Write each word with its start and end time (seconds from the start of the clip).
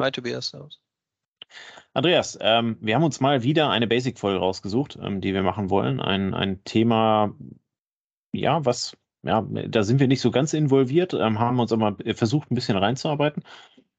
Hi 0.00 0.10
Tobias. 0.10 0.56
Andreas, 1.92 2.38
ähm, 2.40 2.78
wir 2.80 2.94
haben 2.94 3.02
uns 3.02 3.20
mal 3.20 3.42
wieder 3.42 3.68
eine 3.70 3.86
Basic-Folge 3.86 4.38
rausgesucht, 4.38 4.98
ähm, 5.02 5.20
die 5.20 5.34
wir 5.34 5.42
machen 5.42 5.68
wollen. 5.68 6.00
Ein, 6.00 6.32
ein 6.32 6.64
Thema, 6.64 7.34
ja, 8.32 8.64
was, 8.64 8.96
ja, 9.22 9.42
da 9.42 9.82
sind 9.82 10.00
wir 10.00 10.08
nicht 10.08 10.20
so 10.22 10.30
ganz 10.30 10.54
involviert, 10.54 11.12
ähm, 11.12 11.38
haben 11.38 11.60
uns 11.60 11.72
aber 11.72 11.96
versucht, 12.14 12.50
ein 12.50 12.54
bisschen 12.54 12.78
reinzuarbeiten. 12.78 13.42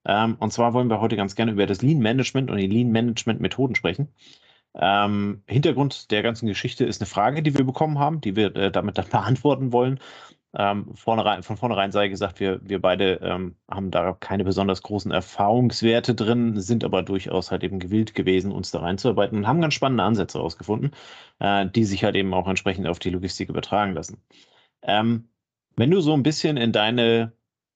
Ähm, 0.05 0.37
und 0.39 0.51
zwar 0.51 0.73
wollen 0.73 0.89
wir 0.89 1.01
heute 1.01 1.15
ganz 1.15 1.35
gerne 1.35 1.51
über 1.51 1.67
das 1.67 1.81
Lean 1.81 1.99
Management 1.99 2.49
und 2.49 2.57
die 2.57 2.67
Lean 2.67 2.91
Management 2.91 3.39
Methoden 3.39 3.75
sprechen. 3.75 4.09
Ähm, 4.73 5.43
Hintergrund 5.47 6.11
der 6.11 6.23
ganzen 6.23 6.47
Geschichte 6.47 6.85
ist 6.85 7.01
eine 7.01 7.07
Frage, 7.07 7.43
die 7.43 7.57
wir 7.57 7.65
bekommen 7.65 7.99
haben, 7.99 8.21
die 8.21 8.35
wir 8.35 8.55
äh, 8.55 8.71
damit 8.71 8.97
dann 8.97 9.09
beantworten 9.11 9.71
wollen. 9.71 9.99
Ähm, 10.53 10.93
vornherein, 10.95 11.43
von 11.43 11.55
vornherein 11.55 11.93
sei 11.93 12.09
gesagt, 12.09 12.41
wir, 12.41 12.59
wir 12.61 12.81
beide 12.81 13.21
ähm, 13.21 13.55
haben 13.69 13.89
da 13.89 14.13
keine 14.19 14.43
besonders 14.43 14.81
großen 14.81 15.11
Erfahrungswerte 15.11 16.13
drin, 16.13 16.59
sind 16.59 16.83
aber 16.83 17.03
durchaus 17.03 17.51
halt 17.51 17.63
eben 17.63 17.79
gewillt 17.79 18.15
gewesen, 18.15 18.51
uns 18.51 18.71
da 18.71 18.79
reinzuarbeiten 18.79 19.37
und 19.37 19.47
haben 19.47 19.61
ganz 19.61 19.75
spannende 19.75 20.03
Ansätze 20.03 20.39
herausgefunden, 20.39 20.91
äh, 21.39 21.67
die 21.67 21.85
sich 21.85 22.03
halt 22.03 22.15
eben 22.15 22.33
auch 22.33 22.47
entsprechend 22.49 22.87
auf 22.87 22.99
die 22.99 23.11
Logistik 23.11 23.47
übertragen 23.49 23.93
lassen. 23.93 24.21
Ähm, 24.81 25.29
wenn 25.77 25.91
du 25.91 26.01
so 26.01 26.13
ein 26.13 26.23
bisschen 26.23 26.57
in 26.57 26.73
deine 26.73 27.33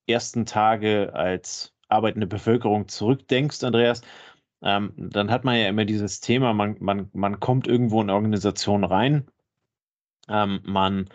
ersten 0.07 0.45
Tage 0.45 1.13
als 1.13 1.73
arbeitende 1.87 2.27
Bevölkerung 2.27 2.89
zurückdenkst, 2.89 3.63
Andreas, 3.63 4.01
ähm, 4.61 4.93
dann 4.97 5.31
hat 5.31 5.45
man 5.45 5.55
ja 5.57 5.69
immer 5.69 5.85
dieses 5.85 6.19
Thema, 6.19 6.53
man, 6.53 6.75
man, 6.79 7.09
man 7.13 7.39
kommt 7.39 7.67
irgendwo 7.67 8.01
in 8.01 8.09
Organisationen 8.09 8.83
rein, 8.83 9.27
ähm, 10.27 10.61
man 10.65 11.09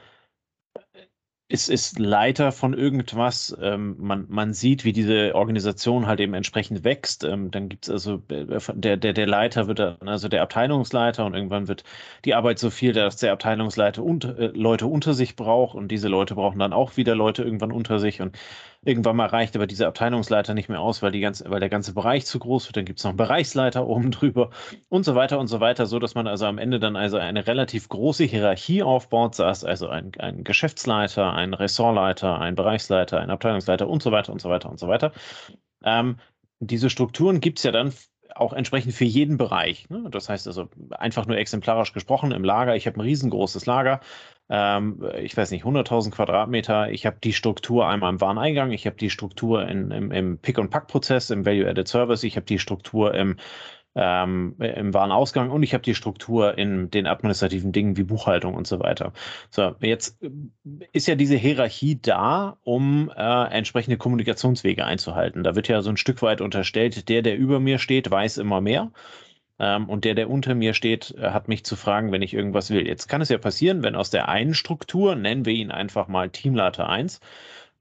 ist, 1.50 1.68
ist 1.68 1.98
Leiter 1.98 2.52
von 2.52 2.74
irgendwas. 2.74 3.56
Ähm, 3.60 3.96
man, 3.98 4.26
man 4.28 4.54
sieht, 4.54 4.84
wie 4.84 4.92
diese 4.92 5.34
Organisation 5.34 6.06
halt 6.06 6.20
eben 6.20 6.32
entsprechend 6.34 6.84
wächst. 6.84 7.24
Ähm, 7.24 7.50
dann 7.50 7.68
gibt 7.68 7.86
es 7.86 7.90
also, 7.90 8.22
äh, 8.28 8.60
der, 8.74 8.96
der, 8.96 9.12
der 9.12 9.26
Leiter 9.26 9.66
wird 9.66 9.80
dann, 9.80 10.08
also 10.08 10.28
der 10.28 10.42
Abteilungsleiter 10.42 11.26
und 11.26 11.34
irgendwann 11.34 11.66
wird 11.66 11.82
die 12.24 12.34
Arbeit 12.34 12.60
so 12.60 12.70
viel, 12.70 12.92
dass 12.92 13.16
der 13.16 13.32
Abteilungsleiter 13.32 14.02
und, 14.02 14.24
äh, 14.24 14.52
Leute 14.54 14.86
unter 14.86 15.12
sich 15.12 15.34
braucht 15.34 15.74
und 15.74 15.88
diese 15.88 16.06
Leute 16.08 16.36
brauchen 16.36 16.60
dann 16.60 16.72
auch 16.72 16.96
wieder 16.96 17.16
Leute 17.16 17.42
irgendwann 17.42 17.72
unter 17.72 17.98
sich 17.98 18.20
und 18.20 18.38
Irgendwann 18.82 19.16
mal 19.16 19.26
reicht 19.26 19.54
aber 19.56 19.66
dieser 19.66 19.88
Abteilungsleiter 19.88 20.54
nicht 20.54 20.70
mehr 20.70 20.80
aus, 20.80 21.02
weil, 21.02 21.12
die 21.12 21.20
ganze, 21.20 21.50
weil 21.50 21.60
der 21.60 21.68
ganze 21.68 21.92
Bereich 21.92 22.24
zu 22.24 22.38
groß 22.38 22.66
wird. 22.66 22.78
Dann 22.78 22.86
gibt 22.86 22.98
es 22.98 23.04
noch 23.04 23.10
einen 23.10 23.18
Bereichsleiter 23.18 23.86
oben 23.86 24.10
drüber 24.10 24.50
und 24.88 25.04
so 25.04 25.14
weiter 25.14 25.38
und 25.38 25.48
so 25.48 25.60
weiter, 25.60 25.84
so 25.84 25.98
dass 25.98 26.14
man 26.14 26.26
also 26.26 26.46
am 26.46 26.56
Ende 26.56 26.80
dann 26.80 26.96
also 26.96 27.18
eine 27.18 27.46
relativ 27.46 27.88
große 27.90 28.24
Hierarchie 28.24 28.82
aufbaut, 28.82 29.34
saß 29.34 29.64
also 29.64 29.88
ein, 29.88 30.12
ein 30.18 30.44
Geschäftsleiter, 30.44 31.34
ein 31.34 31.52
Ressortleiter, 31.52 32.40
ein 32.40 32.54
Bereichsleiter, 32.54 33.20
ein 33.20 33.30
Abteilungsleiter 33.30 33.86
und 33.86 34.02
so 34.02 34.12
weiter 34.12 34.32
und 34.32 34.40
so 34.40 34.48
weiter 34.48 34.70
und 34.70 34.78
so 34.78 34.88
weiter. 34.88 35.12
Ähm, 35.84 36.16
diese 36.60 36.88
Strukturen 36.88 37.40
gibt 37.40 37.58
es 37.58 37.64
ja 37.64 37.72
dann 37.72 37.92
auch 38.34 38.52
entsprechend 38.52 38.94
für 38.94 39.04
jeden 39.04 39.36
Bereich. 39.36 39.88
Ne? 39.90 40.06
Das 40.10 40.28
heißt 40.28 40.46
also 40.46 40.68
einfach 40.90 41.26
nur 41.26 41.36
exemplarisch 41.36 41.92
gesprochen 41.92 42.32
im 42.32 42.44
Lager. 42.44 42.76
Ich 42.76 42.86
habe 42.86 42.98
ein 42.98 43.02
riesengroßes 43.02 43.66
Lager 43.66 44.00
ähm, 44.50 45.02
ich 45.22 45.36
weiß 45.36 45.52
nicht, 45.52 45.64
100.000 45.64 46.10
Quadratmeter. 46.10 46.90
Ich 46.90 47.06
habe 47.06 47.18
die 47.22 47.32
Struktur 47.32 47.86
einmal 47.86 48.12
im 48.12 48.20
Wareneingang, 48.20 48.72
ich 48.72 48.84
habe 48.84 48.96
die 48.96 49.10
Struktur 49.10 49.66
in, 49.66 49.92
im, 49.92 50.10
im 50.10 50.38
Pick-and-Pack-Prozess, 50.38 51.30
im 51.30 51.46
Value-Added 51.46 51.86
Service, 51.86 52.24
ich 52.24 52.34
habe 52.34 52.46
die 52.46 52.58
Struktur 52.58 53.14
im, 53.14 53.36
ähm, 53.94 54.56
im 54.58 54.92
Warenausgang 54.92 55.50
und 55.50 55.62
ich 55.62 55.72
habe 55.72 55.84
die 55.84 55.94
Struktur 55.94 56.58
in 56.58 56.90
den 56.90 57.06
administrativen 57.06 57.70
Dingen 57.70 57.96
wie 57.96 58.02
Buchhaltung 58.02 58.54
und 58.54 58.66
so 58.66 58.80
weiter. 58.80 59.12
So, 59.50 59.76
jetzt 59.80 60.20
äh, 60.20 60.30
ist 60.92 61.06
ja 61.06 61.14
diese 61.14 61.36
Hierarchie 61.36 62.00
da, 62.02 62.56
um 62.64 63.08
äh, 63.16 63.44
entsprechende 63.52 63.98
Kommunikationswege 63.98 64.84
einzuhalten. 64.84 65.44
Da 65.44 65.54
wird 65.54 65.68
ja 65.68 65.80
so 65.82 65.90
ein 65.90 65.96
Stück 65.96 66.22
weit 66.22 66.40
unterstellt, 66.40 67.08
der, 67.08 67.22
der 67.22 67.38
über 67.38 67.60
mir 67.60 67.78
steht, 67.78 68.10
weiß 68.10 68.38
immer 68.38 68.60
mehr. 68.60 68.90
Ähm, 69.60 69.88
und 69.88 70.04
der, 70.04 70.14
der 70.14 70.30
unter 70.30 70.54
mir 70.54 70.74
steht, 70.74 71.14
äh, 71.18 71.30
hat 71.30 71.46
mich 71.48 71.64
zu 71.64 71.76
fragen, 71.76 72.10
wenn 72.12 72.22
ich 72.22 72.34
irgendwas 72.34 72.70
will. 72.70 72.86
Jetzt 72.86 73.08
kann 73.08 73.20
es 73.20 73.28
ja 73.28 73.38
passieren, 73.38 73.82
wenn 73.82 73.94
aus 73.94 74.10
der 74.10 74.28
einen 74.28 74.54
Struktur, 74.54 75.14
nennen 75.14 75.44
wir 75.44 75.52
ihn 75.52 75.70
einfach 75.70 76.08
mal 76.08 76.30
Teamleiter 76.30 76.88
1, 76.88 77.20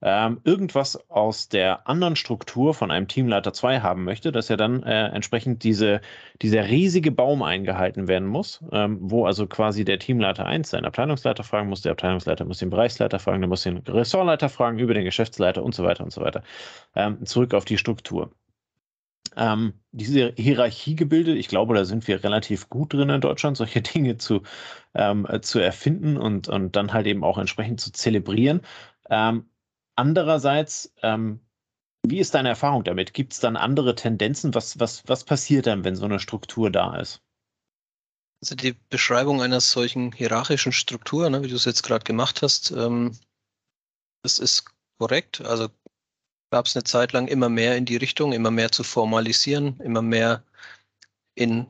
ähm, 0.02 0.40
irgendwas 0.44 1.10
aus 1.10 1.50
der 1.50 1.88
anderen 1.88 2.16
Struktur 2.16 2.74
von 2.74 2.92
einem 2.92 3.08
Teamleiter 3.08 3.52
2 3.54 3.82
haben 3.82 4.06
möchte, 4.06 4.32
dass 4.32 4.48
ja 4.50 4.56
dann 4.56 4.84
äh, 4.84 5.08
entsprechend 5.08 5.64
diese, 5.64 6.02
dieser 6.42 6.68
riesige 6.70 7.12
Baum 7.12 7.44
eingehalten 7.44 8.08
werden 8.08 8.28
muss, 8.28 8.64
ähm, 8.72 8.98
wo 9.02 9.26
also 9.26 9.48
quasi 9.48 9.84
der 9.86 10.00
Teamleiter 10.00 10.46
1 10.46 10.70
seinen 10.70 10.86
Abteilungsleiter 10.86 11.44
fragen 11.44 11.70
muss, 11.70 11.82
der 11.82 11.94
Abteilungsleiter 11.94 12.46
muss 12.46 12.60
den 12.60 12.70
Bereichsleiter 12.70 13.20
fragen, 13.20 13.42
der 13.42 13.50
muss 13.50 13.64
den 13.64 13.78
Ressortleiter 13.80 14.50
fragen, 14.50 14.80
über 14.80 14.94
den 14.94 15.04
Geschäftsleiter 15.06 15.64
und 15.64 15.76
so 15.76 15.84
weiter 15.84 16.04
und 16.04 16.14
so 16.14 16.22
weiter. 16.22 16.44
Ähm, 16.96 17.26
zurück 17.26 17.54
auf 17.54 17.66
die 17.66 17.78
Struktur 17.78 18.32
ähm, 19.36 19.74
diese 19.92 20.34
Hierarchiegebilde, 20.36 21.36
ich 21.36 21.48
glaube, 21.48 21.76
da 21.76 21.86
sind 21.86 22.08
wir 22.08 22.24
relativ 22.24 22.70
gut 22.70 22.94
drin 22.94 23.10
in 23.10 23.22
Deutschland, 23.22 23.58
solche 23.58 23.82
Dinge 23.82 24.18
zu, 24.18 24.44
ähm, 24.94 25.28
zu 25.42 25.60
erfinden 25.60 26.18
und, 26.18 26.48
und 26.48 26.76
dann 26.76 26.94
halt 26.94 27.08
eben 27.08 27.24
auch 27.24 27.38
entsprechend 27.38 27.82
zu 27.82 27.92
zelebrieren. 27.92 28.62
Ähm, 29.10 29.50
andererseits, 29.96 30.94
ähm, 31.02 31.42
wie 32.06 32.20
ist 32.20 32.34
deine 32.34 32.50
Erfahrung 32.50 32.84
damit? 32.84 33.14
Gibt 33.14 33.34
es 33.34 33.40
dann 33.40 33.58
andere 33.58 33.96
Tendenzen? 33.96 34.56
Was, 34.56 34.80
was, 34.80 35.04
was 35.08 35.24
passiert 35.24 35.68
dann, 35.68 35.84
wenn 35.84 35.96
so 35.96 36.06
eine 36.06 36.20
Struktur 36.20 36.72
da 36.72 36.96
ist? 36.98 37.22
Also 38.42 38.56
die 38.56 38.74
Beschreibung 38.90 39.42
einer 39.42 39.60
solchen 39.60 40.14
hierarchischen 40.14 40.72
Struktur, 40.72 41.30
ne, 41.30 41.44
wie 41.44 41.50
du 41.50 41.56
es 41.56 41.66
jetzt 41.66 41.84
gerade 41.84 42.06
gemacht 42.06 42.42
hast, 42.42 42.72
ähm, 42.72 43.18
das 44.24 44.40
ist 44.40 44.66
korrekt. 44.98 45.42
Also 45.42 45.70
gab 46.52 46.66
es 46.66 46.76
eine 46.76 46.84
Zeit 46.84 47.14
lang 47.14 47.28
immer 47.28 47.50
mehr 47.50 47.78
in 47.78 47.86
die 47.86 47.98
Richtung, 47.98 48.34
immer 48.34 48.52
mehr 48.52 48.72
zu 48.72 48.84
formalisieren, 48.84 49.80
immer 49.82 50.02
mehr 50.02 50.44
in 51.36 51.68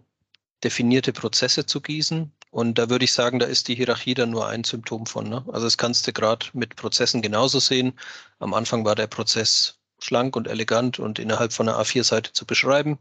definierte 0.64 1.14
Prozesse 1.14 1.66
zu 1.66 1.82
gießen. 1.82 2.32
Und 2.52 2.80
da 2.80 2.90
würde 2.90 3.06
ich 3.06 3.14
sagen, 3.14 3.40
da 3.40 3.46
ist 3.46 3.68
die 3.68 3.76
Hierarchie 3.76 4.16
dann 4.16 4.32
nur 4.32 4.48
ein 4.48 4.64
Symptom 4.64 5.06
von. 5.06 5.30
Ne? 5.30 5.44
Also 5.48 5.68
das 5.68 5.78
kannst 5.78 6.08
du 6.08 6.14
gerade 6.14 6.48
mit 6.54 6.76
Prozessen 6.76 7.22
genauso 7.22 7.60
sehen. 7.60 7.94
Am 8.40 8.54
Anfang 8.54 8.86
war 8.86 8.96
der 8.96 9.08
Prozess 9.08 9.80
schlank 10.00 10.36
und 10.36 10.48
elegant 10.48 10.98
und 11.00 11.20
innerhalb 11.20 11.54
von 11.54 11.70
einer 11.70 11.80
A4-Seite 11.80 12.34
zu 12.34 12.46
beschreiben. 12.46 12.98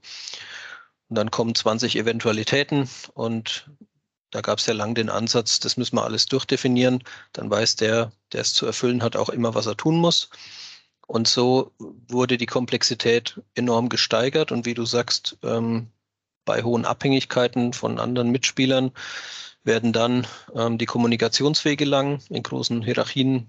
Und 1.08 1.16
dann 1.16 1.30
kommen 1.30 1.54
20 1.54 1.96
Eventualitäten 1.96 2.88
und 3.14 3.70
da 4.30 4.42
gab 4.42 4.58
es 4.58 4.66
ja 4.66 4.74
lang 4.74 4.94
den 4.94 5.08
Ansatz, 5.08 5.58
das 5.58 5.78
müssen 5.78 5.96
wir 5.96 6.04
alles 6.04 6.26
durchdefinieren. 6.26 7.02
Dann 7.32 7.50
weiß 7.50 7.76
der, 7.76 8.12
der 8.32 8.42
es 8.42 8.52
zu 8.52 8.66
erfüllen 8.66 9.02
hat, 9.02 9.16
auch 9.16 9.30
immer, 9.30 9.54
was 9.54 9.64
er 9.64 9.76
tun 9.76 9.96
muss. 9.96 10.28
Und 11.08 11.26
so 11.26 11.72
wurde 11.78 12.36
die 12.36 12.46
Komplexität 12.46 13.40
enorm 13.54 13.88
gesteigert. 13.88 14.52
Und 14.52 14.66
wie 14.66 14.74
du 14.74 14.84
sagst, 14.84 15.38
ähm, 15.42 15.88
bei 16.44 16.62
hohen 16.62 16.84
Abhängigkeiten 16.84 17.72
von 17.72 17.98
anderen 17.98 18.30
Mitspielern 18.30 18.92
werden 19.64 19.94
dann 19.94 20.26
ähm, 20.54 20.76
die 20.76 20.84
Kommunikationswege 20.84 21.86
lang 21.86 22.20
in 22.28 22.42
großen 22.42 22.82
Hierarchien. 22.82 23.48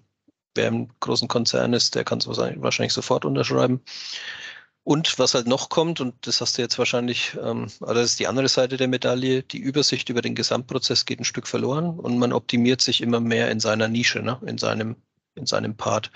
Wer 0.56 0.69
im 0.69 0.88
großen 1.01 1.27
Konzern 1.27 1.73
ist, 1.73 1.95
der 1.95 2.06
kann 2.06 2.19
es 2.19 2.27
wahrscheinlich 2.27 2.94
sofort 2.94 3.25
unterschreiben. 3.25 3.81
Und 4.83 5.19
was 5.19 5.33
halt 5.33 5.45
noch 5.45 5.67
kommt, 5.67 6.00
und 6.00 6.15
das 6.25 6.39
hast 6.39 6.57
du 6.57 6.62
jetzt 6.62 6.79
wahrscheinlich, 6.79 7.38
ähm, 7.44 7.67
also 7.81 7.94
das 7.94 8.05
ist 8.12 8.19
die 8.21 8.27
andere 8.27 8.47
Seite 8.47 8.77
der 8.77 8.88
Medaille, 8.88 9.44
die 9.44 9.59
Übersicht 9.59 10.07
über 10.07 10.21
den 10.21 10.33
Gesamtprozess 10.33 11.05
geht 11.05 11.19
ein 11.19 11.25
Stück 11.25 11.45
verloren 11.45 12.00
und 12.00 12.17
man 12.17 12.31
optimiert 12.31 12.81
sich 12.81 13.01
immer 13.01 13.19
mehr 13.19 13.51
in 13.51 13.59
seiner 13.59 13.89
Nische, 13.89 14.21
ne? 14.21 14.39
in, 14.45 14.57
seinem, 14.57 14.95
in 15.35 15.45
seinem 15.45 15.75
Part. 15.75 16.09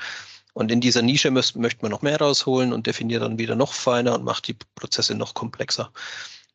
Und 0.54 0.72
in 0.72 0.82
dieser 0.82 1.02
Nische 1.02 1.32
möchte 1.32 1.82
man 1.82 1.92
noch 1.92 2.02
mehr 2.04 2.20
rausholen 2.20 2.74
und 2.74 2.86
definiert 2.86 3.24
dann 3.24 3.40
wieder 3.40 3.56
noch 3.56 3.74
feiner 3.74 4.14
und 4.14 4.24
macht 4.24 4.48
die 4.48 4.56
Prozesse 4.76 5.16
noch 5.16 5.34
komplexer. 5.34 5.92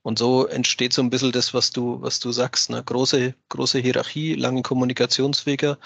Und 0.03 0.19
so 0.19 0.47
entsteht 0.47 0.93
so 0.93 1.03
ein 1.03 1.11
bisschen 1.11 1.33
das, 1.33 1.53
was 1.53 1.71
du, 1.71 2.01
was 2.01 2.21
du 2.21 2.31
sagst. 2.33 2.71
Ne? 2.71 2.83
Große, 2.83 3.35
große 3.49 3.81
Hierarchie, 3.81 4.35
lange 4.35 4.63
Kommunikationswege, 4.63 5.79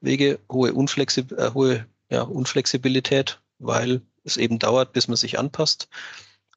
Wege, 0.00 0.38
hohe, 0.50 0.72
Unflexib 0.72 1.32
äh, 1.32 1.52
hohe 1.52 1.86
ja, 2.10 2.22
Unflexibilität, 2.22 3.40
weil 3.58 4.02
es 4.24 4.36
eben 4.36 4.58
dauert, 4.58 4.92
bis 4.92 5.08
man 5.08 5.16
sich 5.16 5.38
anpasst. 5.38 5.88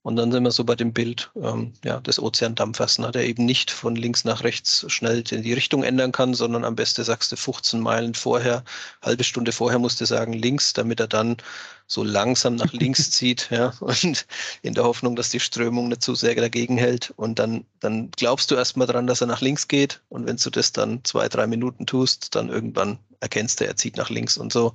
Und 0.04 0.16
dann 0.16 0.32
sind 0.32 0.44
wir 0.44 0.52
so 0.52 0.64
bei 0.64 0.76
dem 0.76 0.94
Bild 0.94 1.30
ähm, 1.36 1.74
ja, 1.86 2.00
des 2.00 2.20
Ozeandampfers, 2.20 2.98
ne, 2.98 3.12
der 3.12 3.28
eben 3.28 3.46
nicht 3.46 3.70
von 3.70 3.96
links 3.96 4.24
nach 4.26 4.44
rechts 4.44 4.86
schnell 4.88 5.24
in 5.30 5.44
die 5.44 5.54
Richtung 5.54 5.84
ändern 5.84 6.12
kann, 6.12 6.34
sondern 6.34 6.66
am 6.66 6.76
besten 6.76 7.04
sagst 7.04 7.32
du 7.32 7.36
15 7.36 7.80
Meilen 7.80 8.16
vorher, 8.16 8.64
halbe 9.04 9.24
Stunde 9.24 9.52
vorher 9.52 9.78
musst 9.78 10.02
du 10.02 10.06
sagen 10.06 10.34
links, 10.34 10.74
damit 10.74 11.00
er 11.00 11.08
dann 11.08 11.38
so 11.86 12.04
langsam 12.04 12.56
nach 12.56 12.74
links 12.74 13.12
zieht, 13.12 13.50
ja, 13.52 13.74
und 13.80 14.26
in 14.64 14.74
der 14.74 14.86
Hoffnung, 14.86 15.16
dass 15.16 15.30
die 15.30 15.40
Strömung 15.40 15.90
nicht 15.90 16.02
zu 16.02 16.16
sehr 16.16 16.34
dagegen 16.34 16.78
hält. 16.78 17.14
Und 17.18 17.38
dann, 17.38 17.66
dann 17.80 18.10
glaubst 18.12 18.50
du 18.50 18.56
erstmal 18.56 18.88
dran, 18.88 19.06
dass 19.08 19.22
er 19.22 19.28
nach 19.28 19.42
links 19.42 19.68
geht. 19.68 20.02
Und 20.10 20.26
wenn 20.26 20.38
du 20.38 20.50
das 20.50 20.72
dann 20.72 21.04
zwei, 21.04 21.30
drei 21.30 21.46
Minuten 21.46 21.86
tust, 21.86 22.34
dann 22.36 22.50
irgendwann 22.50 22.98
erkennst 23.22 23.62
du, 23.62 23.66
er 23.66 23.76
zieht 23.76 23.98
nach 23.98 24.10
links 24.10 24.38
und 24.38 24.52
so. 24.52 24.74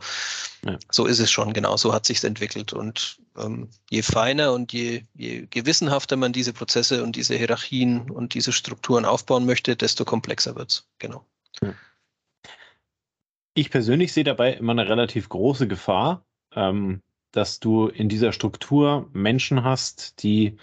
Ja. 0.64 0.78
So 0.90 1.04
ist 1.06 1.18
es 1.18 1.30
schon, 1.30 1.52
genau, 1.52 1.76
so 1.76 1.92
hat 1.92 2.06
sich's 2.06 2.24
entwickelt. 2.24 2.72
Und 2.72 3.18
ähm, 3.36 3.68
je 3.90 4.02
feiner 4.02 4.52
und 4.52 4.72
je, 4.72 5.02
je 5.14 5.46
gewissenhafter 5.50 6.16
man 6.16 6.32
diese 6.32 6.52
Prozesse 6.52 7.02
und 7.02 7.16
diese 7.16 7.36
Hierarchien 7.36 8.10
und 8.10 8.34
diese 8.34 8.52
Strukturen 8.52 9.04
aufbauen 9.04 9.44
möchte, 9.44 9.76
desto 9.76 10.04
komplexer 10.04 10.56
wird's. 10.56 10.88
Genau. 10.98 11.26
Ja. 11.60 11.74
Ich 13.54 13.70
persönlich 13.70 14.12
sehe 14.12 14.24
dabei 14.24 14.52
immer 14.52 14.72
eine 14.72 14.88
relativ 14.88 15.28
große 15.28 15.66
Gefahr, 15.66 16.24
ähm, 16.54 17.02
dass 17.32 17.58
du 17.58 17.88
in 17.88 18.08
dieser 18.08 18.32
Struktur 18.32 19.08
Menschen 19.12 19.64
hast, 19.64 20.22
die, 20.22 20.56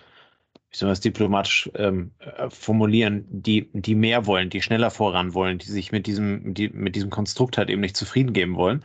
wie 0.73 0.77
soll 0.77 0.87
man 0.87 0.93
es 0.93 1.01
diplomatisch 1.01 1.69
ähm, 1.75 2.11
äh, 2.17 2.49
formulieren, 2.49 3.25
die, 3.29 3.69
die 3.73 3.93
mehr 3.93 4.25
wollen, 4.25 4.49
die 4.49 4.63
schneller 4.63 4.89
voran 4.89 5.35
wollen, 5.35 5.59
die 5.59 5.67
sich 5.67 5.91
mit 5.91 6.07
diesem, 6.07 6.55
die, 6.55 6.69
mit 6.69 6.95
diesem 6.95 7.11
Konstrukt 7.11 7.59
halt 7.59 7.69
eben 7.69 7.81
nicht 7.81 7.95
zufrieden 7.95 8.33
geben 8.33 8.55
wollen, 8.55 8.83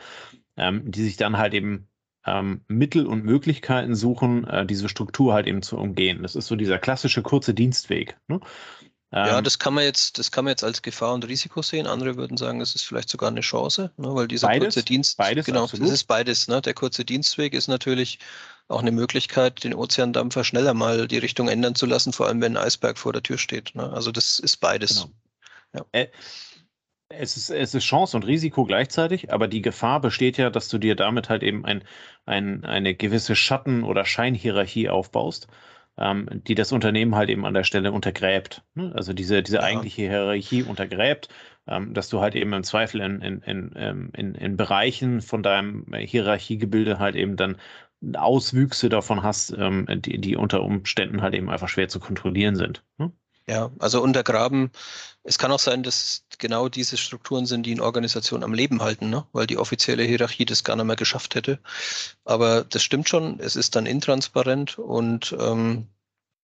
ähm, 0.59 0.83
die 0.91 1.03
sich 1.03 1.17
dann 1.17 1.39
halt 1.39 1.55
eben 1.55 1.89
ähm, 2.27 2.61
Mittel 2.69 3.07
und 3.07 3.25
Möglichkeiten 3.25 3.95
suchen, 3.95 4.47
äh, 4.47 4.67
diese 4.67 4.91
Struktur 4.91 5.33
halt 5.33 5.47
eben 5.47 5.63
zu 5.63 5.79
umgehen. 5.79 6.23
Das 6.23 6.37
ist 6.37 6.47
so 6.47 6.57
dieser 6.57 6.79
klassische 6.79 7.23
kurze 7.23 7.55
Dienstweg. 7.55 8.19
Ne? 8.29 8.41
Ja, 9.11 9.39
ähm, 9.39 9.45
das 9.45 9.59
kann 9.59 9.73
man 9.73 9.85
jetzt, 9.85 10.19
das 10.19 10.31
kann 10.31 10.45
man 10.45 10.51
jetzt 10.51 10.65
als 10.65 10.83
Gefahr 10.83 11.15
und 11.15 11.27
Risiko 11.27 11.63
sehen. 11.63 11.87
Andere 11.87 12.17
würden 12.17 12.37
sagen, 12.37 12.61
es 12.61 12.75
ist 12.75 12.83
vielleicht 12.85 13.09
sogar 13.09 13.31
eine 13.31 13.41
Chance, 13.41 13.93
ne, 13.97 14.15
weil 14.15 14.29
dieser 14.29 14.49
beides, 14.49 14.75
kurze 14.75 14.83
Dienst, 14.83 15.17
beides 15.17 15.47
genau, 15.47 15.65
absolut. 15.65 15.87
das 15.87 15.95
ist 15.95 16.05
beides. 16.05 16.49
Ne? 16.49 16.61
Der 16.61 16.75
kurze 16.75 17.07
Dienstweg 17.07 17.55
ist 17.55 17.69
natürlich 17.69 18.19
auch 18.69 18.81
eine 18.81 18.93
Möglichkeit, 18.93 19.65
den 19.65 19.75
Ozeandampfer 19.75 20.45
schneller 20.45 20.75
mal 20.75 21.09
die 21.09 21.19
Richtung 21.19 21.49
ändern 21.49 21.75
zu 21.75 21.87
lassen, 21.87 22.13
vor 22.13 22.27
allem 22.27 22.41
wenn 22.41 22.57
ein 22.57 22.63
Eisberg 22.63 22.99
vor 22.99 23.13
der 23.13 23.23
Tür 23.23 23.39
steht. 23.39 23.75
Ne? 23.75 23.91
Also 23.91 24.13
das 24.13 24.39
ist 24.39 24.59
beides. 24.59 25.09
Genau. 25.73 25.87
Ja. 25.95 26.01
Äh, 26.01 26.09
es 27.11 27.39
ist, 27.39 27.49
es 27.49 27.75
ist 27.75 27.85
Chance 27.85 28.17
und 28.19 28.27
Risiko 28.27 28.67
gleichzeitig, 28.67 29.33
aber 29.33 29.49
die 29.49 29.63
Gefahr 29.63 30.01
besteht 30.01 30.37
ja, 30.37 30.51
dass 30.51 30.69
du 30.69 30.77
dir 30.77 30.95
damit 30.95 31.31
halt 31.31 31.43
eben 31.43 31.65
ein, 31.65 31.83
ein, 32.27 32.65
eine 32.67 32.95
gewisse 32.95 33.35
Schatten- 33.35 33.83
oder 33.83 34.05
Scheinhierarchie 34.05 34.91
aufbaust 34.91 35.49
ähm, 35.99 36.29
die 36.47 36.55
das 36.55 36.73
Unternehmen 36.73 37.17
halt 37.17 37.29
eben 37.29 37.45
an 37.45 37.55
der 37.55 37.65
Stelle 37.65 37.93
untergräbt. 37.93 38.63
Ne? 38.75 38.93
Also 38.95 39.13
diese, 39.13 39.43
diese 39.43 39.57
ja. 39.57 39.63
eigentliche 39.63 40.03
Hierarchie 40.03 40.63
untergräbt, 40.63 41.29
ähm, 41.67 41.93
dass 41.93 42.09
du 42.09 42.21
halt 42.21 42.37
eben 42.37 42.53
im 42.53 42.63
Zweifel 42.63 43.01
in, 43.01 43.21
in, 43.21 43.43
in, 43.43 43.73
ähm, 43.77 44.11
in, 44.17 44.35
in 44.35 44.57
Bereichen 44.57 45.21
von 45.21 45.43
deinem 45.43 45.87
Hierarchiegebilde 45.93 46.99
halt 46.99 47.17
eben 47.17 47.37
dann 47.37 47.57
Auswüchse 48.15 48.89
davon 48.89 49.23
hast, 49.23 49.53
ähm, 49.57 49.87
die, 49.89 50.21
die 50.21 50.37
unter 50.37 50.63
Umständen 50.63 51.23
halt 51.23 51.35
eben 51.35 51.51
einfach 51.51 51.69
schwer 51.69 51.89
zu 51.89 52.01
kontrollieren 52.01 52.57
sind. 52.57 52.85
Ne? 52.99 53.13
Ja, 53.49 53.71
also 53.79 54.03
untergraben. 54.03 54.71
Es 55.23 55.39
kann 55.39 55.51
auch 55.51 55.59
sein, 55.59 55.83
dass 55.83 56.25
genau 56.39 56.69
diese 56.69 56.99
Strukturen 56.99 57.47
sind, 57.47 57.65
die 57.65 57.73
eine 57.73 57.83
Organisation 57.83 58.43
am 58.45 58.53
Leben 58.53 58.83
halten, 58.83 59.09
ne? 59.09 59.27
weil 59.33 59.47
die 59.47 59.57
offizielle 59.57 60.03
Hierarchie 60.03 60.45
das 60.45 60.65
gar 60.65 60.77
nicht 60.77 60.85
mehr 60.85 60.97
geschafft 60.97 61.35
hätte. 61.35 61.59
Aber 62.25 62.65
das 62.65 62.83
stimmt 62.83 63.09
schon, 63.09 63.41
es 63.41 63.57
ist 63.57 63.75
dann 63.75 63.87
intransparent 63.87 64.79
und 64.79 65.35
ähm, 65.41 65.89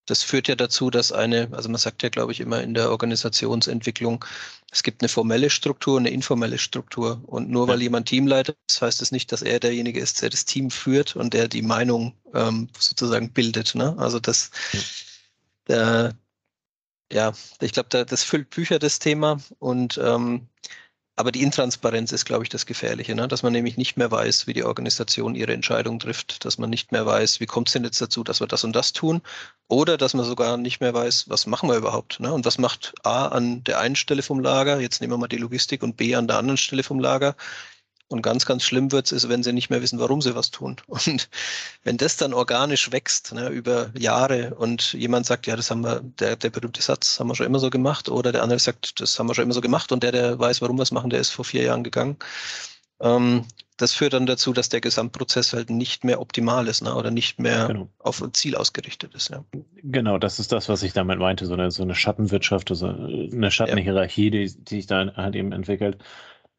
das 0.06 0.22
führt 0.22 0.48
ja 0.48 0.54
dazu, 0.54 0.90
dass 0.90 1.12
eine, 1.12 1.48
also 1.52 1.68
man 1.68 1.78
sagt 1.78 2.02
ja, 2.02 2.08
glaube 2.08 2.32
ich, 2.32 2.40
immer 2.40 2.62
in 2.62 2.74
der 2.74 2.90
Organisationsentwicklung, 2.90 4.24
es 4.70 4.82
gibt 4.82 5.02
eine 5.02 5.08
formelle 5.08 5.50
Struktur, 5.50 5.98
eine 5.98 6.10
informelle 6.10 6.58
Struktur. 6.58 7.22
Und 7.26 7.48
nur 7.48 7.68
weil 7.68 7.80
jemand 7.80 8.08
Teamleiter 8.08 8.54
ist, 8.68 8.82
heißt 8.82 9.00
es 9.00 9.08
das 9.08 9.12
nicht, 9.12 9.32
dass 9.32 9.42
er 9.42 9.60
derjenige 9.60 10.00
ist, 10.00 10.20
der 10.20 10.30
das 10.30 10.44
Team 10.44 10.70
führt 10.70 11.16
und 11.16 11.32
der 11.32 11.48
die 11.48 11.62
Meinung 11.62 12.14
ähm, 12.34 12.68
sozusagen 12.78 13.30
bildet. 13.32 13.74
Ne? 13.74 13.94
Also 13.98 14.20
das, 14.20 14.50
der, 15.68 16.14
ja, 17.12 17.32
ich 17.60 17.72
glaube, 17.72 17.88
da, 17.90 18.04
das 18.04 18.24
füllt 18.24 18.50
Bücher 18.50 18.78
das 18.78 18.98
Thema 18.98 19.40
und 19.58 19.98
ähm, 20.02 20.48
aber 21.16 21.30
die 21.30 21.42
Intransparenz 21.42 22.10
ist, 22.12 22.24
glaube 22.24 22.42
ich, 22.42 22.48
das 22.48 22.66
Gefährliche, 22.66 23.14
ne? 23.14 23.28
dass 23.28 23.42
man 23.42 23.52
nämlich 23.52 23.76
nicht 23.76 23.96
mehr 23.96 24.10
weiß, 24.10 24.46
wie 24.46 24.52
die 24.52 24.64
Organisation 24.64 25.34
ihre 25.34 25.52
Entscheidung 25.52 25.98
trifft, 26.00 26.44
dass 26.44 26.58
man 26.58 26.70
nicht 26.70 26.90
mehr 26.90 27.06
weiß, 27.06 27.38
wie 27.40 27.46
kommt 27.46 27.68
es 27.68 27.72
denn 27.72 27.84
jetzt 27.84 28.00
dazu, 28.00 28.24
dass 28.24 28.40
wir 28.40 28.48
das 28.48 28.64
und 28.64 28.74
das 28.74 28.92
tun, 28.92 29.22
oder 29.68 29.96
dass 29.96 30.14
man 30.14 30.24
sogar 30.24 30.56
nicht 30.56 30.80
mehr 30.80 30.92
weiß, 30.92 31.28
was 31.28 31.46
machen 31.46 31.68
wir 31.68 31.76
überhaupt 31.76 32.18
ne? 32.20 32.32
und 32.32 32.44
was 32.44 32.58
macht 32.58 32.94
A 33.04 33.28
an 33.28 33.62
der 33.64 33.78
einen 33.78 33.96
Stelle 33.96 34.22
vom 34.22 34.40
Lager, 34.40 34.80
jetzt 34.80 35.00
nehmen 35.00 35.12
wir 35.12 35.18
mal 35.18 35.28
die 35.28 35.36
Logistik 35.36 35.82
und 35.82 35.96
B 35.96 36.14
an 36.16 36.26
der 36.26 36.38
anderen 36.38 36.56
Stelle 36.58 36.82
vom 36.82 36.98
Lager. 36.98 37.36
Und 38.08 38.22
ganz, 38.22 38.44
ganz 38.44 38.62
schlimm 38.62 38.92
wird 38.92 39.10
es, 39.12 39.28
wenn 39.28 39.42
sie 39.42 39.52
nicht 39.52 39.70
mehr 39.70 39.80
wissen, 39.80 39.98
warum 39.98 40.20
sie 40.20 40.34
was 40.34 40.50
tun. 40.50 40.76
Und 40.86 41.28
wenn 41.84 41.96
das 41.96 42.16
dann 42.16 42.34
organisch 42.34 42.92
wächst 42.92 43.32
ne, 43.32 43.48
über 43.48 43.90
Jahre 43.98 44.54
und 44.54 44.92
jemand 44.92 45.26
sagt, 45.26 45.46
ja, 45.46 45.56
das 45.56 45.70
haben 45.70 45.82
wir, 45.82 46.00
der, 46.00 46.36
der 46.36 46.50
berühmte 46.50 46.82
Satz, 46.82 47.18
haben 47.18 47.28
wir 47.28 47.34
schon 47.34 47.46
immer 47.46 47.58
so 47.58 47.70
gemacht, 47.70 48.08
oder 48.08 48.30
der 48.30 48.42
andere 48.42 48.58
sagt, 48.58 49.00
das 49.00 49.18
haben 49.18 49.28
wir 49.28 49.34
schon 49.34 49.44
immer 49.44 49.54
so 49.54 49.60
gemacht 49.60 49.90
und 49.90 50.02
der, 50.02 50.12
der 50.12 50.38
weiß, 50.38 50.60
warum 50.60 50.76
wir 50.78 50.82
es 50.82 50.92
machen, 50.92 51.10
der 51.10 51.20
ist 51.20 51.30
vor 51.30 51.44
vier 51.44 51.62
Jahren 51.62 51.82
gegangen. 51.82 52.16
Ähm, 53.00 53.44
das 53.76 53.92
führt 53.92 54.12
dann 54.12 54.26
dazu, 54.26 54.52
dass 54.52 54.68
der 54.68 54.80
Gesamtprozess 54.80 55.52
halt 55.52 55.68
nicht 55.68 56.04
mehr 56.04 56.20
optimal 56.20 56.68
ist 56.68 56.82
ne, 56.82 56.94
oder 56.94 57.10
nicht 57.10 57.40
mehr 57.40 57.66
genau. 57.66 57.88
auf 57.98 58.22
ein 58.22 58.32
Ziel 58.32 58.54
ausgerichtet 58.54 59.14
ist. 59.14 59.30
Ja. 59.30 59.44
Genau, 59.82 60.18
das 60.18 60.38
ist 60.38 60.52
das, 60.52 60.68
was 60.68 60.82
ich 60.82 60.92
damit 60.92 61.18
meinte, 61.18 61.46
so 61.46 61.54
eine, 61.54 61.70
so 61.70 61.82
eine 61.82 61.94
Schattenwirtschaft, 61.94 62.70
also 62.70 62.86
eine 62.86 63.50
Schattenhierarchie, 63.50 64.30
die, 64.30 64.54
die 64.54 64.76
sich 64.76 64.86
da 64.86 65.12
halt 65.16 65.34
eben 65.34 65.52
entwickelt. 65.52 65.98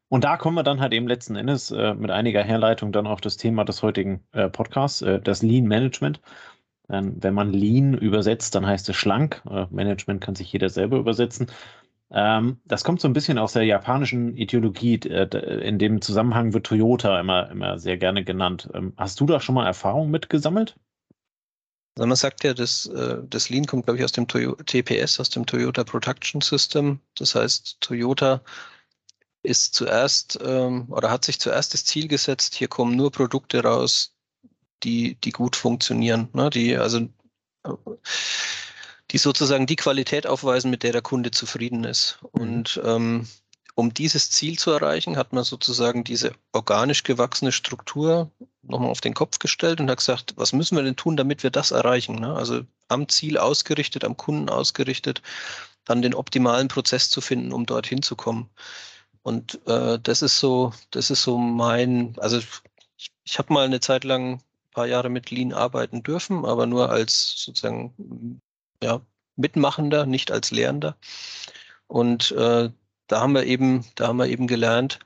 Und 0.08 0.24
da 0.24 0.36
kommen 0.36 0.56
wir 0.56 0.62
dann 0.62 0.80
halt 0.80 0.92
eben 0.92 1.08
letzten 1.08 1.36
Endes 1.36 1.70
äh, 1.70 1.94
mit 1.94 2.10
einiger 2.10 2.42
Herleitung 2.42 2.92
dann 2.92 3.06
auf 3.06 3.20
das 3.20 3.36
Thema 3.36 3.64
des 3.64 3.82
heutigen 3.82 4.24
äh, 4.32 4.48
Podcasts, 4.48 5.02
äh, 5.02 5.20
das 5.20 5.42
Lean 5.42 5.66
Management. 5.66 6.20
Ähm, 6.88 7.16
wenn 7.20 7.34
man 7.34 7.52
Lean 7.52 7.94
übersetzt, 7.94 8.54
dann 8.54 8.66
heißt 8.66 8.88
es 8.88 8.96
schlank. 8.96 9.42
Äh, 9.50 9.66
Management 9.70 10.20
kann 10.20 10.36
sich 10.36 10.52
jeder 10.52 10.68
selber 10.68 10.98
übersetzen. 10.98 11.50
Ähm, 12.10 12.60
das 12.64 12.84
kommt 12.84 13.00
so 13.00 13.08
ein 13.08 13.12
bisschen 13.12 13.38
aus 13.38 13.54
der 13.54 13.64
japanischen 13.64 14.36
Ideologie. 14.36 15.00
Äh, 15.04 15.66
in 15.66 15.78
dem 15.78 16.00
Zusammenhang 16.00 16.52
wird 16.52 16.66
Toyota 16.66 17.18
immer, 17.18 17.50
immer 17.50 17.78
sehr 17.78 17.96
gerne 17.96 18.22
genannt. 18.24 18.68
Ähm, 18.74 18.92
hast 18.96 19.18
du 19.20 19.26
da 19.26 19.40
schon 19.40 19.56
mal 19.56 19.66
Erfahrung 19.66 20.10
mitgesammelt? 20.10 20.76
Also 21.96 22.06
man 22.06 22.16
sagt 22.16 22.44
ja, 22.44 22.54
das, 22.54 22.86
äh, 22.86 23.18
das 23.28 23.48
Lean 23.48 23.66
kommt, 23.66 23.86
glaube 23.86 23.98
ich, 23.98 24.04
aus 24.04 24.12
dem 24.12 24.28
Toyo 24.28 24.54
TPS, 24.54 25.18
aus 25.18 25.30
dem 25.30 25.46
Toyota 25.46 25.82
Production 25.82 26.40
System. 26.42 27.00
Das 27.16 27.34
heißt, 27.34 27.80
Toyota 27.80 28.42
ist 29.46 29.74
zuerst 29.74 30.38
ähm, 30.44 30.86
oder 30.90 31.10
hat 31.10 31.24
sich 31.24 31.40
zuerst 31.40 31.74
das 31.74 31.84
Ziel 31.84 32.08
gesetzt, 32.08 32.54
hier 32.54 32.68
kommen 32.68 32.96
nur 32.96 33.10
Produkte 33.10 33.62
raus, 33.62 34.14
die, 34.82 35.16
die 35.16 35.32
gut 35.32 35.56
funktionieren, 35.56 36.28
ne? 36.32 36.50
die 36.50 36.76
also 36.76 37.08
die 39.10 39.18
sozusagen 39.18 39.66
die 39.66 39.76
Qualität 39.76 40.26
aufweisen, 40.26 40.70
mit 40.70 40.82
der 40.82 40.92
der 40.92 41.02
Kunde 41.02 41.30
zufrieden 41.30 41.84
ist. 41.84 42.18
Mhm. 42.22 42.40
Und 42.40 42.80
ähm, 42.84 43.28
um 43.74 43.92
dieses 43.92 44.30
Ziel 44.30 44.58
zu 44.58 44.70
erreichen, 44.70 45.16
hat 45.16 45.32
man 45.34 45.44
sozusagen 45.44 46.02
diese 46.02 46.32
organisch 46.52 47.02
gewachsene 47.02 47.52
Struktur 47.52 48.30
nochmal 48.62 48.90
auf 48.90 49.02
den 49.02 49.14
Kopf 49.14 49.38
gestellt 49.38 49.80
und 49.80 49.90
hat 49.90 49.98
gesagt, 49.98 50.32
was 50.36 50.54
müssen 50.54 50.76
wir 50.76 50.82
denn 50.82 50.96
tun, 50.96 51.16
damit 51.16 51.42
wir 51.42 51.50
das 51.50 51.72
erreichen? 51.72 52.16
Ne? 52.16 52.34
Also 52.34 52.62
am 52.88 53.08
Ziel 53.08 53.36
ausgerichtet, 53.36 54.02
am 54.02 54.16
Kunden 54.16 54.48
ausgerichtet, 54.48 55.20
dann 55.84 56.02
den 56.02 56.14
optimalen 56.14 56.68
Prozess 56.68 57.10
zu 57.10 57.20
finden, 57.20 57.52
um 57.52 57.66
dorthin 57.66 58.02
zu 58.02 58.16
kommen. 58.16 58.48
Und 59.26 59.58
äh, 59.66 59.98
das 60.00 60.22
ist 60.22 60.38
so, 60.38 60.72
das 60.92 61.10
ist 61.10 61.24
so 61.24 61.36
mein, 61.36 62.14
also 62.18 62.38
ich, 62.38 63.10
ich 63.24 63.38
habe 63.38 63.52
mal 63.52 63.64
eine 63.64 63.80
Zeit 63.80 64.04
lang 64.04 64.34
ein 64.34 64.40
paar 64.70 64.86
Jahre 64.86 65.08
mit 65.08 65.32
Lean 65.32 65.52
arbeiten 65.52 66.04
dürfen, 66.04 66.44
aber 66.44 66.66
nur 66.66 66.90
als 66.90 67.34
sozusagen 67.44 68.40
ja, 68.80 69.00
Mitmachender, 69.34 70.06
nicht 70.06 70.30
als 70.30 70.52
Lehrender. 70.52 70.96
Und 71.88 72.30
äh, 72.38 72.70
da 73.08 73.20
haben 73.20 73.34
wir 73.34 73.42
eben, 73.46 73.84
da 73.96 74.06
haben 74.06 74.18
wir 74.18 74.28
eben 74.28 74.46
gelernt, 74.46 75.00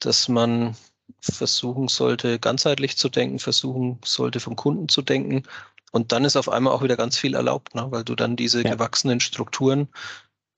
dass 0.00 0.28
man 0.28 0.74
versuchen 1.20 1.86
sollte, 1.86 2.40
ganzheitlich 2.40 2.96
zu 2.96 3.08
denken, 3.08 3.38
versuchen 3.38 4.00
sollte, 4.04 4.40
vom 4.40 4.56
Kunden 4.56 4.88
zu 4.88 5.00
denken. 5.00 5.44
Und 5.92 6.10
dann 6.10 6.24
ist 6.24 6.34
auf 6.34 6.48
einmal 6.48 6.72
auch 6.72 6.82
wieder 6.82 6.96
ganz 6.96 7.16
viel 7.16 7.34
erlaubt, 7.34 7.76
ne? 7.76 7.86
weil 7.90 8.02
du 8.02 8.16
dann 8.16 8.34
diese 8.34 8.64
ja. 8.64 8.74
gewachsenen 8.74 9.20
Strukturen 9.20 9.86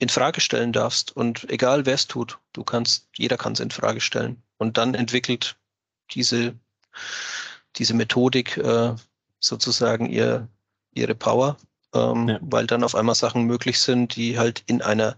in 0.03 0.09
Frage 0.09 0.41
stellen 0.41 0.73
darfst. 0.73 1.17
Und 1.17 1.49
egal 1.49 1.87
wer 1.87 1.95
es 1.95 2.09
tut, 2.09 2.39
du 2.53 2.65
kannst, 2.65 3.09
jeder 3.17 3.37
kann 3.37 3.53
es 3.53 3.61
in 3.61 3.71
Frage 3.71 4.01
stellen. 4.01 4.43
Und 4.59 4.77
dann 4.77 4.95
entwickelt 4.95 5.57
diese, 6.11 6.55
diese 7.77 7.95
Methodik 7.95 8.57
äh, 8.57 8.95
sozusagen 9.39 10.07
ihr, 10.11 10.49
ihre 10.93 11.15
Power. 11.15 11.57
ähm, 11.95 12.29
ja. 12.29 12.39
weil 12.43 12.67
dann 12.67 12.85
auf 12.85 12.95
einmal 12.95 13.15
Sachen 13.15 13.45
möglich 13.45 13.79
sind, 13.79 14.17
die 14.17 14.39
halt 14.39 14.65
in 14.67 14.83
einer 14.83 15.17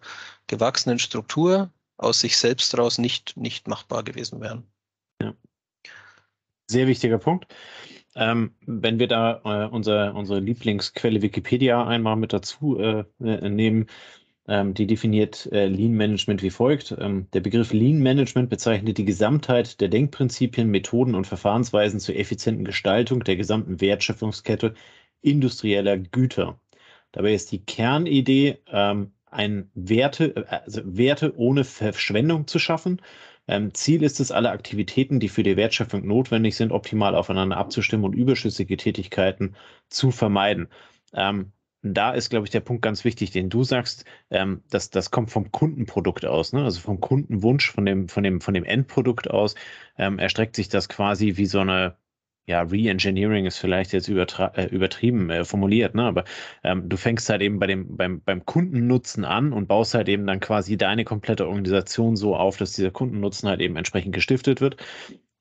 gewachsenen 0.48 0.98
Struktur 0.98 1.70
aus 1.96 2.20
sich 2.20 2.36
selbst 2.36 2.76
raus 2.76 2.98
nicht, 2.98 3.36
nicht 3.36 3.68
machbar 3.68 4.02
gewesen 4.02 4.40
wären. 4.40 4.64
Ja. 5.22 5.34
Sehr 6.66 6.86
wichtiger 6.86 7.18
Punkt. 7.18 7.46
Ähm, 8.16 8.54
wenn 8.60 8.98
wir 8.98 9.08
da 9.08 9.40
äh, 9.44 9.68
unser, 9.68 10.14
unsere 10.14 10.40
Lieblingsquelle 10.40 11.22
Wikipedia 11.22 11.86
einmal 11.86 12.16
mit 12.16 12.32
dazu 12.32 12.78
äh, 12.78 13.04
äh 13.20 13.48
nehmen, 13.48 13.86
die 14.46 14.86
definiert 14.86 15.48
äh, 15.52 15.66
Lean 15.66 15.92
Management 15.92 16.42
wie 16.42 16.50
folgt. 16.50 16.94
Ähm, 16.98 17.28
der 17.32 17.40
Begriff 17.40 17.72
Lean 17.72 17.98
Management 18.00 18.50
bezeichnet 18.50 18.98
die 18.98 19.04
Gesamtheit 19.04 19.80
der 19.80 19.88
Denkprinzipien, 19.88 20.68
Methoden 20.68 21.14
und 21.14 21.26
Verfahrensweisen 21.26 21.98
zur 22.00 22.16
effizienten 22.16 22.64
Gestaltung 22.64 23.24
der 23.24 23.36
gesamten 23.36 23.80
Wertschöpfungskette 23.80 24.74
industrieller 25.22 25.96
Güter. 25.96 26.58
Dabei 27.12 27.32
ist 27.32 27.52
die 27.52 27.64
Kernidee, 27.64 28.58
ähm, 28.70 29.12
ein 29.30 29.70
Werte, 29.74 30.36
äh, 30.36 30.44
also 30.46 30.82
Werte 30.84 31.34
ohne 31.38 31.64
Verschwendung 31.64 32.46
zu 32.46 32.58
schaffen. 32.58 33.00
Ähm, 33.48 33.74
Ziel 33.74 34.02
ist 34.02 34.20
es, 34.20 34.30
alle 34.30 34.50
Aktivitäten, 34.50 35.20
die 35.20 35.28
für 35.28 35.42
die 35.42 35.56
Wertschöpfung 35.56 36.06
notwendig 36.06 36.56
sind, 36.56 36.72
optimal 36.72 37.14
aufeinander 37.14 37.56
abzustimmen 37.56 38.04
und 38.04 38.14
überschüssige 38.14 38.76
Tätigkeiten 38.76 39.54
zu 39.88 40.10
vermeiden. 40.10 40.68
Ähm, 41.14 41.52
da 41.84 42.12
ist, 42.12 42.30
glaube 42.30 42.46
ich, 42.46 42.50
der 42.50 42.60
Punkt 42.60 42.82
ganz 42.82 43.04
wichtig, 43.04 43.30
den 43.30 43.50
du 43.50 43.62
sagst, 43.62 44.04
ähm, 44.30 44.62
dass 44.70 44.90
das 44.90 45.10
kommt 45.10 45.30
vom 45.30 45.52
Kundenprodukt 45.52 46.24
aus, 46.24 46.52
ne? 46.52 46.64
also 46.64 46.80
vom 46.80 47.00
Kundenwunsch, 47.00 47.70
von 47.70 47.84
dem, 47.84 48.08
von 48.08 48.22
dem, 48.22 48.40
von 48.40 48.54
dem 48.54 48.64
Endprodukt 48.64 49.30
aus, 49.30 49.54
ähm, 49.98 50.18
erstreckt 50.18 50.56
sich 50.56 50.68
das 50.70 50.88
quasi 50.88 51.36
wie 51.36 51.46
so 51.46 51.60
eine, 51.60 51.96
ja, 52.46 52.62
Re-Engineering 52.62 53.46
ist 53.46 53.58
vielleicht 53.58 53.92
jetzt 53.92 54.08
äh, 54.08 54.66
übertrieben 54.66 55.30
äh, 55.30 55.44
formuliert, 55.44 55.94
ne? 55.94 56.04
aber 56.04 56.24
ähm, 56.62 56.88
du 56.88 56.96
fängst 56.96 57.28
halt 57.28 57.42
eben 57.42 57.58
bei 57.58 57.66
dem, 57.66 57.96
beim, 57.96 58.22
beim 58.22 58.44
Kundennutzen 58.46 59.24
an 59.24 59.52
und 59.52 59.68
baust 59.68 59.94
halt 59.94 60.08
eben 60.08 60.26
dann 60.26 60.40
quasi 60.40 60.76
deine 60.78 61.04
komplette 61.04 61.46
Organisation 61.46 62.16
so 62.16 62.34
auf, 62.36 62.56
dass 62.56 62.72
dieser 62.72 62.90
Kundennutzen 62.90 63.48
halt 63.48 63.60
eben 63.60 63.76
entsprechend 63.76 64.14
gestiftet 64.14 64.60
wird. 64.60 64.76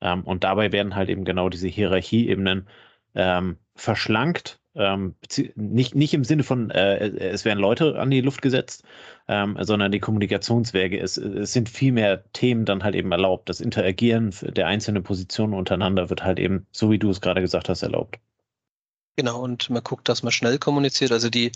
Ähm, 0.02 0.22
und 0.24 0.44
dabei 0.44 0.72
werden 0.72 0.94
halt 0.94 1.08
eben 1.08 1.24
genau 1.24 1.48
diese 1.48 1.68
Hierarchieebenen 1.68 2.68
ähm, 3.14 3.56
verschlankt 3.74 4.60
ähm, 4.74 5.14
nicht, 5.54 5.94
nicht 5.94 6.14
im 6.14 6.24
Sinne 6.24 6.42
von, 6.42 6.70
äh, 6.70 7.08
es 7.08 7.44
werden 7.44 7.58
Leute 7.58 7.98
an 7.98 8.10
die 8.10 8.20
Luft 8.20 8.42
gesetzt, 8.42 8.82
ähm, 9.28 9.56
sondern 9.60 9.92
die 9.92 10.00
Kommunikationswege. 10.00 10.98
Es, 10.98 11.16
es 11.16 11.52
sind 11.52 11.68
viel 11.68 11.92
mehr 11.92 12.24
Themen 12.32 12.64
dann 12.64 12.82
halt 12.82 12.94
eben 12.94 13.12
erlaubt. 13.12 13.48
Das 13.48 13.60
Interagieren 13.60 14.34
der 14.42 14.66
einzelnen 14.66 15.02
Positionen 15.02 15.54
untereinander 15.54 16.10
wird 16.10 16.24
halt 16.24 16.38
eben, 16.38 16.66
so 16.72 16.90
wie 16.90 16.98
du 16.98 17.10
es 17.10 17.20
gerade 17.20 17.40
gesagt 17.40 17.68
hast, 17.68 17.82
erlaubt. 17.82 18.18
Genau, 19.16 19.40
und 19.40 19.70
man 19.70 19.82
guckt, 19.84 20.08
dass 20.08 20.22
man 20.24 20.32
schnell 20.32 20.58
kommuniziert. 20.58 21.12
Also 21.12 21.30
die, 21.30 21.52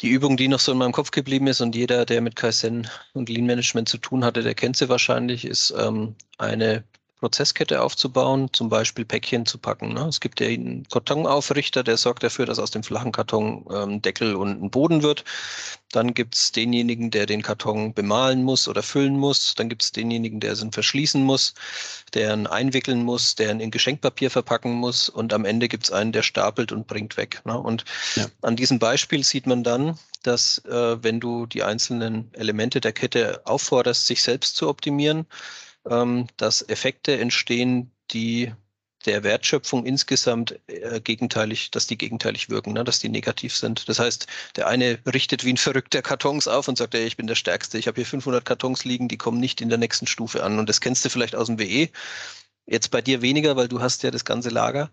die 0.00 0.08
Übung, 0.08 0.38
die 0.38 0.48
noch 0.48 0.60
so 0.60 0.72
in 0.72 0.78
meinem 0.78 0.92
Kopf 0.92 1.10
geblieben 1.10 1.46
ist 1.46 1.60
und 1.60 1.74
jeder, 1.74 2.06
der 2.06 2.22
mit 2.22 2.34
Kaizen 2.36 2.88
und 3.12 3.28
Lean 3.28 3.44
Management 3.44 3.90
zu 3.90 3.98
tun 3.98 4.24
hatte, 4.24 4.42
der 4.42 4.54
kennt 4.54 4.76
sie 4.76 4.88
wahrscheinlich, 4.88 5.44
ist 5.44 5.74
ähm, 5.78 6.14
eine 6.38 6.84
Prozesskette 7.20 7.82
aufzubauen, 7.82 8.48
zum 8.52 8.70
Beispiel 8.70 9.04
Päckchen 9.04 9.44
zu 9.44 9.58
packen. 9.58 9.92
Ne? 9.92 10.06
Es 10.08 10.20
gibt 10.20 10.40
ja 10.40 10.48
einen 10.48 10.88
Kartonaufrichter, 10.88 11.84
der 11.84 11.98
sorgt 11.98 12.22
dafür, 12.22 12.46
dass 12.46 12.58
aus 12.58 12.70
dem 12.70 12.82
flachen 12.82 13.12
Karton 13.12 13.66
ähm, 13.70 14.02
Deckel 14.02 14.34
und 14.34 14.62
ein 14.62 14.70
Boden 14.70 15.02
wird. 15.02 15.24
Dann 15.92 16.14
gibt 16.14 16.34
es 16.34 16.52
denjenigen, 16.52 17.10
der 17.10 17.26
den 17.26 17.42
Karton 17.42 17.92
bemalen 17.92 18.42
muss 18.42 18.68
oder 18.68 18.82
füllen 18.82 19.18
muss. 19.18 19.54
Dann 19.54 19.68
gibt 19.68 19.82
es 19.82 19.92
denjenigen, 19.92 20.40
der 20.40 20.56
ihn 20.56 20.72
verschließen 20.72 21.22
muss, 21.22 21.54
der 22.14 22.32
ihn 22.32 22.46
einwickeln 22.46 23.02
muss, 23.02 23.34
der 23.34 23.50
ihn 23.50 23.60
in 23.60 23.70
Geschenkpapier 23.70 24.30
verpacken 24.30 24.72
muss. 24.72 25.10
Und 25.10 25.34
am 25.34 25.44
Ende 25.44 25.68
gibt 25.68 25.84
es 25.84 25.92
einen, 25.92 26.12
der 26.12 26.22
stapelt 26.22 26.72
und 26.72 26.86
bringt 26.86 27.18
weg. 27.18 27.42
Ne? 27.44 27.58
Und 27.58 27.84
ja. 28.16 28.26
an 28.40 28.56
diesem 28.56 28.78
Beispiel 28.78 29.24
sieht 29.24 29.46
man 29.46 29.62
dann, 29.62 29.98
dass 30.22 30.58
äh, 30.64 31.02
wenn 31.02 31.20
du 31.20 31.44
die 31.46 31.62
einzelnen 31.62 32.30
Elemente 32.32 32.80
der 32.80 32.92
Kette 32.92 33.42
aufforderst, 33.44 34.06
sich 34.06 34.22
selbst 34.22 34.56
zu 34.56 34.68
optimieren, 34.68 35.26
ähm, 35.88 36.26
dass 36.36 36.68
Effekte 36.68 37.18
entstehen, 37.18 37.90
die 38.10 38.52
der 39.06 39.22
Wertschöpfung 39.22 39.86
insgesamt 39.86 40.58
äh, 40.66 41.00
gegenteilig, 41.00 41.70
dass 41.70 41.86
die 41.86 41.96
gegenteilig 41.96 42.50
wirken, 42.50 42.74
ne, 42.74 42.84
dass 42.84 42.98
die 42.98 43.08
negativ 43.08 43.56
sind. 43.56 43.88
Das 43.88 43.98
heißt, 43.98 44.26
der 44.56 44.66
eine 44.66 44.98
richtet 45.06 45.44
wie 45.44 45.52
ein 45.52 45.56
verrückter 45.56 46.02
Kartons 46.02 46.46
auf 46.46 46.68
und 46.68 46.76
sagt, 46.76 46.94
ey, 46.94 47.06
ich 47.06 47.16
bin 47.16 47.26
der 47.26 47.34
Stärkste, 47.34 47.78
ich 47.78 47.86
habe 47.86 47.96
hier 47.96 48.06
500 48.06 48.44
Kartons 48.44 48.84
liegen, 48.84 49.08
die 49.08 49.16
kommen 49.16 49.40
nicht 49.40 49.60
in 49.60 49.68
der 49.68 49.78
nächsten 49.78 50.06
Stufe 50.06 50.42
an. 50.42 50.58
Und 50.58 50.68
das 50.68 50.80
kennst 50.80 51.04
du 51.04 51.08
vielleicht 51.08 51.34
aus 51.34 51.46
dem 51.46 51.58
WE. 51.58 51.88
Jetzt 52.70 52.92
bei 52.92 53.02
dir 53.02 53.20
weniger, 53.20 53.56
weil 53.56 53.66
du 53.66 53.80
hast 53.80 54.04
ja 54.04 54.10
das 54.10 54.24
ganze 54.24 54.48
Lager. 54.48 54.90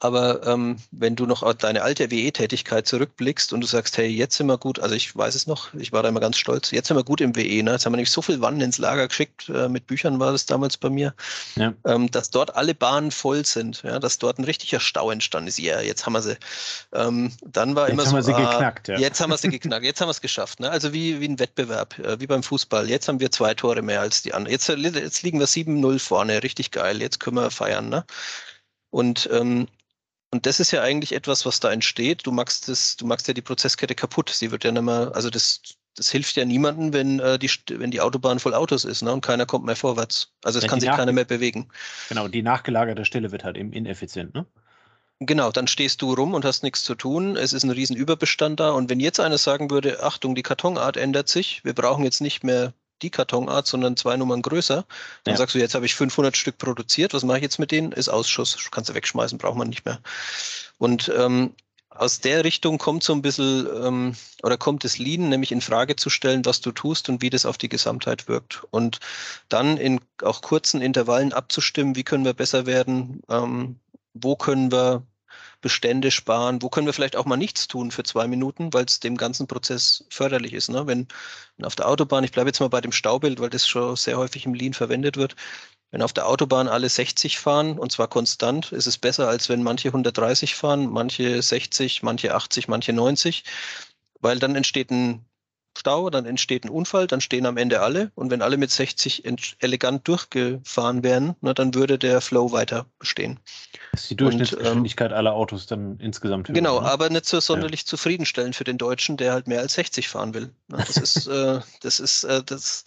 Aber 0.00 0.46
ähm, 0.46 0.76
wenn 0.90 1.16
du 1.16 1.26
noch 1.26 1.52
deine 1.54 1.82
alte 1.82 2.10
WE-Tätigkeit 2.10 2.86
zurückblickst 2.86 3.52
und 3.52 3.60
du 3.62 3.66
sagst, 3.66 3.96
hey, 3.96 4.06
jetzt 4.06 4.36
sind 4.36 4.46
wir 4.46 4.58
gut, 4.58 4.78
also 4.78 4.94
ich 4.94 5.16
weiß 5.16 5.34
es 5.34 5.46
noch, 5.46 5.72
ich 5.74 5.92
war 5.92 6.02
da 6.02 6.08
immer 6.08 6.20
ganz 6.20 6.36
stolz, 6.36 6.70
jetzt 6.70 6.88
sind 6.88 6.96
wir 6.96 7.04
gut 7.04 7.20
im 7.20 7.34
WE. 7.34 7.62
Ne? 7.62 7.72
Jetzt 7.72 7.86
haben 7.86 7.92
wir 7.92 7.96
nämlich 7.96 8.10
so 8.10 8.22
viel 8.22 8.40
Wannen 8.40 8.60
ins 8.60 8.78
Lager 8.78 9.08
geschickt, 9.08 9.48
äh, 9.48 9.68
mit 9.68 9.86
Büchern 9.86 10.20
war 10.20 10.32
das 10.32 10.46
damals 10.46 10.76
bei 10.76 10.90
mir, 10.90 11.14
ja. 11.56 11.72
ähm, 11.84 12.10
dass 12.10 12.30
dort 12.30 12.54
alle 12.54 12.74
Bahnen 12.74 13.10
voll 13.10 13.44
sind, 13.44 13.82
ja? 13.82 13.98
dass 13.98 14.18
dort 14.18 14.38
ein 14.38 14.44
richtiger 14.44 14.80
Stau 14.80 15.10
entstanden 15.10 15.48
ist. 15.48 15.58
Ja, 15.58 15.80
jetzt 15.80 16.06
haben 16.06 16.12
wir 16.12 16.22
sie. 16.22 16.36
Ähm, 16.92 17.32
dann 17.44 17.74
war 17.74 17.88
jetzt 17.88 17.94
immer 17.94 18.02
so, 18.04 18.10
haben 18.10 18.16
wir 18.16 18.22
sie 18.22 18.34
ah, 18.34 18.52
geknackt, 18.52 18.88
ja. 18.88 18.98
jetzt 18.98 19.20
haben 19.20 19.30
wir 19.30 19.38
sie 19.38 19.48
geknackt, 19.48 19.84
jetzt 19.84 20.00
haben 20.00 20.08
wir 20.08 20.12
es 20.12 20.20
geschafft. 20.20 20.60
Ne? 20.60 20.70
Also 20.70 20.92
wie, 20.92 21.20
wie 21.20 21.28
ein 21.28 21.38
Wettbewerb, 21.38 21.98
äh, 21.98 22.20
wie 22.20 22.26
beim 22.26 22.42
Fußball. 22.42 22.88
Jetzt 22.88 23.08
haben 23.08 23.18
wir 23.18 23.30
zwei 23.32 23.54
Tore 23.54 23.82
mehr 23.82 24.02
als 24.02 24.22
die 24.22 24.34
anderen. 24.34 24.52
Jetzt, 24.52 24.68
jetzt 24.68 25.22
liegen 25.22 25.38
wir 25.40 25.48
7-0 25.48 25.98
vorne, 25.98 26.42
richtig 26.42 26.70
geil, 26.70 27.00
jetzt 27.00 27.15
wir 27.18 27.50
feiern. 27.50 27.88
Ne? 27.88 28.04
Und 28.90 29.28
ähm, 29.32 29.68
und 30.30 30.44
das 30.44 30.60
ist 30.60 30.70
ja 30.70 30.82
eigentlich 30.82 31.12
etwas, 31.12 31.46
was 31.46 31.60
da 31.60 31.70
entsteht. 31.70 32.26
Du 32.26 32.32
machst 32.32 32.68
das, 32.68 32.96
du 32.96 33.06
machst 33.06 33.28
ja 33.28 33.34
die 33.34 33.42
Prozesskette 33.42 33.94
kaputt. 33.94 34.28
Sie 34.28 34.50
wird 34.50 34.64
ja 34.64 34.72
nicht 34.72 34.82
mehr, 34.82 35.12
also 35.14 35.30
das, 35.30 35.62
das 35.94 36.10
hilft 36.10 36.36
ja 36.36 36.44
niemandem, 36.44 36.92
wenn, 36.92 37.20
äh, 37.20 37.38
die, 37.38 37.50
wenn 37.70 37.90
die 37.90 38.00
Autobahn 38.00 38.38
voll 38.38 38.54
Autos 38.54 38.84
ist 38.84 39.02
ne, 39.02 39.12
und 39.12 39.24
keiner 39.24 39.46
kommt 39.46 39.64
mehr 39.64 39.76
vorwärts. 39.76 40.32
Also 40.44 40.58
es 40.58 40.64
ja, 40.64 40.68
kann 40.68 40.80
sich 40.80 40.90
keiner 40.90 41.12
mehr 41.12 41.24
bewegen. 41.24 41.68
Genau, 42.08 42.28
die 42.28 42.42
nachgelagerte 42.42 43.04
Stelle 43.04 43.32
wird 43.32 43.44
halt 43.44 43.56
eben 43.56 43.72
ineffizient, 43.72 44.34
ne? 44.34 44.46
Genau, 45.20 45.50
dann 45.50 45.66
stehst 45.66 46.02
du 46.02 46.12
rum 46.12 46.34
und 46.34 46.44
hast 46.44 46.62
nichts 46.62 46.84
zu 46.84 46.94
tun. 46.94 47.36
Es 47.38 47.54
ist 47.54 47.62
ein 47.62 47.70
riesen 47.70 47.96
Überbestand 47.96 48.60
da. 48.60 48.72
Und 48.72 48.90
wenn 48.90 49.00
jetzt 49.00 49.18
einer 49.18 49.38
sagen 49.38 49.70
würde, 49.70 50.02
Achtung, 50.02 50.34
die 50.34 50.42
Kartonart 50.42 50.98
ändert 50.98 51.30
sich, 51.30 51.64
wir 51.64 51.72
brauchen 51.72 52.04
jetzt 52.04 52.20
nicht 52.20 52.44
mehr 52.44 52.74
die 53.02 53.10
Kartonart, 53.10 53.66
sondern 53.66 53.96
zwei 53.96 54.16
Nummern 54.16 54.42
größer. 54.42 54.84
Dann 55.24 55.34
ja. 55.34 55.38
sagst 55.38 55.54
du, 55.54 55.58
jetzt 55.58 55.74
habe 55.74 55.86
ich 55.86 55.94
500 55.94 56.36
Stück 56.36 56.58
produziert, 56.58 57.14
was 57.14 57.24
mache 57.24 57.38
ich 57.38 57.42
jetzt 57.42 57.58
mit 57.58 57.70
denen? 57.70 57.92
Ist 57.92 58.08
Ausschuss, 58.08 58.70
kannst 58.70 58.90
du 58.90 58.94
wegschmeißen, 58.94 59.38
braucht 59.38 59.58
man 59.58 59.68
nicht 59.68 59.84
mehr. 59.84 60.00
Und 60.78 61.12
ähm, 61.16 61.54
aus 61.90 62.20
der 62.20 62.44
Richtung 62.44 62.78
kommt 62.78 63.02
so 63.02 63.12
ein 63.12 63.22
bisschen 63.22 63.66
ähm, 63.82 64.16
oder 64.42 64.56
kommt 64.56 64.84
das 64.84 64.98
Lean, 64.98 65.28
nämlich 65.28 65.52
in 65.52 65.60
Frage 65.60 65.96
zu 65.96 66.10
stellen, 66.10 66.44
was 66.44 66.60
du 66.60 66.72
tust 66.72 67.08
und 67.08 67.22
wie 67.22 67.30
das 67.30 67.46
auf 67.46 67.58
die 67.58 67.68
Gesamtheit 67.68 68.28
wirkt. 68.28 68.64
Und 68.70 69.00
dann 69.48 69.76
in 69.76 70.00
auch 70.22 70.42
kurzen 70.42 70.82
Intervallen 70.82 71.32
abzustimmen, 71.32 71.96
wie 71.96 72.04
können 72.04 72.24
wir 72.24 72.34
besser 72.34 72.66
werden, 72.66 73.22
ähm, 73.28 73.76
wo 74.14 74.36
können 74.36 74.70
wir 74.72 75.02
Bestände 75.60 76.10
sparen? 76.10 76.62
Wo 76.62 76.68
können 76.68 76.86
wir 76.86 76.92
vielleicht 76.92 77.16
auch 77.16 77.24
mal 77.24 77.36
nichts 77.36 77.68
tun 77.68 77.90
für 77.90 78.02
zwei 78.02 78.26
Minuten, 78.26 78.72
weil 78.72 78.84
es 78.84 79.00
dem 79.00 79.16
ganzen 79.16 79.46
Prozess 79.46 80.04
förderlich 80.10 80.52
ist? 80.52 80.68
Ne? 80.68 80.86
Wenn, 80.86 81.08
wenn 81.56 81.66
auf 81.66 81.76
der 81.76 81.88
Autobahn, 81.88 82.24
ich 82.24 82.32
bleibe 82.32 82.48
jetzt 82.48 82.60
mal 82.60 82.68
bei 82.68 82.80
dem 82.80 82.92
Staubild, 82.92 83.40
weil 83.40 83.50
das 83.50 83.66
schon 83.66 83.96
sehr 83.96 84.18
häufig 84.18 84.46
im 84.46 84.54
Lean 84.54 84.74
verwendet 84.74 85.16
wird, 85.16 85.36
wenn 85.90 86.02
auf 86.02 86.12
der 86.12 86.26
Autobahn 86.26 86.68
alle 86.68 86.88
60 86.88 87.38
fahren 87.38 87.78
und 87.78 87.92
zwar 87.92 88.08
konstant, 88.08 88.72
ist 88.72 88.86
es 88.86 88.98
besser, 88.98 89.28
als 89.28 89.48
wenn 89.48 89.62
manche 89.62 89.88
130 89.88 90.54
fahren, 90.54 90.90
manche 90.90 91.40
60, 91.40 92.02
manche 92.02 92.34
80, 92.34 92.68
manche 92.68 92.92
90, 92.92 93.44
weil 94.20 94.38
dann 94.38 94.56
entsteht 94.56 94.90
ein 94.90 95.24
Stau, 95.76 96.10
dann 96.10 96.26
entsteht 96.26 96.64
ein 96.64 96.70
Unfall, 96.70 97.06
dann 97.06 97.20
stehen 97.20 97.46
am 97.46 97.56
Ende 97.56 97.80
alle 97.80 98.10
und 98.14 98.30
wenn 98.30 98.42
alle 98.42 98.56
mit 98.56 98.70
60 98.70 99.24
elegant 99.60 100.08
durchgefahren 100.08 101.02
wären, 101.02 101.36
na, 101.40 101.54
dann 101.54 101.74
würde 101.74 101.98
der 101.98 102.20
Flow 102.20 102.52
weiter 102.52 102.86
bestehen. 102.98 103.38
Das 103.92 104.02
ist 104.02 104.10
die 104.10 104.16
Durchschnittsgeschwindigkeit 104.16 105.10
ähm, 105.10 105.16
aller 105.16 105.32
Autos 105.34 105.66
dann 105.66 105.98
insgesamt 106.00 106.48
höher. 106.48 106.54
Genau, 106.54 106.80
ne? 106.80 106.88
aber 106.88 107.10
nicht 107.10 107.26
so 107.26 107.40
sonderlich 107.40 107.82
ja. 107.82 107.86
zufriedenstellend 107.86 108.56
für 108.56 108.64
den 108.64 108.78
Deutschen, 108.78 109.16
der 109.16 109.32
halt 109.32 109.46
mehr 109.48 109.60
als 109.60 109.74
60 109.74 110.08
fahren 110.08 110.34
will. 110.34 110.50
Das 110.68 110.96
ist, 110.96 111.26
äh, 111.26 111.60
das 111.80 112.00
ist, 112.00 112.24
äh, 112.24 112.42
das, 112.44 112.84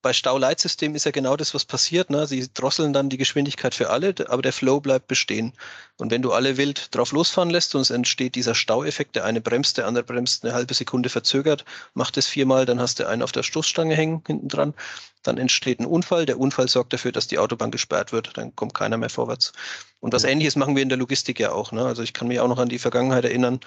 bei 0.00 0.12
Stauleitsystemen 0.12 0.94
ist 0.96 1.04
ja 1.04 1.10
genau 1.10 1.36
das, 1.36 1.54
was 1.54 1.64
passiert. 1.64 2.10
Ne? 2.10 2.26
Sie 2.26 2.48
drosseln 2.52 2.92
dann 2.92 3.08
die 3.08 3.16
Geschwindigkeit 3.18 3.74
für 3.74 3.90
alle, 3.90 4.14
aber 4.28 4.42
der 4.42 4.52
Flow 4.52 4.80
bleibt 4.80 5.08
bestehen. 5.08 5.52
Und 5.98 6.10
wenn 6.10 6.22
du 6.22 6.32
alle 6.32 6.56
wild 6.56 6.94
drauf 6.94 7.12
losfahren 7.12 7.50
lässt 7.50 7.74
und 7.74 7.82
es 7.82 7.90
entsteht 7.90 8.34
dieser 8.34 8.54
Staueffekt, 8.54 9.16
der 9.16 9.24
eine 9.24 9.40
bremst, 9.40 9.78
der 9.78 9.86
andere 9.86 10.04
bremst 10.04 10.44
eine 10.44 10.54
halbe 10.54 10.74
Sekunde 10.74 11.08
verzögert, 11.08 11.64
macht 11.94 12.16
es 12.16 12.26
viermal, 12.26 12.64
dann 12.64 12.80
hast 12.80 12.98
du 12.98 13.08
einen 13.08 13.22
auf 13.22 13.32
der 13.32 13.42
Stoßstange 13.42 13.94
hängen 13.94 14.22
hinten 14.26 14.48
dran. 14.48 14.74
Dann 15.22 15.38
entsteht 15.38 15.80
ein 15.80 15.86
Unfall. 15.86 16.26
Der 16.26 16.38
Unfall 16.38 16.68
sorgt 16.68 16.92
dafür, 16.92 17.12
dass 17.12 17.28
die 17.28 17.38
Autobahn 17.38 17.70
gesperrt 17.70 18.12
wird. 18.12 18.36
Dann 18.36 18.56
kommt 18.56 18.74
keiner 18.74 18.96
mehr 18.96 19.10
vorwärts. 19.10 19.52
Und 20.00 20.12
was 20.12 20.24
ähnliches 20.24 20.56
machen 20.56 20.74
wir 20.74 20.82
in 20.82 20.88
der 20.88 20.98
Logistik 20.98 21.38
ja 21.38 21.52
auch. 21.52 21.72
Ne? 21.72 21.84
Also 21.84 22.02
ich 22.02 22.12
kann 22.12 22.28
mich 22.28 22.40
auch 22.40 22.48
noch 22.48 22.58
an 22.58 22.68
die 22.68 22.78
Vergangenheit 22.78 23.24
erinnern. 23.24 23.60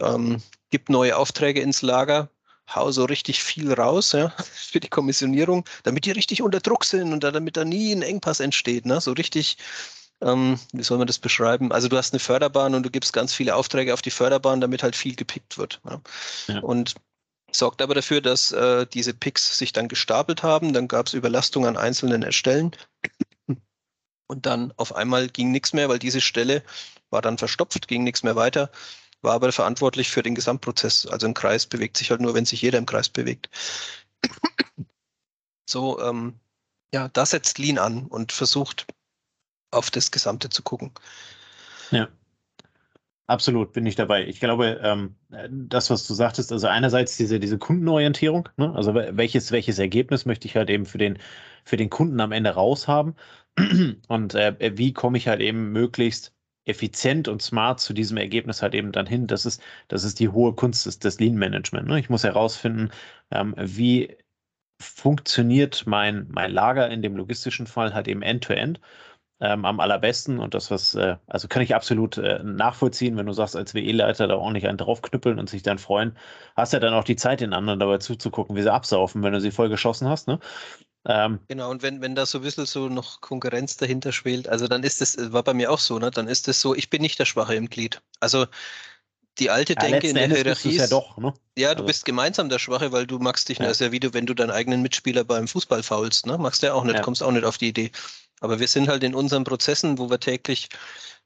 Ähm, 0.00 0.42
gibt 0.70 0.88
neue 0.88 1.16
Aufträge 1.16 1.60
ins 1.60 1.82
Lager, 1.82 2.30
hau 2.68 2.90
so 2.92 3.04
richtig 3.04 3.42
viel 3.42 3.72
raus 3.72 4.12
ja, 4.12 4.30
für 4.52 4.80
die 4.80 4.88
Kommissionierung, 4.88 5.64
damit 5.82 6.04
die 6.06 6.12
richtig 6.12 6.42
unter 6.42 6.60
Druck 6.60 6.84
sind 6.84 7.12
und 7.12 7.24
damit 7.24 7.56
da 7.56 7.64
nie 7.64 7.92
ein 7.92 8.02
Engpass 8.02 8.40
entsteht. 8.40 8.86
Ne? 8.86 9.00
So 9.00 9.12
richtig 9.12 9.56
Ähm, 10.22 10.58
wie 10.72 10.82
soll 10.82 10.98
man 10.98 11.06
das 11.06 11.18
beschreiben? 11.18 11.72
Also 11.72 11.88
du 11.88 11.96
hast 11.96 12.12
eine 12.12 12.20
Förderbahn 12.20 12.74
und 12.74 12.84
du 12.84 12.90
gibst 12.90 13.12
ganz 13.12 13.34
viele 13.34 13.54
Aufträge 13.56 13.92
auf 13.92 14.02
die 14.02 14.10
Förderbahn, 14.10 14.60
damit 14.60 14.82
halt 14.82 14.96
viel 14.96 15.16
gepickt 15.16 15.58
wird. 15.58 15.80
Ja. 15.84 16.00
Ja. 16.48 16.60
Und 16.60 16.94
sorgt 17.52 17.82
aber 17.82 17.94
dafür, 17.94 18.20
dass 18.20 18.52
äh, 18.52 18.86
diese 18.86 19.14
Picks 19.14 19.58
sich 19.58 19.72
dann 19.72 19.88
gestapelt 19.88 20.42
haben. 20.42 20.72
Dann 20.72 20.88
gab 20.88 21.06
es 21.06 21.14
Überlastung 21.14 21.66
an 21.66 21.76
einzelnen 21.76 22.30
Stellen. 22.32 22.72
Und 24.26 24.46
dann 24.46 24.72
auf 24.76 24.94
einmal 24.94 25.28
ging 25.28 25.50
nichts 25.50 25.72
mehr, 25.72 25.88
weil 25.88 25.98
diese 25.98 26.20
Stelle 26.20 26.62
war 27.10 27.22
dann 27.22 27.38
verstopft, 27.38 27.88
ging 27.88 28.04
nichts 28.04 28.22
mehr 28.22 28.36
weiter, 28.36 28.70
war 29.24 29.34
aber 29.34 29.52
verantwortlich 29.52 30.10
für 30.10 30.22
den 30.22 30.34
Gesamtprozess. 30.34 31.06
Also 31.06 31.26
ein 31.26 31.34
Kreis 31.34 31.66
bewegt 31.66 31.96
sich 31.96 32.10
halt 32.10 32.20
nur, 32.20 32.34
wenn 32.34 32.44
sich 32.44 32.62
jeder 32.62 32.78
im 32.78 32.86
Kreis 32.86 33.08
bewegt. 33.08 33.50
So, 35.68 36.00
ähm, 36.00 36.38
ja, 36.92 37.08
da 37.08 37.26
setzt 37.26 37.58
Lean 37.58 37.78
an 37.78 38.06
und 38.06 38.32
versucht 38.32 38.86
auf 39.70 39.90
das 39.90 40.10
Gesamte 40.10 40.48
zu 40.50 40.62
gucken. 40.62 40.92
Ja. 41.90 42.08
Absolut, 43.26 43.72
bin 43.72 43.86
ich 43.86 43.94
dabei. 43.94 44.26
Ich 44.26 44.38
glaube, 44.38 44.78
ähm, 44.82 45.16
das, 45.50 45.88
was 45.88 46.06
du 46.06 46.12
sagtest, 46.12 46.52
also 46.52 46.66
einerseits 46.66 47.16
diese, 47.16 47.40
diese 47.40 47.56
Kundenorientierung, 47.56 48.50
ne? 48.58 48.74
also 48.74 48.94
welches, 48.94 49.50
welches 49.50 49.78
Ergebnis 49.78 50.26
möchte 50.26 50.46
ich 50.46 50.56
halt 50.56 50.68
eben 50.68 50.84
für 50.84 50.98
den, 50.98 51.18
für 51.64 51.78
den 51.78 51.88
Kunden 51.88 52.20
am 52.20 52.32
Ende 52.32 52.50
raushaben 52.50 53.16
und 54.08 54.34
äh, 54.34 54.76
wie 54.76 54.92
komme 54.92 55.16
ich 55.16 55.26
halt 55.26 55.40
eben 55.40 55.72
möglichst 55.72 56.34
effizient 56.66 57.28
und 57.28 57.42
smart 57.42 57.80
zu 57.80 57.92
diesem 57.92 58.16
Ergebnis 58.16 58.62
halt 58.62 58.74
eben 58.74 58.92
dann 58.92 59.06
hin. 59.06 59.26
Das 59.26 59.46
ist, 59.46 59.62
das 59.88 60.04
ist 60.04 60.20
die 60.20 60.28
hohe 60.30 60.54
Kunst 60.54 60.86
des, 60.86 60.98
des 60.98 61.20
Lean-Management. 61.20 61.86
Ne? 61.88 61.98
Ich 62.00 62.10
muss 62.10 62.24
herausfinden, 62.24 62.90
ähm, 63.30 63.54
wie 63.58 64.16
funktioniert 64.80 65.86
mein, 65.86 66.26
mein 66.30 66.52
Lager 66.52 66.90
in 66.90 67.02
dem 67.02 67.16
logistischen 67.16 67.66
Fall 67.66 67.94
halt 67.94 68.08
eben 68.08 68.22
end-to-end. 68.22 68.76
end 68.76 68.78
to 68.78 68.82
end 68.82 69.04
ähm, 69.40 69.64
am 69.64 69.80
allerbesten 69.80 70.38
und 70.38 70.54
das, 70.54 70.70
was, 70.70 70.94
äh, 70.94 71.16
also 71.26 71.48
kann 71.48 71.62
ich 71.62 71.74
absolut 71.74 72.18
äh, 72.18 72.42
nachvollziehen, 72.42 73.16
wenn 73.16 73.26
du 73.26 73.32
sagst, 73.32 73.56
als 73.56 73.74
WE-Leiter 73.74 74.28
da 74.28 74.36
ordentlich 74.36 74.68
einen 74.68 74.78
draufknüppeln 74.78 75.38
und 75.38 75.50
sich 75.50 75.62
dann 75.62 75.78
freuen, 75.78 76.16
hast 76.56 76.72
ja 76.72 76.80
dann 76.80 76.94
auch 76.94 77.04
die 77.04 77.16
Zeit, 77.16 77.40
den 77.40 77.52
anderen 77.52 77.80
dabei 77.80 77.98
zuzugucken, 77.98 78.56
wie 78.56 78.62
sie 78.62 78.72
absaufen, 78.72 79.22
wenn 79.22 79.32
du 79.32 79.40
sie 79.40 79.50
voll 79.50 79.68
geschossen 79.68 80.08
hast, 80.08 80.28
ne? 80.28 80.38
Ähm, 81.06 81.40
genau, 81.48 81.70
und 81.70 81.82
wenn, 81.82 82.00
wenn 82.00 82.14
da 82.14 82.24
so 82.24 82.38
ein 82.38 82.42
bisschen 82.42 82.66
so 82.66 82.88
noch 82.88 83.20
Konkurrenz 83.20 83.76
dahinter 83.76 84.12
schwelt, 84.12 84.48
also 84.48 84.68
dann 84.68 84.82
ist 84.82 85.00
das, 85.00 85.32
war 85.32 85.42
bei 85.42 85.52
mir 85.52 85.70
auch 85.70 85.78
so, 85.78 85.98
ne? 85.98 86.10
Dann 86.10 86.28
ist 86.28 86.48
es 86.48 86.60
so, 86.60 86.74
ich 86.74 86.88
bin 86.88 87.02
nicht 87.02 87.18
der 87.18 87.26
Schwache 87.26 87.54
im 87.54 87.68
Glied. 87.68 88.00
Also 88.20 88.46
die 89.38 89.50
alte 89.50 89.74
ja, 89.74 89.80
Denke 89.80 90.08
in 90.08 90.14
der 90.14 90.28
Hierarchie. 90.28 90.76
Ja, 90.76 90.86
doch, 90.86 91.18
ne? 91.18 91.34
ja, 91.58 91.74
du 91.74 91.82
also. 91.82 91.86
bist 91.86 92.04
gemeinsam 92.04 92.48
der 92.48 92.58
Schwache, 92.58 92.92
weil 92.92 93.06
du 93.06 93.18
magst 93.18 93.48
dich, 93.48 93.58
ja. 93.58 93.64
das 93.64 93.72
ist 93.72 93.80
ja 93.80 93.92
wie 93.92 94.00
du, 94.00 94.14
wenn 94.14 94.26
du 94.26 94.34
deinen 94.34 94.50
eigenen 94.50 94.80
Mitspieler 94.80 95.24
beim 95.24 95.46
Fußball 95.46 95.82
faulst, 95.82 96.26
ne? 96.26 96.38
Magst 96.38 96.62
du 96.62 96.68
ja 96.68 96.74
auch 96.74 96.84
nicht, 96.84 96.96
ja. 96.96 97.02
kommst 97.02 97.22
auch 97.22 97.32
nicht 97.32 97.44
auf 97.44 97.58
die 97.58 97.68
Idee. 97.68 97.90
Aber 98.40 98.58
wir 98.58 98.68
sind 98.68 98.88
halt 98.88 99.02
in 99.02 99.14
unseren 99.14 99.44
Prozessen, 99.44 99.98
wo 99.98 100.08
wir 100.08 100.20
täglich 100.20 100.68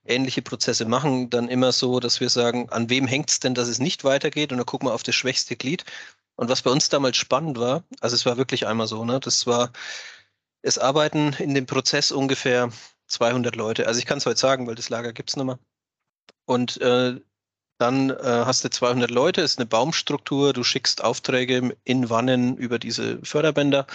ähnliche 0.04 0.42
Prozesse 0.42 0.86
machen, 0.86 1.30
dann 1.30 1.48
immer 1.48 1.72
so, 1.72 2.00
dass 2.00 2.20
wir 2.20 2.30
sagen, 2.30 2.68
an 2.70 2.88
wem 2.90 3.06
hängt 3.06 3.30
es 3.30 3.40
denn, 3.40 3.54
dass 3.54 3.68
es 3.68 3.78
nicht 3.78 4.04
weitergeht? 4.04 4.52
Und 4.52 4.58
dann 4.58 4.66
gucken 4.66 4.88
wir 4.88 4.94
auf 4.94 5.02
das 5.02 5.14
schwächste 5.14 5.56
Glied. 5.56 5.84
Und 6.38 6.48
was 6.48 6.62
bei 6.62 6.70
uns 6.70 6.88
damals 6.88 7.16
spannend 7.16 7.58
war, 7.58 7.82
also 8.00 8.14
es 8.14 8.24
war 8.24 8.36
wirklich 8.36 8.64
einmal 8.68 8.86
so, 8.86 9.04
ne, 9.04 9.18
das 9.18 9.48
war, 9.48 9.72
es 10.62 10.78
arbeiten 10.78 11.32
in 11.40 11.52
dem 11.52 11.66
Prozess 11.66 12.12
ungefähr 12.12 12.70
200 13.08 13.56
Leute. 13.56 13.88
Also 13.88 13.98
ich 13.98 14.06
kann 14.06 14.18
es 14.18 14.26
heute 14.26 14.38
sagen, 14.38 14.68
weil 14.68 14.76
das 14.76 14.88
Lager 14.88 15.12
gibt 15.12 15.30
es 15.30 15.36
mehr. 15.36 15.58
Und 16.44 16.80
äh, 16.80 17.20
dann 17.78 18.10
äh, 18.10 18.14
hast 18.22 18.62
du 18.62 18.70
200 18.70 19.10
Leute, 19.10 19.40
ist 19.40 19.58
eine 19.58 19.66
Baumstruktur, 19.66 20.52
du 20.52 20.62
schickst 20.62 21.02
Aufträge 21.02 21.76
in 21.82 22.08
Wannen 22.08 22.56
über 22.56 22.78
diese 22.78 23.18
Förderbänder 23.24 23.88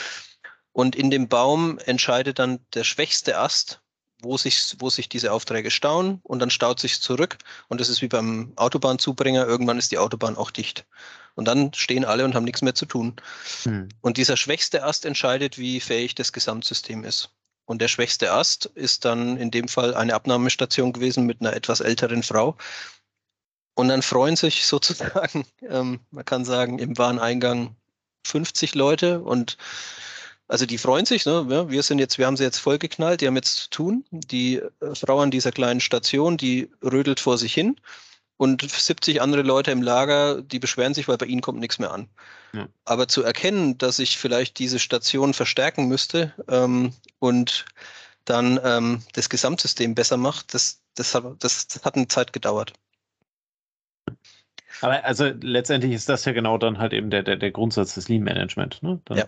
und 0.74 0.98
in 0.98 1.10
dem 1.10 1.30
Baum 1.30 1.80
entscheidet 1.86 2.40
dann 2.40 2.60
der 2.74 2.84
schwächste 2.84 3.38
Ast, 3.38 3.82
wo 4.22 4.38
sich, 4.38 4.76
wo 4.80 4.90
sich 4.90 5.08
diese 5.08 5.32
Aufträge 5.32 5.72
stauen 5.72 6.20
und 6.24 6.40
dann 6.40 6.50
staut 6.50 6.82
sich 6.82 7.00
zurück. 7.00 7.38
Und 7.70 7.80
das 7.80 7.88
ist 7.88 8.02
wie 8.02 8.10
beim 8.10 8.52
Autobahnzubringer. 8.58 9.48
Irgendwann 9.48 9.78
ist 9.78 9.94
die 9.94 9.98
Autobahn 9.98 10.36
auch 10.36 10.52
dicht. 10.52 10.86
Und 11.36 11.46
dann 11.46 11.74
stehen 11.74 12.06
alle 12.06 12.26
und 12.26 12.36
haben 12.36 12.44
nichts 12.44 12.62
mehr 12.62 12.76
zu 12.76 12.86
tun. 12.86 13.16
Hm. 13.64 13.90
Und 14.02 14.18
dieser 14.18 14.38
schwächste 14.38 14.84
Ast 14.84 15.06
entscheidet, 15.06 15.58
wie 15.58 15.80
fähig 15.80 16.16
das 16.16 16.32
Gesamtsystem 16.32 17.04
ist. 17.04 17.32
Und 17.66 17.82
der 17.82 17.88
schwächste 17.88 18.32
Ast 18.32 18.66
ist 18.76 19.06
dann 19.06 19.38
in 19.38 19.50
dem 19.50 19.68
Fall 19.68 19.96
eine 19.96 20.14
Abnahmestation 20.14 20.94
gewesen 20.94 21.26
mit 21.26 21.42
einer 21.42 21.54
etwas 21.54 21.80
älteren 21.80 22.24
Frau. 22.24 22.58
Und 23.76 23.88
dann 23.88 24.02
freuen 24.02 24.36
sich 24.36 24.66
sozusagen, 24.68 25.46
ähm, 25.68 26.02
man 26.12 26.26
kann 26.26 26.46
sagen, 26.46 26.80
im 26.80 26.98
Wareneingang 26.98 27.76
50 28.26 28.76
Leute 28.76 29.22
und 29.22 29.58
also 30.48 30.66
die 30.66 30.78
freuen 30.78 31.06
sich, 31.06 31.26
ne? 31.26 31.70
wir 31.70 31.84
sind 31.84 32.00
jetzt, 32.00 32.18
wir 32.18 32.28
haben 32.28 32.38
sie 32.38 32.44
jetzt 32.44 32.60
vollgeknallt, 32.60 33.22
die 33.22 33.28
haben 33.28 33.36
jetzt 33.36 33.56
zu 33.56 33.70
tun. 33.70 34.06
Die 34.12 34.58
äh, 34.58 34.72
Frau 34.94 35.20
an 35.20 35.32
dieser 35.32 35.52
kleinen 35.52 35.80
Station, 35.80 36.38
die 36.38 36.70
rödelt 36.84 37.20
vor 37.20 37.38
sich 37.38 37.54
hin 37.54 37.78
und 38.44 38.62
70 38.70 39.22
andere 39.22 39.42
Leute 39.42 39.72
im 39.72 39.82
Lager, 39.82 40.42
die 40.42 40.60
beschweren 40.60 40.94
sich, 40.94 41.08
weil 41.08 41.18
bei 41.18 41.28
ihnen 41.28 41.40
kommt 41.40 41.62
nichts 41.62 41.80
mehr 41.80 41.92
an. 41.92 42.10
Ja. 42.52 42.68
Aber 42.84 43.08
zu 43.08 43.24
erkennen, 43.24 43.78
dass 43.78 44.00
ich 44.00 44.18
vielleicht 44.18 44.60
diese 44.60 44.80
Station 44.80 45.34
verstärken 45.34 45.88
müsste 45.88 46.34
ähm, 46.50 46.92
und 47.20 47.64
dann 48.26 48.60
ähm, 48.62 49.02
das 49.14 49.30
Gesamtsystem 49.30 49.96
besser 49.96 50.18
macht, 50.18 50.54
das, 50.54 50.82
das, 50.96 51.16
hat, 51.16 51.24
das, 51.40 51.68
das 51.68 51.86
hat 51.86 51.96
eine 51.96 52.10
Zeit 52.10 52.34
gedauert. 52.34 52.74
Aber 54.82 55.06
also 55.06 55.32
letztendlich 55.42 55.94
ist 55.94 56.10
das 56.10 56.26
ja 56.26 56.34
genau 56.34 56.58
dann 56.58 56.80
halt 56.80 56.92
eben 56.92 57.10
der, 57.12 57.24
der, 57.24 57.38
der 57.38 57.52
Grundsatz 57.52 57.94
des 57.94 58.10
Lean 58.10 58.24
Management. 58.24 58.84
Ne? 58.84 59.00
Dann 59.06 59.20
ja. 59.20 59.26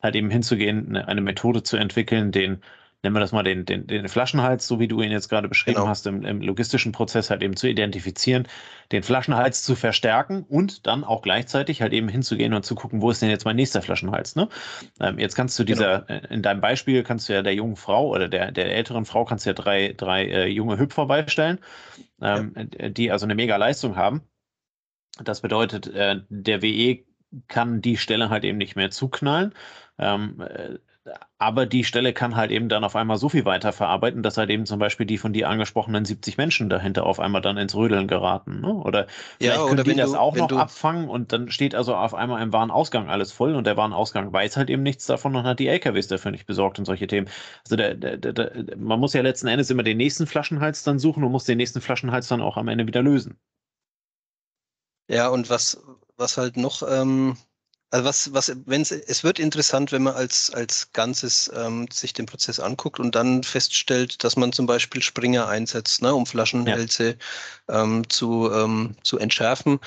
halt 0.00 0.14
eben 0.14 0.30
hinzugehen, 0.30 0.90
eine, 0.90 1.08
eine, 1.08 1.20
Methode 1.20 1.64
zu 1.64 1.76
entwickeln, 1.76 2.30
den, 2.30 2.62
nennen 3.02 3.16
wir 3.16 3.20
das 3.20 3.32
mal 3.32 3.42
den, 3.42 3.64
den, 3.64 3.86
den 3.86 4.08
Flaschenhals, 4.08 4.66
so 4.66 4.78
wie 4.78 4.88
du 4.88 5.00
ihn 5.02 5.10
jetzt 5.10 5.28
gerade 5.28 5.48
beschrieben 5.48 5.76
genau. 5.76 5.88
hast, 5.88 6.06
im, 6.06 6.24
im, 6.24 6.40
logistischen 6.40 6.92
Prozess 6.92 7.30
halt 7.30 7.42
eben 7.42 7.56
zu 7.56 7.68
identifizieren, 7.68 8.46
den 8.92 9.02
Flaschenhals 9.02 9.62
zu 9.62 9.74
verstärken 9.74 10.44
und 10.48 10.86
dann 10.86 11.04
auch 11.04 11.22
gleichzeitig 11.22 11.82
halt 11.82 11.92
eben 11.92 12.08
hinzugehen 12.08 12.54
und 12.54 12.64
zu 12.64 12.74
gucken, 12.74 13.02
wo 13.02 13.10
ist 13.10 13.22
denn 13.22 13.30
jetzt 13.30 13.44
mein 13.44 13.56
nächster 13.56 13.82
Flaschenhals. 13.82 14.36
Ne? 14.36 14.48
Ähm, 15.00 15.18
jetzt 15.18 15.34
kannst 15.34 15.58
du 15.58 15.64
dieser, 15.64 16.02
genau. 16.02 16.20
Äh, 16.20 16.34
in 16.34 16.42
deinem 16.42 16.60
Beispiel 16.60 17.02
kannst 17.02 17.28
du 17.28 17.32
ja 17.32 17.42
der 17.42 17.54
jungen 17.54 17.76
Frau 17.76 18.08
oder 18.08 18.28
der, 18.28 18.52
der 18.52 18.74
älteren 18.74 19.04
Frau 19.04 19.24
kannst 19.24 19.46
du 19.46 19.50
ja 19.50 19.54
drei, 19.54 19.94
drei 19.96 20.26
äh, 20.26 20.46
junge 20.46 20.78
Hüpfer 20.78 21.06
beistellen, 21.06 21.58
ähm, 22.20 22.54
ja. 22.56 22.88
die 22.88 23.10
also 23.10 23.26
eine 23.26 23.34
mega 23.34 23.56
Leistung 23.56 23.96
haben 23.96 24.22
das 25.18 25.40
bedeutet, 25.40 25.86
äh, 25.88 26.20
der 26.28 26.62
WE 26.62 27.04
kann 27.48 27.80
die 27.80 27.96
Stelle 27.96 28.30
halt 28.30 28.44
eben 28.44 28.58
nicht 28.58 28.76
mehr 28.76 28.90
zuknallen. 28.90 29.54
Ähm, 29.98 30.40
äh, 30.40 30.78
aber 31.38 31.66
die 31.66 31.82
Stelle 31.82 32.12
kann 32.12 32.36
halt 32.36 32.52
eben 32.52 32.68
dann 32.68 32.84
auf 32.84 32.94
einmal 32.94 33.16
so 33.16 33.28
viel 33.28 33.44
weiter 33.44 33.72
verarbeiten, 33.72 34.22
dass 34.22 34.36
halt 34.38 34.50
eben 34.50 34.66
zum 34.66 34.78
Beispiel 34.78 35.06
die 35.06 35.18
von 35.18 35.32
dir 35.32 35.48
angesprochenen 35.48 36.04
70 36.04 36.36
Menschen 36.36 36.68
dahinter 36.68 37.04
auf 37.04 37.18
einmal 37.18 37.42
dann 37.42 37.56
ins 37.56 37.74
Rödeln 37.74 38.06
geraten. 38.06 38.60
Ne? 38.60 38.72
Oder 38.72 39.08
vielleicht 39.38 39.56
ja, 39.56 39.64
oder 39.64 39.82
können 39.82 39.96
die 39.96 40.00
das 40.00 40.12
du, 40.12 40.18
auch 40.18 40.36
noch 40.36 40.52
abfangen 40.52 41.08
und 41.08 41.32
dann 41.32 41.50
steht 41.50 41.74
also 41.74 41.96
auf 41.96 42.14
einmal 42.14 42.40
im 42.42 42.52
Warenausgang 42.52 43.08
alles 43.10 43.32
voll 43.32 43.56
und 43.56 43.66
der 43.66 43.76
Warenausgang 43.76 44.32
weiß 44.32 44.56
halt 44.56 44.70
eben 44.70 44.84
nichts 44.84 45.06
davon 45.06 45.34
und 45.34 45.44
hat 45.44 45.58
die 45.58 45.66
LKWs 45.66 46.06
dafür 46.06 46.30
nicht 46.30 46.46
besorgt 46.46 46.78
und 46.78 46.84
solche 46.84 47.08
Themen. 47.08 47.28
Also 47.64 47.76
der, 47.76 47.94
der, 47.94 48.16
der, 48.18 48.76
man 48.76 49.00
muss 49.00 49.12
ja 49.12 49.22
letzten 49.22 49.48
Endes 49.48 49.70
immer 49.70 49.82
den 49.82 49.96
nächsten 49.96 50.28
Flaschenhals 50.28 50.84
dann 50.84 51.00
suchen 51.00 51.24
und 51.24 51.32
muss 51.32 51.44
den 51.44 51.58
nächsten 51.58 51.80
Flaschenhals 51.80 52.28
dann 52.28 52.40
auch 52.40 52.56
am 52.56 52.68
Ende 52.68 52.86
wieder 52.86 53.02
lösen. 53.02 53.36
Ja, 55.08 55.28
und 55.28 55.50
was, 55.50 55.82
was 56.16 56.36
halt 56.38 56.56
noch, 56.56 56.82
ähm, 56.88 57.36
also 57.92 58.06
was, 58.06 58.32
was, 58.32 58.56
wenn 58.64 58.80
es, 58.80 59.22
wird 59.22 59.38
interessant, 59.38 59.92
wenn 59.92 60.02
man 60.02 60.14
als, 60.14 60.50
als 60.50 60.92
Ganzes 60.94 61.52
ähm, 61.54 61.86
sich 61.92 62.14
den 62.14 62.24
Prozess 62.24 62.58
anguckt 62.58 62.98
und 62.98 63.14
dann 63.14 63.42
feststellt, 63.42 64.24
dass 64.24 64.34
man 64.34 64.52
zum 64.52 64.64
Beispiel 64.66 65.02
Springer 65.02 65.46
einsetzt, 65.46 66.00
ne, 66.00 66.14
um 66.14 66.24
Flaschenhälse 66.24 67.18
ja. 67.68 67.82
ähm, 67.82 68.08
zu, 68.08 68.50
ähm, 68.50 68.96
zu 69.02 69.18
entschärfen. 69.18 69.78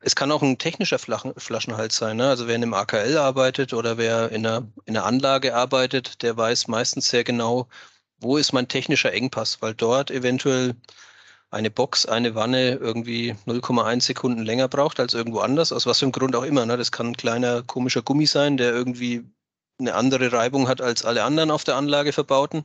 Es 0.00 0.16
kann 0.16 0.32
auch 0.32 0.42
ein 0.42 0.56
technischer 0.56 0.98
Flaschen, 0.98 1.34
Flaschenhals 1.36 1.96
sein. 1.96 2.16
Ne? 2.16 2.28
Also 2.30 2.48
wer 2.48 2.56
in 2.56 2.62
einem 2.62 2.74
AKL 2.74 3.18
arbeitet 3.18 3.74
oder 3.74 3.98
wer 3.98 4.32
in 4.32 4.46
einer, 4.46 4.66
in 4.86 4.96
einer 4.96 5.04
Anlage 5.04 5.54
arbeitet, 5.54 6.22
der 6.22 6.34
weiß 6.34 6.68
meistens 6.68 7.08
sehr 7.08 7.22
genau, 7.22 7.68
wo 8.18 8.38
ist 8.38 8.54
mein 8.54 8.68
technischer 8.68 9.12
Engpass, 9.12 9.60
weil 9.60 9.74
dort 9.74 10.10
eventuell 10.10 10.74
eine 11.52 11.70
Box, 11.70 12.06
eine 12.06 12.34
Wanne 12.34 12.72
irgendwie 12.76 13.34
0,1 13.46 14.00
Sekunden 14.00 14.42
länger 14.42 14.68
braucht 14.68 14.98
als 14.98 15.12
irgendwo 15.12 15.40
anders, 15.40 15.70
aus 15.70 15.84
was 15.84 15.98
für 15.98 16.06
einem 16.06 16.12
Grund 16.12 16.34
auch 16.34 16.44
immer. 16.44 16.64
Ne? 16.64 16.78
Das 16.78 16.92
kann 16.92 17.08
ein 17.08 17.16
kleiner 17.16 17.62
komischer 17.62 18.00
Gummi 18.02 18.26
sein, 18.26 18.56
der 18.56 18.72
irgendwie 18.72 19.22
eine 19.78 19.94
andere 19.94 20.32
Reibung 20.32 20.66
hat 20.66 20.80
als 20.80 21.04
alle 21.04 21.24
anderen 21.24 21.50
auf 21.50 21.64
der 21.64 21.76
Anlage 21.76 22.12
verbauten. 22.12 22.64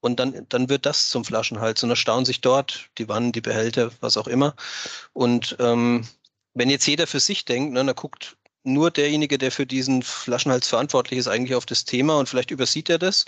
Und 0.00 0.20
dann, 0.20 0.46
dann 0.48 0.68
wird 0.68 0.86
das 0.86 1.08
zum 1.08 1.24
Flaschenhals 1.24 1.82
und 1.82 1.90
erstaunen 1.90 2.24
sich 2.24 2.40
dort 2.40 2.88
die 2.98 3.08
Wannen, 3.08 3.32
die 3.32 3.40
Behälter, 3.40 3.90
was 4.00 4.16
auch 4.16 4.28
immer. 4.28 4.54
Und 5.12 5.56
ähm, 5.58 6.06
wenn 6.52 6.70
jetzt 6.70 6.86
jeder 6.86 7.08
für 7.08 7.20
sich 7.20 7.44
denkt, 7.44 7.72
ne, 7.72 7.84
dann 7.84 7.96
guckt 7.96 8.36
nur 8.62 8.90
derjenige, 8.92 9.38
der 9.38 9.50
für 9.50 9.66
diesen 9.66 10.02
Flaschenhals 10.02 10.68
verantwortlich 10.68 11.18
ist, 11.18 11.26
eigentlich 11.26 11.56
auf 11.56 11.66
das 11.66 11.84
Thema 11.84 12.18
und 12.18 12.28
vielleicht 12.28 12.50
übersieht 12.50 12.88
er 12.90 12.98
das 12.98 13.24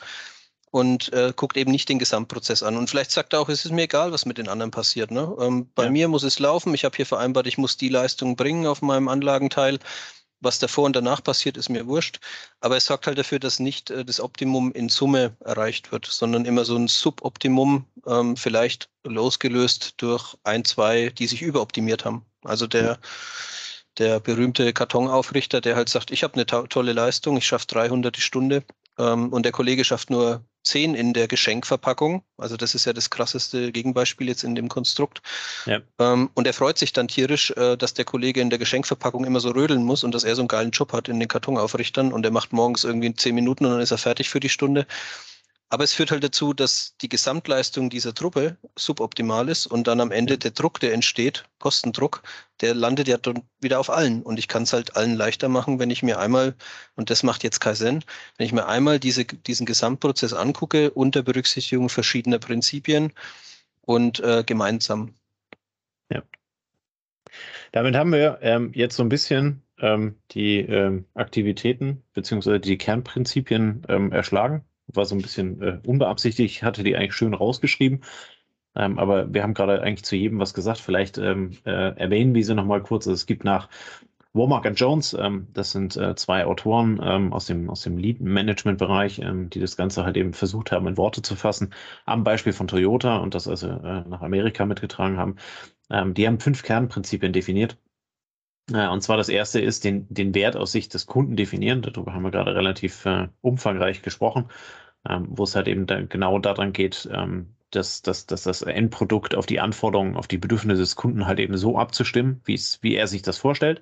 und 0.71 1.13
äh, 1.13 1.33
guckt 1.35 1.57
eben 1.57 1.71
nicht 1.71 1.89
den 1.89 1.99
Gesamtprozess 1.99 2.63
an. 2.63 2.77
Und 2.77 2.91
vielleicht 2.91 3.11
sagt 3.11 3.33
er 3.33 3.41
auch, 3.41 3.49
es 3.49 3.65
ist 3.65 3.73
mir 3.73 3.83
egal, 3.83 4.13
was 4.13 4.27
mit 4.27 4.39
den 4.39 4.49
anderen 4.49 4.71
passiert. 4.71 5.11
Ne? 5.11 5.35
Ähm, 5.41 5.71
bei 5.75 5.85
ja. 5.85 5.91
mir 5.91 6.09
muss 6.09 6.23
es 6.23 6.39
laufen. 6.39 6.75
Ich 6.75 6.85
habe 6.85 6.97
hier 6.97 7.07
vereinbart, 7.07 7.47
ich 7.47 7.59
muss 7.59 7.77
die 7.77 7.89
Leistung 7.89 8.37
bringen 8.37 8.67
auf 8.67 8.83
meinem 8.83 9.09
Anlagenteil. 9.09 9.79
was 10.41 10.59
davor 10.59 10.85
und 10.85 10.95
danach 10.95 11.23
passiert, 11.23 11.57
ist 11.57 11.71
mir 11.71 11.87
wurscht. 11.87 12.21
Aber 12.61 12.77
es 12.77 12.85
sorgt 12.87 13.07
halt 13.07 13.19
dafür, 13.19 13.39
dass 13.39 13.59
nicht 13.59 13.91
äh, 13.91 14.05
das 14.05 14.21
Optimum 14.21 14.71
in 14.73 14.89
Summe 14.89 15.37
erreicht 15.41 15.93
wird, 15.93 16.07
sondern 16.07 16.45
immer 16.45 16.65
so 16.65 16.77
ein 16.77 16.89
Suboptimum, 16.89 17.87
ähm, 18.07 18.37
vielleicht 18.37 18.91
losgelöst 19.05 19.95
durch 19.97 20.37
ein, 20.45 20.65
zwei, 20.65 21.09
die 21.11 21.27
sich 21.27 21.43
überoptimiert 21.43 22.05
haben. 22.05 22.27
Also 22.45 22.67
der, 22.67 22.99
der 23.99 24.21
berühmte 24.21 24.73
Kartonaufrichter, 24.73 25.61
der 25.61 25.77
halt 25.77 25.89
sagt, 25.89 26.11
ich 26.11 26.23
habe 26.23 26.35
eine 26.35 26.47
to 26.47 26.67
tolle 26.67 26.93
Leistung, 26.93 27.37
ich 27.37 27.47
schaffe 27.47 27.67
300 27.69 28.15
die 28.17 28.21
Stunde 28.21 28.63
ähm, 28.99 29.33
und 29.33 29.45
der 29.45 29.53
Kollege 29.53 29.85
schafft 29.85 30.11
nur 30.11 30.45
10 30.67 30.95
in 30.95 31.13
der 31.13 31.29
Geschenkverpackung. 31.29 32.23
Also 32.37 32.57
das 32.57 32.75
ist 32.75 32.85
ja 32.85 32.93
das 32.93 33.11
krasseste 33.11 33.73
Gegenbeispiel 33.73 34.29
jetzt 34.29 34.45
in 34.45 34.55
dem 34.55 34.69
Konstrukt. 34.69 35.23
Ja. 35.65 35.81
Ähm, 35.99 36.29
und 36.35 36.47
er 36.47 36.53
freut 36.53 36.77
sich 36.77 36.93
dann 36.93 37.09
tierisch, 37.09 37.53
äh, 37.53 37.77
dass 37.77 37.95
der 37.95 38.05
Kollege 38.05 38.41
in 38.41 38.51
der 38.51 38.59
Geschenkverpackung 38.59 39.25
immer 39.25 39.41
so 39.41 39.51
rödeln 39.51 39.85
muss 39.85 40.05
und 40.05 40.13
dass 40.13 40.25
er 40.25 40.35
so 40.35 40.43
einen 40.43 40.49
geilen 40.49 40.73
Job 40.73 40.93
hat 40.93 41.09
in 41.09 41.21
den 41.21 41.29
Kartonaufrichtern 41.29 42.13
und 42.13 42.25
er 42.25 42.33
macht 42.33 42.53
morgens 42.53 42.85
irgendwie 42.85 43.15
10 43.15 43.35
Minuten 43.35 43.65
und 43.65 43.73
dann 43.73 43.81
ist 43.81 43.93
er 43.93 43.99
fertig 43.99 44.29
für 44.29 44.41
die 44.41 44.49
Stunde. 44.49 44.87
Aber 45.69 45.83
es 45.83 45.93
führt 45.93 46.13
halt 46.13 46.23
dazu, 46.23 46.53
dass 46.53 46.97
die 46.99 47.09
Gesamtleistung 47.09 47.91
dieser 47.91 48.15
Truppe 48.15 48.57
suboptimal 48.77 49.49
ist 49.49 49.67
und 49.67 49.89
dann 49.89 50.01
am 50.01 50.13
Ende 50.13 50.39
der 50.39 50.53
Druck, 50.53 50.79
der 50.79 50.93
entsteht, 50.93 51.45
Kostendruck, 51.59 52.23
der 52.61 52.73
landet 52.75 53.09
ja 53.09 53.17
dann 53.17 53.43
wieder 53.61 53.81
auf 53.81 53.91
allen. 53.91 54.23
Und 54.23 54.39
ich 54.39 54.47
kann 54.47 54.63
es 54.63 54.73
halt 54.73 54.95
allen 54.95 55.17
leichter 55.17 55.49
machen, 55.49 55.81
wenn 55.81 55.91
ich 55.91 56.05
mir 56.05 56.21
einmal, 56.21 56.55
und 56.95 57.11
das 57.11 57.25
macht 57.25 57.43
jetzt 57.43 57.59
keinen 57.59 57.75
Sinn, 57.75 58.05
wenn 58.37 58.47
ich 58.47 58.53
mir 58.53 58.67
einmal 58.67 59.01
diese, 59.01 59.25
diesen 59.25 59.67
Gesamtprozess 59.67 60.33
angucke 60.33 60.93
unter 60.93 61.25
Berücksichtigung 61.25 61.89
verschiedener 61.89 62.39
Prinzipien 62.39 63.13
und 63.81 64.21
äh, 64.21 64.45
gemeinsam. 64.47 65.15
Ja. 66.13 66.23
Damit 67.73 67.97
haben 67.97 68.13
wir 68.13 68.39
ähm, 68.41 68.71
jetzt 68.73 68.95
so 68.95 69.03
ein 69.03 69.09
bisschen 69.09 69.63
ähm, 69.81 70.15
die 70.31 70.61
ähm, 70.61 71.07
Aktivitäten 71.15 72.05
beziehungsweise 72.15 72.61
die 72.61 72.79
Kernprinzipien 72.79 73.83
ähm, 73.89 74.13
erschlagen 74.13 74.65
war 74.97 75.05
so 75.05 75.15
ein 75.15 75.23
bisschen 75.23 75.63
äh, 75.63 75.81
unbeabsichtigt, 75.87 76.63
hatte 76.63 76.83
die 76.83 76.97
eigentlich 76.97 77.15
schön 77.15 77.35
rausgeschrieben. 77.35 78.03
Ähm, 78.77 78.99
aber 78.99 79.33
wir 79.33 79.43
haben 79.43 79.55
gerade 79.55 79.83
eigentlich 79.83 80.05
zu 80.05 80.17
jedem 80.17 80.39
was 80.39 80.55
gesagt. 80.55 80.81
Vielleicht 80.81 81.19
ähm, 81.19 81.53
äh, 81.65 81.97
erwähnen 81.97 82.35
wir 82.35 82.45
sie 82.45 82.55
nochmal 82.55 82.83
kurz. 82.83 83.07
Also 83.07 83.15
es 83.15 83.27
gibt 83.27 83.45
nach 83.45 83.69
Womack 84.37 84.67
und 84.67 84.79
Jones, 84.79 85.15
ähm, 85.15 85.49
das 85.55 85.73
sind 85.73 85.97
äh, 85.97 86.15
zwei 86.15 86.45
Autoren 86.45 87.01
ähm, 87.03 87.33
aus 87.33 87.47
dem, 87.47 87.71
aus 87.71 87.83
dem 87.83 87.97
Lead-Management-Bereich, 87.97 89.19
ähm, 89.21 89.49
die 89.51 89.61
das 89.61 89.77
Ganze 89.77 90.05
halt 90.05 90.17
eben 90.17 90.35
versucht 90.35 90.73
haben, 90.73 90.87
in 90.87 90.99
Worte 90.99 91.23
zu 91.23 91.37
fassen, 91.37 91.73
am 92.05 92.23
Beispiel 92.23 92.53
von 92.53 92.69
Toyota 92.69 93.17
und 93.17 93.35
das 93.35 93.49
also 93.49 93.69
äh, 93.69 94.03
nach 94.07 94.21
Amerika 94.21 94.67
mitgetragen 94.67 95.17
haben. 95.17 95.37
Ähm, 95.91 96.13
die 96.13 96.27
haben 96.27 96.39
fünf 96.39 96.63
Kernprinzipien 96.63 97.33
definiert. 97.33 97.79
Äh, 98.73 98.89
und 98.89 99.03
zwar 99.03 99.17
das 99.17 99.29
erste 99.29 99.61
ist, 99.61 99.85
den, 99.85 100.07
den 100.11 100.35
Wert 100.35 100.57
aus 100.57 100.73
Sicht 100.73 100.93
des 100.95 101.07
Kunden 101.07 101.37
definieren. 101.37 101.83
Darüber 101.83 102.13
haben 102.13 102.23
wir 102.23 102.31
gerade 102.31 102.55
relativ 102.55 103.07
äh, 103.07 103.29
umfangreich 103.41 104.03
gesprochen, 104.03 104.49
ähm, 105.09 105.27
wo 105.31 105.45
es 105.45 105.55
halt 105.57 105.69
eben 105.69 105.87
da 105.87 106.01
genau 106.03 106.39
daran 106.39 106.73
geht, 106.73 107.09
ähm, 107.13 107.55
dass, 107.71 108.03
dass, 108.03 108.27
dass 108.27 108.45
das 108.45 108.63
Endprodukt 108.63 109.35
auf 109.35 109.47
die 109.47 109.61
Anforderungen, 109.61 110.17
auf 110.17 110.29
die 110.29 110.39
Bedürfnisse 110.39 110.81
des 110.81 110.97
Kunden 110.97 111.27
halt 111.27 111.41
eben 111.41 111.57
so 111.57 111.79
abzustimmen, 111.79 112.41
wie 112.45 112.95
er 112.95 113.07
sich 113.07 113.23
das 113.23 113.39
vorstellt. 113.39 113.81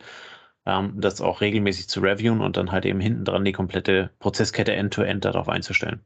Ähm, 0.66 0.94
das 1.00 1.20
auch 1.20 1.40
regelmäßig 1.40 1.88
zu 1.88 2.00
reviewen 2.00 2.40
und 2.40 2.56
dann 2.56 2.72
halt 2.72 2.86
eben 2.86 3.00
hinten 3.00 3.24
dran 3.24 3.44
die 3.44 3.52
komplette 3.52 4.10
Prozesskette 4.18 4.72
end-to-end 4.74 5.24
-End 5.24 5.30
darauf 5.30 5.48
einzustellen. 5.48 6.00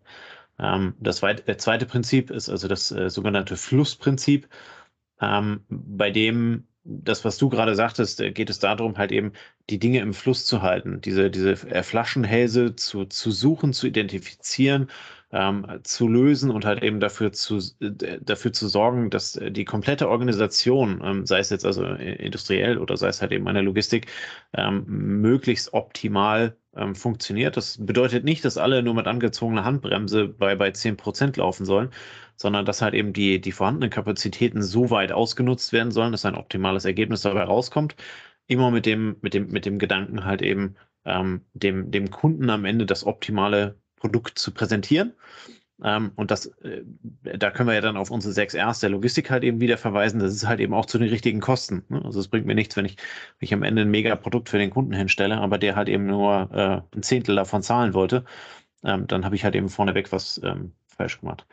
Ähm, 0.58 0.94
das 1.00 1.18
zweite 1.20 1.86
Prinzip 1.86 2.30
ist 2.30 2.48
also 2.48 2.68
das 2.68 2.90
äh, 2.90 3.10
sogenannte 3.10 3.56
Flussprinzip, 3.56 4.48
ähm, 5.20 5.64
bei 5.68 6.10
dem 6.10 6.66
das, 6.88 7.24
was 7.24 7.36
du 7.36 7.48
gerade 7.50 7.74
sagtest, 7.74 8.20
äh, 8.20 8.32
geht 8.32 8.50
es 8.50 8.58
darum, 8.58 8.96
halt 8.96 9.12
eben 9.12 9.32
die 9.70 9.78
Dinge 9.78 10.00
im 10.00 10.14
Fluss 10.14 10.46
zu 10.46 10.62
halten, 10.62 11.00
diese, 11.02 11.30
diese 11.30 11.52
äh, 11.68 11.82
Flaschenhälse 11.82 12.74
zu, 12.76 13.04
zu 13.04 13.30
suchen, 13.30 13.72
zu 13.74 13.86
identifizieren, 13.86 14.88
ähm, 15.30 15.66
zu 15.82 16.08
lösen 16.08 16.50
und 16.50 16.64
halt 16.64 16.82
eben 16.82 17.00
dafür 17.00 17.32
zu, 17.32 17.58
äh, 17.80 18.18
dafür 18.22 18.52
zu 18.54 18.68
sorgen, 18.68 19.10
dass 19.10 19.38
die 19.50 19.66
komplette 19.66 20.08
Organisation, 20.08 21.02
ähm, 21.04 21.26
sei 21.26 21.40
es 21.40 21.50
jetzt 21.50 21.66
also 21.66 21.84
industriell 21.84 22.78
oder 22.78 22.96
sei 22.96 23.08
es 23.08 23.20
halt 23.20 23.32
eben 23.32 23.46
eine 23.46 23.60
Logistik, 23.60 24.06
ähm, 24.54 24.84
möglichst 24.86 25.74
optimal 25.74 26.56
ähm, 26.74 26.94
funktioniert. 26.94 27.58
Das 27.58 27.84
bedeutet 27.84 28.24
nicht, 28.24 28.44
dass 28.44 28.56
alle 28.56 28.82
nur 28.82 28.94
mit 28.94 29.06
angezogener 29.06 29.64
Handbremse 29.64 30.28
bei, 30.28 30.56
bei 30.56 30.70
10 30.70 30.96
Prozent 30.96 31.36
laufen 31.36 31.66
sollen, 31.66 31.90
sondern 32.38 32.64
dass 32.64 32.82
halt 32.82 32.94
eben 32.94 33.12
die, 33.12 33.40
die 33.40 33.52
vorhandenen 33.52 33.90
Kapazitäten 33.90 34.62
so 34.62 34.90
weit 34.90 35.12
ausgenutzt 35.12 35.72
werden 35.72 35.92
sollen, 35.92 36.12
dass 36.12 36.24
ein 36.24 36.36
optimales 36.36 36.84
Ergebnis 36.84 37.22
dabei 37.22 37.42
rauskommt. 37.42 37.96
Immer 38.46 38.70
mit 38.70 38.86
dem, 38.86 39.16
mit 39.20 39.34
dem, 39.34 39.48
mit 39.48 39.66
dem 39.66 39.78
Gedanken 39.78 40.24
halt 40.24 40.40
eben, 40.40 40.76
ähm, 41.04 41.42
dem, 41.52 41.90
dem 41.90 42.10
Kunden 42.10 42.48
am 42.50 42.64
Ende 42.64 42.86
das 42.86 43.04
optimale 43.04 43.78
Produkt 43.96 44.38
zu 44.38 44.52
präsentieren. 44.52 45.14
Ähm, 45.82 46.12
und 46.16 46.30
das, 46.30 46.46
äh, 46.62 46.82
da 47.22 47.50
können 47.50 47.68
wir 47.68 47.74
ja 47.74 47.80
dann 47.80 47.96
auf 47.96 48.10
unsere 48.10 48.32
6 48.32 48.54
Rs 48.56 48.80
der 48.80 48.90
Logistik 48.90 49.30
halt 49.30 49.44
eben 49.44 49.60
wieder 49.60 49.78
verweisen. 49.78 50.18
Das 50.20 50.32
ist 50.34 50.46
halt 50.46 50.60
eben 50.60 50.74
auch 50.74 50.86
zu 50.86 50.98
den 50.98 51.08
richtigen 51.08 51.40
Kosten. 51.40 51.84
Ne? 51.88 52.04
Also 52.04 52.20
es 52.20 52.28
bringt 52.28 52.46
mir 52.46 52.54
nichts, 52.54 52.76
wenn 52.76 52.84
ich, 52.84 52.96
wenn 53.38 53.46
ich 53.46 53.54
am 53.54 53.62
Ende 53.62 53.82
ein 53.82 53.90
Mega-Produkt 53.90 54.48
für 54.48 54.58
den 54.58 54.70
Kunden 54.70 54.92
hinstelle, 54.92 55.38
aber 55.38 55.58
der 55.58 55.76
halt 55.76 55.88
eben 55.88 56.06
nur 56.06 56.50
äh, 56.52 56.96
ein 56.96 57.02
Zehntel 57.02 57.36
davon 57.36 57.62
zahlen 57.62 57.94
wollte. 57.94 58.24
Ähm, 58.84 59.06
dann 59.06 59.24
habe 59.24 59.36
ich 59.36 59.44
halt 59.44 59.54
eben 59.56 59.68
vorneweg 59.68 60.12
was 60.12 60.40
ähm, 60.44 60.72
falsch 60.88 61.20
gemacht. 61.20 61.46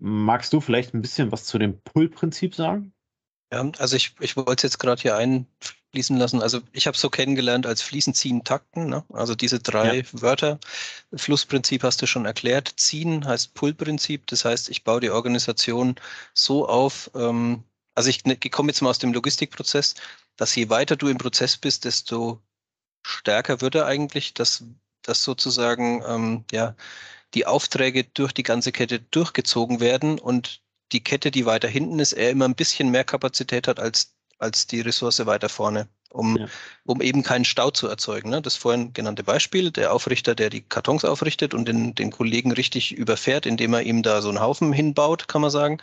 Magst 0.00 0.52
du 0.52 0.60
vielleicht 0.60 0.94
ein 0.94 1.02
bisschen 1.02 1.32
was 1.32 1.44
zu 1.44 1.58
dem 1.58 1.80
Pull-Prinzip 1.80 2.54
sagen? 2.54 2.92
Ja, 3.52 3.70
also 3.78 3.96
ich, 3.96 4.14
ich 4.20 4.36
wollte 4.36 4.54
es 4.54 4.62
jetzt 4.62 4.78
gerade 4.78 5.00
hier 5.00 5.16
einfließen 5.16 6.16
lassen. 6.16 6.42
Also 6.42 6.60
ich 6.72 6.86
habe 6.86 6.94
es 6.94 7.00
so 7.00 7.08
kennengelernt 7.08 7.66
als 7.66 7.80
Fließen, 7.82 8.14
Ziehen, 8.14 8.44
Takten. 8.44 8.88
Ne? 8.88 9.04
Also 9.12 9.34
diese 9.34 9.58
drei 9.58 10.00
ja. 10.00 10.04
Wörter. 10.12 10.58
Flussprinzip 11.14 11.82
hast 11.82 12.02
du 12.02 12.06
schon 12.06 12.26
erklärt. 12.26 12.74
Ziehen 12.76 13.26
heißt 13.26 13.54
Pull-Prinzip. 13.54 14.26
Das 14.26 14.44
heißt, 14.44 14.68
ich 14.68 14.84
baue 14.84 15.00
die 15.00 15.10
Organisation 15.10 15.96
so 16.34 16.68
auf. 16.68 17.10
Ähm, 17.14 17.64
also 17.94 18.10
ich, 18.10 18.24
ich 18.26 18.52
komme 18.52 18.70
jetzt 18.70 18.82
mal 18.82 18.90
aus 18.90 18.98
dem 18.98 19.12
Logistikprozess, 19.12 19.94
dass 20.36 20.54
je 20.54 20.68
weiter 20.68 20.96
du 20.96 21.08
im 21.08 21.18
Prozess 21.18 21.56
bist, 21.56 21.84
desto 21.84 22.40
stärker 23.02 23.60
wird 23.60 23.74
er 23.74 23.86
eigentlich, 23.86 24.34
dass 24.34 24.64
das 25.02 25.24
sozusagen 25.24 26.02
ähm, 26.06 26.44
ja 26.52 26.76
die 27.34 27.46
Aufträge 27.46 28.04
durch 28.04 28.32
die 28.32 28.42
ganze 28.42 28.72
Kette 28.72 29.00
durchgezogen 29.00 29.80
werden 29.80 30.18
und 30.18 30.62
die 30.92 31.04
Kette, 31.04 31.30
die 31.30 31.46
weiter 31.46 31.68
hinten 31.68 31.98
ist, 31.98 32.12
eher 32.12 32.30
immer 32.30 32.46
ein 32.46 32.54
bisschen 32.54 32.90
mehr 32.90 33.04
Kapazität 33.04 33.68
hat 33.68 33.78
als, 33.78 34.14
als 34.38 34.66
die 34.66 34.80
Ressource 34.80 35.26
weiter 35.26 35.48
vorne, 35.48 35.88
um, 36.10 36.38
ja. 36.38 36.46
um 36.84 37.02
eben 37.02 37.22
keinen 37.22 37.44
Stau 37.44 37.70
zu 37.70 37.86
erzeugen. 37.88 38.30
Ne? 38.30 38.40
Das 38.40 38.56
vorhin 38.56 38.92
genannte 38.94 39.22
Beispiel, 39.22 39.70
der 39.70 39.92
Aufrichter, 39.92 40.34
der 40.34 40.48
die 40.48 40.62
Kartons 40.62 41.04
aufrichtet 41.04 41.52
und 41.52 41.68
den, 41.68 41.94
den 41.94 42.10
Kollegen 42.10 42.52
richtig 42.52 42.92
überfährt, 42.92 43.44
indem 43.44 43.74
er 43.74 43.82
ihm 43.82 44.02
da 44.02 44.22
so 44.22 44.30
einen 44.30 44.40
Haufen 44.40 44.72
hinbaut, 44.72 45.28
kann 45.28 45.42
man 45.42 45.50
sagen. 45.50 45.78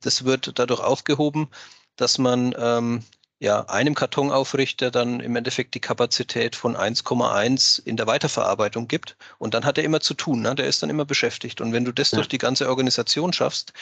Das 0.00 0.24
wird 0.24 0.58
dadurch 0.58 0.80
aufgehoben, 0.80 1.48
dass 1.96 2.18
man 2.18 2.54
ähm, 2.56 3.02
ja, 3.44 3.60
einem 3.66 3.94
Kartonaufrichter 3.94 4.90
dann 4.90 5.20
im 5.20 5.36
Endeffekt 5.36 5.74
die 5.74 5.80
Kapazität 5.80 6.56
von 6.56 6.78
1,1 6.78 7.84
in 7.84 7.98
der 7.98 8.06
Weiterverarbeitung 8.06 8.88
gibt. 8.88 9.18
Und 9.36 9.52
dann 9.52 9.66
hat 9.66 9.76
er 9.76 9.84
immer 9.84 10.00
zu 10.00 10.14
tun, 10.14 10.40
ne? 10.40 10.54
der 10.54 10.66
ist 10.66 10.82
dann 10.82 10.88
immer 10.88 11.04
beschäftigt. 11.04 11.60
Und 11.60 11.74
wenn 11.74 11.84
du 11.84 11.92
das 11.92 12.12
ja. 12.12 12.16
durch 12.16 12.28
die 12.28 12.38
ganze 12.38 12.70
Organisation 12.70 13.34
schaffst, 13.34 13.74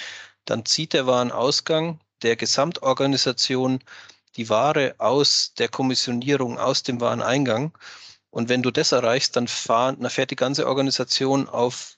dann 0.46 0.64
zieht 0.64 0.94
der 0.94 1.07
Warenausgang 1.07 2.01
der 2.22 2.35
Gesamtorganisation 2.35 3.79
die 4.37 4.48
Ware 4.48 4.96
aus 4.98 5.53
der 5.57 5.68
Kommissionierung, 5.68 6.59
aus 6.59 6.83
dem 6.83 7.01
Wareneingang. 7.01 7.72
Und 8.31 8.48
wenn 8.48 8.62
du 8.62 8.72
das 8.72 8.90
erreichst, 8.90 9.37
dann, 9.37 9.46
fahren, 9.46 9.96
dann 10.01 10.11
fährt 10.11 10.33
die 10.33 10.37
ganze 10.37 10.66
Organisation 10.66 11.48
auf 11.48 11.96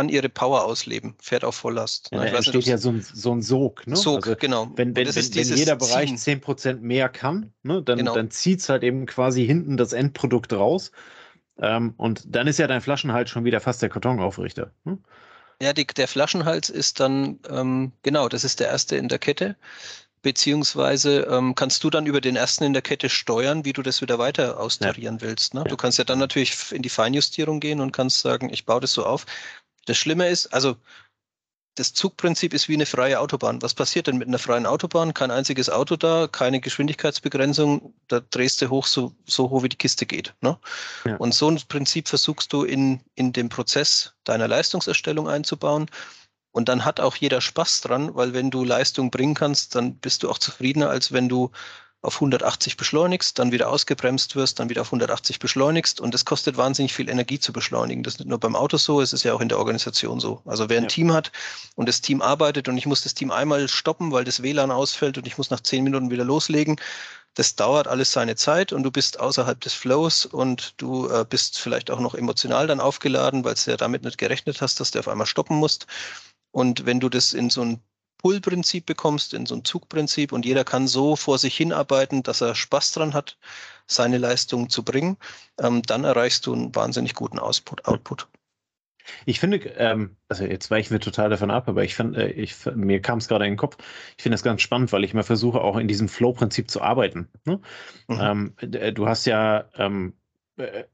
kann 0.00 0.08
ihre 0.08 0.30
Power 0.30 0.64
ausleben, 0.64 1.14
fährt 1.20 1.44
auf 1.44 1.56
Volllast. 1.56 2.08
Ja, 2.10 2.24
da 2.24 2.36
entsteht 2.38 2.64
ja 2.64 2.78
so 2.78 2.88
ein, 2.88 3.02
so 3.02 3.32
ein 3.32 3.42
Sog. 3.42 3.86
Ne? 3.86 3.96
Sog, 3.96 4.26
also, 4.26 4.36
genau. 4.38 4.70
Wenn, 4.74 4.96
wenn, 4.96 5.06
wenn, 5.06 5.14
wenn 5.14 5.56
jeder 5.56 5.76
Bereich 5.76 6.16
Ziehen. 6.16 6.40
10% 6.40 6.80
mehr 6.80 7.10
kann, 7.10 7.52
ne, 7.62 7.82
dann, 7.82 7.98
genau. 7.98 8.14
dann 8.14 8.30
zieht 8.30 8.60
es 8.60 8.70
halt 8.70 8.82
eben 8.82 9.04
quasi 9.04 9.44
hinten 9.44 9.76
das 9.76 9.92
Endprodukt 9.92 10.54
raus. 10.54 10.90
Ähm, 11.58 11.92
und 11.98 12.34
dann 12.34 12.46
ist 12.46 12.58
ja 12.58 12.66
dein 12.66 12.80
Flaschenhals 12.80 13.28
schon 13.28 13.44
wieder 13.44 13.60
fast 13.60 13.82
der 13.82 13.90
Kartonaufrichter. 13.90 14.70
Ne? 14.84 14.96
Ja, 15.60 15.74
die, 15.74 15.86
der 15.86 16.08
Flaschenhals 16.08 16.70
ist 16.70 16.98
dann, 16.98 17.38
ähm, 17.50 17.92
genau, 18.02 18.30
das 18.30 18.44
ist 18.44 18.58
der 18.58 18.68
erste 18.68 18.96
in 18.96 19.08
der 19.08 19.18
Kette. 19.18 19.56
Beziehungsweise 20.22 21.26
ähm, 21.30 21.54
kannst 21.54 21.84
du 21.84 21.90
dann 21.90 22.06
über 22.06 22.22
den 22.22 22.36
ersten 22.36 22.64
in 22.64 22.72
der 22.72 22.80
Kette 22.80 23.10
steuern, 23.10 23.66
wie 23.66 23.74
du 23.74 23.82
das 23.82 24.00
wieder 24.00 24.18
weiter 24.18 24.58
austarieren 24.58 25.16
ja. 25.16 25.28
willst. 25.28 25.52
Ne? 25.52 25.60
Ja. 25.60 25.64
Du 25.64 25.76
kannst 25.76 25.98
ja 25.98 26.04
dann 26.04 26.18
natürlich 26.18 26.72
in 26.72 26.80
die 26.80 26.88
Feinjustierung 26.88 27.60
gehen 27.60 27.80
und 27.80 27.92
kannst 27.92 28.20
sagen, 28.20 28.50
ich 28.50 28.64
baue 28.64 28.80
das 28.80 28.94
so 28.94 29.04
auf. 29.04 29.26
Das 29.86 29.96
Schlimme 29.96 30.28
ist, 30.28 30.52
also 30.52 30.76
das 31.76 31.94
Zugprinzip 31.94 32.52
ist 32.52 32.68
wie 32.68 32.74
eine 32.74 32.86
freie 32.86 33.20
Autobahn. 33.20 33.62
Was 33.62 33.74
passiert 33.74 34.06
denn 34.06 34.18
mit 34.18 34.28
einer 34.28 34.38
freien 34.38 34.66
Autobahn? 34.66 35.14
Kein 35.14 35.30
einziges 35.30 35.70
Auto 35.70 35.96
da, 35.96 36.28
keine 36.30 36.60
Geschwindigkeitsbegrenzung, 36.60 37.94
da 38.08 38.20
drehst 38.20 38.60
du 38.60 38.68
hoch, 38.68 38.86
so, 38.86 39.14
so 39.24 39.50
hoch 39.50 39.62
wie 39.62 39.68
die 39.68 39.76
Kiste 39.76 40.04
geht. 40.04 40.34
Ne? 40.40 40.58
Ja. 41.04 41.16
Und 41.16 41.32
so 41.32 41.48
ein 41.48 41.60
Prinzip 41.68 42.08
versuchst 42.08 42.52
du 42.52 42.64
in, 42.64 43.00
in 43.14 43.32
den 43.32 43.48
Prozess 43.48 44.14
deiner 44.24 44.48
Leistungserstellung 44.48 45.28
einzubauen. 45.28 45.86
Und 46.52 46.68
dann 46.68 46.84
hat 46.84 46.98
auch 46.98 47.14
jeder 47.16 47.40
Spaß 47.40 47.82
dran, 47.82 48.14
weil 48.14 48.34
wenn 48.34 48.50
du 48.50 48.64
Leistung 48.64 49.10
bringen 49.10 49.34
kannst, 49.34 49.76
dann 49.76 49.94
bist 49.94 50.22
du 50.22 50.30
auch 50.30 50.38
zufriedener, 50.38 50.90
als 50.90 51.12
wenn 51.12 51.28
du 51.28 51.50
auf 52.02 52.14
180 52.16 52.76
beschleunigst, 52.76 53.38
dann 53.38 53.52
wieder 53.52 53.68
ausgebremst 53.68 54.34
wirst, 54.34 54.58
dann 54.58 54.70
wieder 54.70 54.82
auf 54.82 54.88
180 54.88 55.38
beschleunigst 55.38 56.00
und 56.00 56.14
das 56.14 56.24
kostet 56.24 56.56
wahnsinnig 56.56 56.94
viel 56.94 57.10
Energie 57.10 57.38
zu 57.38 57.52
beschleunigen. 57.52 58.02
Das 58.02 58.14
ist 58.14 58.20
nicht 58.20 58.28
nur 58.28 58.40
beim 58.40 58.56
Auto 58.56 58.78
so, 58.78 59.00
es 59.00 59.12
ist 59.12 59.22
ja 59.22 59.34
auch 59.34 59.40
in 59.40 59.50
der 59.50 59.58
Organisation 59.58 60.18
so. 60.18 60.40
Also 60.46 60.68
wer 60.70 60.78
ein 60.78 60.84
ja. 60.84 60.88
Team 60.88 61.12
hat 61.12 61.30
und 61.74 61.88
das 61.88 62.00
Team 62.00 62.22
arbeitet 62.22 62.68
und 62.68 62.78
ich 62.78 62.86
muss 62.86 63.02
das 63.02 63.14
Team 63.14 63.30
einmal 63.30 63.68
stoppen, 63.68 64.12
weil 64.12 64.24
das 64.24 64.42
WLAN 64.42 64.70
ausfällt 64.70 65.18
und 65.18 65.26
ich 65.26 65.36
muss 65.36 65.50
nach 65.50 65.60
zehn 65.60 65.84
Minuten 65.84 66.10
wieder 66.10 66.24
loslegen, 66.24 66.76
das 67.34 67.54
dauert 67.54 67.86
alles 67.86 68.12
seine 68.12 68.34
Zeit 68.34 68.72
und 68.72 68.82
du 68.82 68.90
bist 68.90 69.20
außerhalb 69.20 69.60
des 69.60 69.74
Flows 69.74 70.26
und 70.26 70.74
du 70.78 71.08
äh, 71.08 71.24
bist 71.28 71.58
vielleicht 71.58 71.90
auch 71.90 72.00
noch 72.00 72.14
emotional 72.14 72.66
dann 72.66 72.80
aufgeladen, 72.80 73.44
weil 73.44 73.54
du 73.54 73.70
ja 73.70 73.76
damit 73.76 74.02
nicht 74.04 74.18
gerechnet 74.18 74.60
hast, 74.60 74.80
dass 74.80 74.90
du 74.90 74.98
auf 74.98 75.08
einmal 75.08 75.26
stoppen 75.26 75.56
musst. 75.56 75.86
Und 76.50 76.86
wenn 76.86 76.98
du 76.98 77.08
das 77.08 77.32
in 77.32 77.48
so 77.50 77.62
ein 77.62 77.80
Pull-Prinzip 78.22 78.86
bekommst, 78.86 79.34
in 79.34 79.46
so 79.46 79.54
ein 79.54 79.64
Zugprinzip 79.64 80.32
und 80.32 80.44
jeder 80.44 80.64
kann 80.64 80.86
so 80.86 81.16
vor 81.16 81.38
sich 81.38 81.56
hinarbeiten, 81.56 82.22
dass 82.22 82.40
er 82.40 82.54
Spaß 82.54 82.92
dran 82.92 83.14
hat, 83.14 83.38
seine 83.86 84.18
Leistung 84.18 84.68
zu 84.68 84.84
bringen, 84.84 85.16
ähm, 85.58 85.82
dann 85.82 86.04
erreichst 86.04 86.46
du 86.46 86.52
einen 86.52 86.74
wahnsinnig 86.74 87.14
guten 87.14 87.38
Output. 87.38 87.86
Output. 87.86 88.28
Ich 89.24 89.40
finde, 89.40 89.56
ähm, 89.76 90.16
also 90.28 90.44
jetzt 90.44 90.70
weichen 90.70 90.92
wir 90.92 91.00
total 91.00 91.30
davon 91.30 91.50
ab, 91.50 91.68
aber 91.68 91.82
ich 91.84 91.94
fand, 91.94 92.16
äh, 92.16 92.28
ich, 92.28 92.54
mir 92.74 93.00
kam 93.00 93.18
es 93.18 93.28
gerade 93.28 93.46
in 93.46 93.52
den 93.52 93.58
Kopf, 93.58 93.76
ich 94.16 94.22
finde 94.22 94.34
das 94.34 94.42
ganz 94.42 94.62
spannend, 94.62 94.92
weil 94.92 95.02
ich 95.04 95.12
immer 95.12 95.24
versuche, 95.24 95.60
auch 95.60 95.76
in 95.76 95.88
diesem 95.88 96.08
Flow-Prinzip 96.08 96.70
zu 96.70 96.82
arbeiten. 96.82 97.28
Ne? 97.44 97.60
Mhm. 98.08 98.18
Ähm, 98.20 98.54
äh, 98.60 98.92
du 98.92 99.08
hast 99.08 99.24
ja, 99.24 99.64
ähm, 99.74 100.14
äh, 100.56 100.84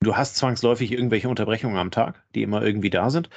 du 0.00 0.16
hast 0.16 0.36
zwangsläufig 0.36 0.92
irgendwelche 0.92 1.28
Unterbrechungen 1.28 1.76
am 1.76 1.90
Tag, 1.90 2.24
die 2.34 2.42
immer 2.42 2.62
irgendwie 2.62 2.90
da 2.90 3.10
sind. 3.10 3.28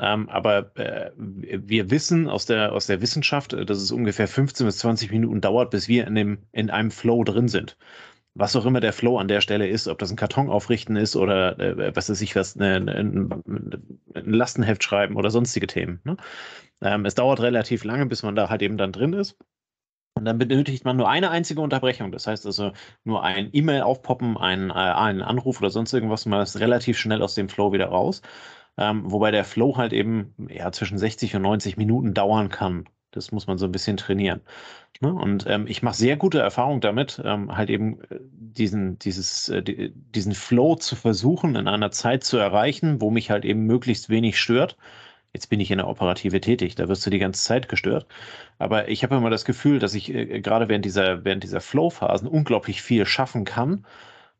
Ähm, 0.00 0.30
aber 0.30 0.74
äh, 0.78 1.10
wir 1.16 1.90
wissen 1.90 2.26
aus 2.28 2.46
der, 2.46 2.72
aus 2.72 2.86
der 2.86 3.02
Wissenschaft, 3.02 3.52
äh, 3.52 3.66
dass 3.66 3.78
es 3.78 3.92
ungefähr 3.92 4.28
15 4.28 4.66
bis 4.66 4.78
20 4.78 5.10
Minuten 5.10 5.42
dauert, 5.42 5.70
bis 5.70 5.88
wir 5.88 6.06
in, 6.06 6.14
dem, 6.14 6.38
in 6.52 6.70
einem 6.70 6.90
Flow 6.90 7.22
drin 7.22 7.48
sind. 7.48 7.76
Was 8.34 8.56
auch 8.56 8.64
immer 8.64 8.80
der 8.80 8.94
Flow 8.94 9.18
an 9.18 9.28
der 9.28 9.42
Stelle 9.42 9.68
ist, 9.68 9.88
ob 9.88 9.98
das 9.98 10.10
ein 10.10 10.16
Karton 10.16 10.48
aufrichten 10.48 10.96
ist 10.96 11.16
oder 11.16 11.58
äh, 11.58 11.94
was 11.94 12.08
weiß 12.08 12.20
ich 12.22 12.34
was, 12.34 12.56
ne, 12.56 12.80
ne, 12.80 12.94
ein, 12.94 13.42
ein 14.14 14.32
Lastenheft 14.32 14.82
schreiben 14.82 15.16
oder 15.16 15.30
sonstige 15.30 15.66
Themen. 15.66 16.00
Ne? 16.04 16.16
Ähm, 16.80 17.04
es 17.04 17.14
dauert 17.14 17.40
relativ 17.40 17.84
lange, 17.84 18.06
bis 18.06 18.22
man 18.22 18.36
da 18.36 18.48
halt 18.48 18.62
eben 18.62 18.78
dann 18.78 18.92
drin 18.92 19.12
ist. 19.12 19.36
Und 20.14 20.24
dann 20.24 20.38
benötigt 20.38 20.84
man 20.84 20.96
nur 20.96 21.08
eine 21.08 21.30
einzige 21.30 21.60
Unterbrechung. 21.60 22.10
Das 22.12 22.26
heißt 22.26 22.46
also 22.46 22.72
nur 23.04 23.22
ein 23.22 23.50
E-Mail 23.52 23.82
aufpoppen, 23.82 24.38
einen, 24.38 24.70
äh, 24.70 24.74
einen 24.74 25.22
Anruf 25.22 25.60
oder 25.60 25.70
sonst 25.70 25.92
irgendwas, 25.92 26.26
man 26.26 26.42
ist 26.42 26.58
relativ 26.58 26.98
schnell 26.98 27.22
aus 27.22 27.34
dem 27.34 27.48
Flow 27.48 27.72
wieder 27.72 27.86
raus. 27.86 28.22
Ähm, 28.80 29.02
wobei 29.12 29.30
der 29.30 29.44
Flow 29.44 29.76
halt 29.76 29.92
eben 29.92 30.34
ja, 30.48 30.72
zwischen 30.72 30.98
60 30.98 31.36
und 31.36 31.42
90 31.42 31.76
Minuten 31.76 32.14
dauern 32.14 32.48
kann. 32.48 32.88
Das 33.10 33.30
muss 33.30 33.46
man 33.46 33.58
so 33.58 33.66
ein 33.66 33.72
bisschen 33.72 33.98
trainieren. 33.98 34.40
Ne? 35.00 35.12
Und 35.12 35.44
ähm, 35.46 35.66
ich 35.68 35.82
mache 35.82 35.96
sehr 35.96 36.16
gute 36.16 36.40
Erfahrungen 36.40 36.80
damit, 36.80 37.20
ähm, 37.24 37.54
halt 37.54 37.68
eben 37.68 38.00
äh, 38.04 38.18
diesen, 38.30 38.98
dieses, 38.98 39.50
äh, 39.50 39.90
diesen 39.94 40.34
Flow 40.34 40.76
zu 40.76 40.96
versuchen, 40.96 41.56
in 41.56 41.68
einer 41.68 41.90
Zeit 41.90 42.24
zu 42.24 42.38
erreichen, 42.38 43.00
wo 43.02 43.10
mich 43.10 43.30
halt 43.30 43.44
eben 43.44 43.66
möglichst 43.66 44.08
wenig 44.08 44.40
stört. 44.40 44.78
Jetzt 45.34 45.48
bin 45.48 45.60
ich 45.60 45.70
in 45.70 45.78
der 45.78 45.88
Operative 45.88 46.40
tätig, 46.40 46.74
da 46.74 46.88
wirst 46.88 47.04
du 47.04 47.10
die 47.10 47.18
ganze 47.18 47.44
Zeit 47.44 47.68
gestört. 47.68 48.06
Aber 48.58 48.88
ich 48.88 49.02
habe 49.04 49.16
immer 49.16 49.30
das 49.30 49.44
Gefühl, 49.44 49.78
dass 49.78 49.94
ich 49.94 50.14
äh, 50.14 50.40
gerade 50.40 50.68
während 50.68 50.86
dieser, 50.86 51.24
während 51.24 51.42
dieser 51.44 51.60
Flow-Phasen 51.60 52.28
unglaublich 52.28 52.80
viel 52.80 53.04
schaffen 53.04 53.44
kann 53.44 53.84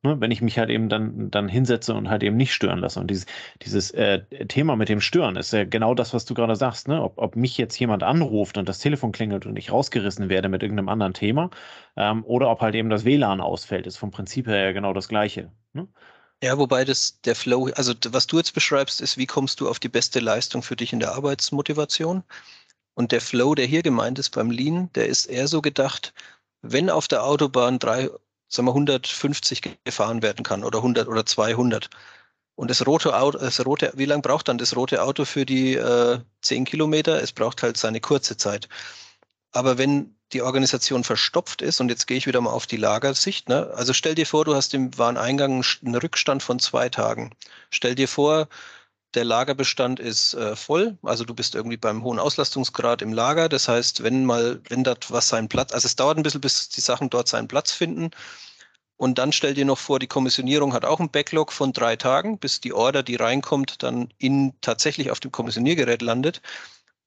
Ne, 0.03 0.19
wenn 0.19 0.31
ich 0.31 0.41
mich 0.41 0.59
halt 0.59 0.71
eben 0.71 0.89
dann, 0.89 1.31
dann 1.31 1.47
hinsetze 1.47 1.93
und 1.93 2.09
halt 2.09 2.23
eben 2.23 2.37
nicht 2.37 2.55
stören 2.55 2.79
lasse. 2.79 2.99
Und 3.01 3.09
dieses, 3.09 3.27
dieses 3.61 3.91
äh, 3.91 4.25
Thema 4.47 4.75
mit 4.75 4.89
dem 4.89 5.03
Stören 5.03 5.37
ist 5.37 5.53
ja 5.53 5.65
genau 5.65 5.93
das, 5.95 6.15
was 6.15 6.25
du 6.25 6.33
gerade 6.33 6.57
sagst. 6.57 6.89
Ne? 6.89 7.03
Ob, 7.03 7.19
ob 7.19 7.37
mich 7.37 7.59
jetzt 7.59 7.79
jemand 7.79 8.03
anruft 8.03 8.57
und 8.57 8.67
das 8.67 8.79
Telefon 8.79 9.13
klingelt 9.13 9.45
und 9.45 9.57
ich 9.57 9.71
rausgerissen 9.71 10.31
werde 10.31 10.49
mit 10.49 10.63
irgendeinem 10.63 10.89
anderen 10.89 11.13
Thema 11.13 11.51
ähm, 11.97 12.25
oder 12.25 12.49
ob 12.51 12.63
halt 12.63 12.75
eben 12.77 12.89
das 12.89 13.05
WLAN 13.05 13.43
ausfällt, 13.43 13.87
ist 13.87 13.99
vom 13.99 14.11
Prinzip 14.11 14.47
her 14.47 14.65
ja 14.65 14.73
genau 14.73 14.95
das 14.95 15.07
Gleiche. 15.07 15.53
Ne? 15.75 15.87
Ja, 16.43 16.57
wobei 16.57 16.87
das 16.87 17.21
der 17.21 17.35
Flow, 17.35 17.69
also 17.75 17.93
was 18.09 18.27
du 18.27 18.39
jetzt 18.39 18.55
beschreibst, 18.55 19.03
ist, 19.03 19.19
wie 19.19 19.27
kommst 19.27 19.61
du 19.61 19.69
auf 19.69 19.79
die 19.79 19.91
beste 19.91 20.21
Leistung 20.21 20.63
für 20.63 20.77
dich 20.77 20.95
in 20.95 21.01
der 21.01 21.13
Arbeitsmotivation? 21.13 22.25
Und 22.95 23.13
der 23.13 23.21
Flow, 23.21 23.55
der 23.55 23.67
hier 23.67 23.83
gemeint 23.83 24.19
ist 24.19 24.31
beim 24.31 24.51
Lean, 24.51 24.91
der 24.95 25.09
ist 25.09 25.27
eher 25.27 25.47
so 25.47 25.61
gedacht, 25.61 26.15
wenn 26.63 26.89
auf 26.89 27.09
der 27.09 27.25
Autobahn 27.25 27.79
drei 27.79 28.09
sagen 28.51 28.67
wir 28.67 28.73
150 28.73 29.63
gefahren 29.85 30.23
werden 30.23 30.43
kann 30.45 30.65
oder 30.65 30.79
100 30.79 31.09
oder 31.09 31.25
200. 31.25 31.89
Und 32.57 32.69
das 32.71 32.87
rote 32.87 33.17
Auto, 33.17 33.39
das 33.39 33.65
rote, 33.65 33.93
wie 33.95 34.05
lange 34.05 34.21
braucht 34.21 34.49
dann 34.49 34.59
das 34.59 34.77
rote 34.77 35.03
Auto 35.03 35.25
für 35.25 35.47
die 35.47 35.77
äh, 35.77 36.19
10 36.43 36.67
Kilometer? 36.67 37.23
Es 37.23 37.33
braucht 37.33 37.63
halt 37.63 37.79
seine 37.79 38.01
kurze 38.01 38.37
Zeit. 38.37 38.69
Aber 39.53 39.79
wenn 39.79 40.15
die 40.33 40.43
Organisation 40.43 41.03
verstopft 41.03 41.63
ist, 41.63 41.81
und 41.81 41.89
jetzt 41.89 42.07
gehe 42.07 42.17
ich 42.17 42.27
wieder 42.27 42.41
mal 42.41 42.51
auf 42.51 42.67
die 42.67 42.77
Lagersicht, 42.77 43.49
ne? 43.49 43.71
also 43.75 43.93
stell 43.93 44.15
dir 44.15 44.27
vor, 44.27 44.45
du 44.45 44.55
hast 44.55 44.75
im 44.75 44.97
Wareneingang 44.99 45.65
einen 45.85 45.95
Rückstand 45.95 46.43
von 46.43 46.59
zwei 46.59 46.89
Tagen. 46.89 47.33
Stell 47.71 47.95
dir 47.95 48.09
vor, 48.09 48.49
der 49.15 49.25
Lagerbestand 49.25 49.99
ist 50.01 50.35
äh, 50.35 50.55
voll, 50.55 50.99
also 51.03 51.25
du 51.25 51.35
bist 51.35 51.55
irgendwie 51.55 51.77
beim 51.77 52.03
hohen 52.05 52.19
Auslastungsgrad 52.19 53.03
im 53.03 53.13
Lager. 53.13 53.49
Das 53.49 53.69
heißt, 53.69 54.03
wenn 54.03 54.25
mal, 54.25 54.61
wenn 54.69 54.85
dort 54.85 55.11
was 55.11 55.29
seinen 55.29 55.49
Platz, 55.49 55.73
also 55.73 55.87
es 55.87 55.97
dauert 55.97 56.17
ein 56.17 56.23
bisschen, 56.23 56.41
bis 56.41 56.69
die 56.69 56.81
Sachen 56.81 57.11
dort 57.11 57.29
seinen 57.29 57.49
Platz 57.49 57.73
finden. 57.73 58.11
Und 58.97 59.19
dann 59.19 59.33
stell 59.33 59.55
dir 59.55 59.65
noch 59.65 59.79
vor, 59.79 59.99
die 59.99 60.07
Kommissionierung 60.07 60.75
hat 60.75 60.85
auch 60.85 61.01
einen 61.01 61.11
Backlog 61.11 61.53
von 61.53 61.73
drei 61.73 61.97
Tagen, 61.97 62.39
bis 62.39 62.61
die 62.61 62.75
Order, 62.75 63.03
die 63.03 63.17
reinkommt, 63.17 63.83
dann 63.83 64.13
in, 64.19 64.53
tatsächlich 64.61 65.11
auf 65.11 65.21
dem 65.21 65.33
Kommissioniergerät 65.33 66.03
landet 66.03 66.43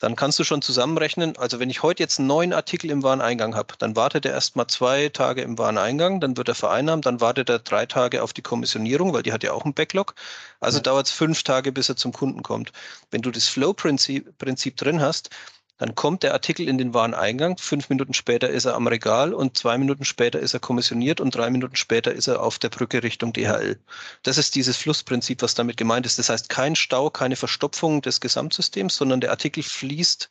dann 0.03 0.17
kannst 0.17 0.37
du 0.37 0.43
schon 0.43 0.61
zusammenrechnen, 0.61 1.37
also 1.37 1.61
wenn 1.61 1.69
ich 1.69 1.81
heute 1.81 2.03
jetzt 2.03 2.19
einen 2.19 2.27
neuen 2.27 2.51
Artikel 2.51 2.91
im 2.91 3.03
Wareneingang 3.03 3.55
habe, 3.55 3.73
dann 3.79 3.95
wartet 3.95 4.25
er 4.25 4.33
erstmal 4.33 4.67
zwei 4.67 5.07
Tage 5.07 5.41
im 5.41 5.57
Wareneingang, 5.57 6.19
dann 6.19 6.35
wird 6.35 6.49
er 6.49 6.55
vereinnahmt, 6.55 7.05
dann 7.05 7.21
wartet 7.21 7.49
er 7.49 7.59
drei 7.59 7.85
Tage 7.85 8.21
auf 8.21 8.33
die 8.33 8.41
Kommissionierung, 8.41 9.13
weil 9.13 9.23
die 9.23 9.31
hat 9.31 9.43
ja 9.43 9.53
auch 9.53 9.63
einen 9.63 9.73
Backlog. 9.73 10.15
Also 10.59 10.79
ja. 10.79 10.83
dauert 10.83 11.07
es 11.07 11.13
fünf 11.13 11.43
Tage, 11.43 11.71
bis 11.71 11.87
er 11.87 11.95
zum 11.95 12.11
Kunden 12.11 12.43
kommt. 12.43 12.73
Wenn 13.11 13.21
du 13.21 13.31
das 13.31 13.47
Flow-Prinzip 13.47 14.37
Prinzip 14.37 14.75
drin 14.75 14.99
hast, 14.99 15.29
dann 15.77 15.95
kommt 15.95 16.23
der 16.23 16.33
Artikel 16.33 16.67
in 16.67 16.77
den 16.77 16.93
Wareneingang, 16.93 17.57
fünf 17.57 17.89
Minuten 17.89 18.13
später 18.13 18.49
ist 18.49 18.65
er 18.65 18.75
am 18.75 18.87
Regal 18.87 19.33
und 19.33 19.57
zwei 19.57 19.77
Minuten 19.77 20.05
später 20.05 20.39
ist 20.39 20.53
er 20.53 20.59
kommissioniert 20.59 21.19
und 21.19 21.35
drei 21.35 21.49
Minuten 21.49 21.75
später 21.75 22.13
ist 22.13 22.27
er 22.27 22.41
auf 22.41 22.59
der 22.59 22.69
Brücke 22.69 23.01
Richtung 23.01 23.33
DHL. 23.33 23.79
Das 24.21 24.37
ist 24.37 24.55
dieses 24.55 24.77
Flussprinzip, 24.77 25.41
was 25.41 25.55
damit 25.55 25.77
gemeint 25.77 26.05
ist. 26.05 26.19
Das 26.19 26.29
heißt, 26.29 26.49
kein 26.49 26.75
Stau, 26.75 27.09
keine 27.09 27.35
Verstopfung 27.35 28.01
des 28.01 28.21
Gesamtsystems, 28.21 28.95
sondern 28.95 29.21
der 29.21 29.31
Artikel 29.31 29.63
fließt 29.63 30.29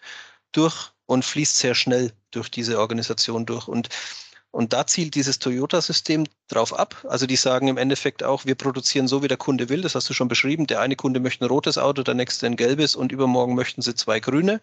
durch 0.53 0.93
und 1.07 1.25
fließt 1.25 1.59
sehr 1.59 1.75
schnell 1.75 2.13
durch 2.31 2.51
diese 2.51 2.79
Organisation 2.79 3.45
durch. 3.45 3.67
Und 3.69 3.89
und 4.53 4.75
da 4.75 4.87
zielt 4.87 5.15
dieses 5.15 5.39
Toyota-System 5.39 6.27
drauf 6.49 6.79
ab. 6.79 7.07
Also 7.09 7.27
die 7.27 7.37
sagen 7.37 7.69
im 7.69 7.79
Endeffekt 7.79 8.23
auch, 8.23 8.45
wir 8.45 8.55
produzieren 8.55 9.09
so, 9.09 9.23
wie 9.23 9.29
der 9.29 9.39
Kunde 9.39 9.71
will. 9.71 9.81
Das 9.81 9.95
hast 9.95 10.11
du 10.11 10.15
schon 10.15 10.29
beschrieben. 10.29 10.67
Der 10.67 10.81
eine 10.81 10.95
Kunde 10.95 11.21
möchte 11.21 11.45
ein 11.45 11.49
rotes 11.49 11.79
Auto, 11.79 12.03
der 12.03 12.13
nächste 12.13 12.47
ein 12.47 12.57
gelbes 12.57 12.95
und 12.95 13.13
übermorgen 13.13 13.55
möchten 13.55 13.81
sie 13.81 13.95
zwei 13.95 14.21
grüne. 14.21 14.61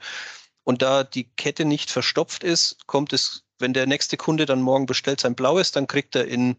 Und 0.69 0.83
da 0.83 1.03
die 1.03 1.23
Kette 1.23 1.65
nicht 1.65 1.89
verstopft 1.89 2.43
ist, 2.43 2.85
kommt 2.85 3.11
es, 3.11 3.43
wenn 3.57 3.73
der 3.73 3.87
nächste 3.87 4.17
Kunde 4.17 4.45
dann 4.45 4.61
morgen 4.61 4.85
bestellt 4.85 5.19
sein 5.19 5.33
blaues, 5.33 5.71
dann 5.71 5.87
kriegt 5.87 6.15
er 6.15 6.27
in 6.27 6.57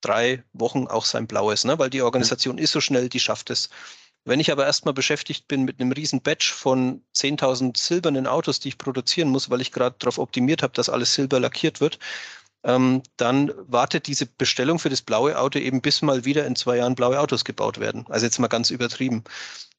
drei 0.00 0.42
Wochen 0.54 0.86
auch 0.86 1.04
sein 1.04 1.26
blaues, 1.26 1.66
ne? 1.66 1.78
weil 1.78 1.90
die 1.90 2.00
Organisation 2.00 2.56
ja. 2.56 2.64
ist 2.64 2.72
so 2.72 2.80
schnell, 2.80 3.10
die 3.10 3.20
schafft 3.20 3.50
es. 3.50 3.68
Wenn 4.24 4.40
ich 4.40 4.50
aber 4.50 4.64
erstmal 4.64 4.94
beschäftigt 4.94 5.48
bin 5.48 5.66
mit 5.66 5.78
einem 5.78 5.92
riesen 5.92 6.22
Batch 6.22 6.50
von 6.50 7.02
10.000 7.14 7.76
silbernen 7.76 8.26
Autos, 8.26 8.58
die 8.58 8.68
ich 8.68 8.78
produzieren 8.78 9.28
muss, 9.28 9.50
weil 9.50 9.60
ich 9.60 9.70
gerade 9.70 9.96
darauf 9.98 10.16
optimiert 10.18 10.62
habe, 10.62 10.72
dass 10.72 10.88
alles 10.88 11.12
silber 11.12 11.40
lackiert 11.40 11.82
wird, 11.82 11.98
ähm, 12.64 13.02
dann 13.18 13.52
wartet 13.66 14.06
diese 14.06 14.24
Bestellung 14.24 14.78
für 14.78 14.88
das 14.88 15.02
blaue 15.02 15.38
Auto 15.38 15.58
eben 15.58 15.82
bis 15.82 16.00
mal 16.00 16.24
wieder 16.24 16.46
in 16.46 16.56
zwei 16.56 16.78
Jahren 16.78 16.94
blaue 16.94 17.20
Autos 17.20 17.44
gebaut 17.44 17.80
werden. 17.80 18.06
Also 18.08 18.24
jetzt 18.24 18.38
mal 18.38 18.48
ganz 18.48 18.70
übertrieben. 18.70 19.24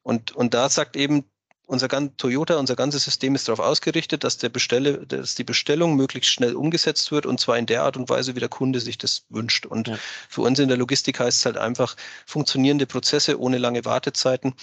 Und, 0.04 0.32
und 0.34 0.54
da 0.54 0.70
sagt 0.70 0.96
eben 0.96 1.26
unser 1.70 1.88
ganz 1.88 2.14
Toyota, 2.18 2.58
unser 2.58 2.76
ganzes 2.76 3.04
System 3.04 3.36
ist 3.36 3.48
darauf 3.48 3.60
ausgerichtet, 3.60 4.24
dass, 4.24 4.40
der 4.40 4.50
Bestelle, 4.50 5.06
dass 5.06 5.36
die 5.36 5.44
Bestellung 5.44 5.96
möglichst 5.96 6.32
schnell 6.32 6.56
umgesetzt 6.56 7.12
wird 7.12 7.28
und 7.28 7.40
zwar 7.40 7.60
in 7.60 7.68
der 7.68 7.84
Art 7.84 7.96
und 7.96 8.10
Weise, 8.10 8.36
wie 8.36 8.40
der 8.40 8.50
Kunde 8.50 8.80
sich 8.80 8.98
das 8.98 9.26
wünscht. 9.30 9.68
Und 9.68 9.88
ja. 9.88 9.98
für 10.28 10.42
uns 10.42 10.58
in 10.58 10.68
der 10.68 10.78
Logistik 10.78 11.20
heißt 11.20 11.40
es 11.40 11.46
halt 11.46 11.58
einfach 11.58 11.96
funktionierende 12.26 12.88
Prozesse 12.88 13.40
ohne 13.40 13.60
lange 13.60 13.86
Wartezeiten. 13.86 14.56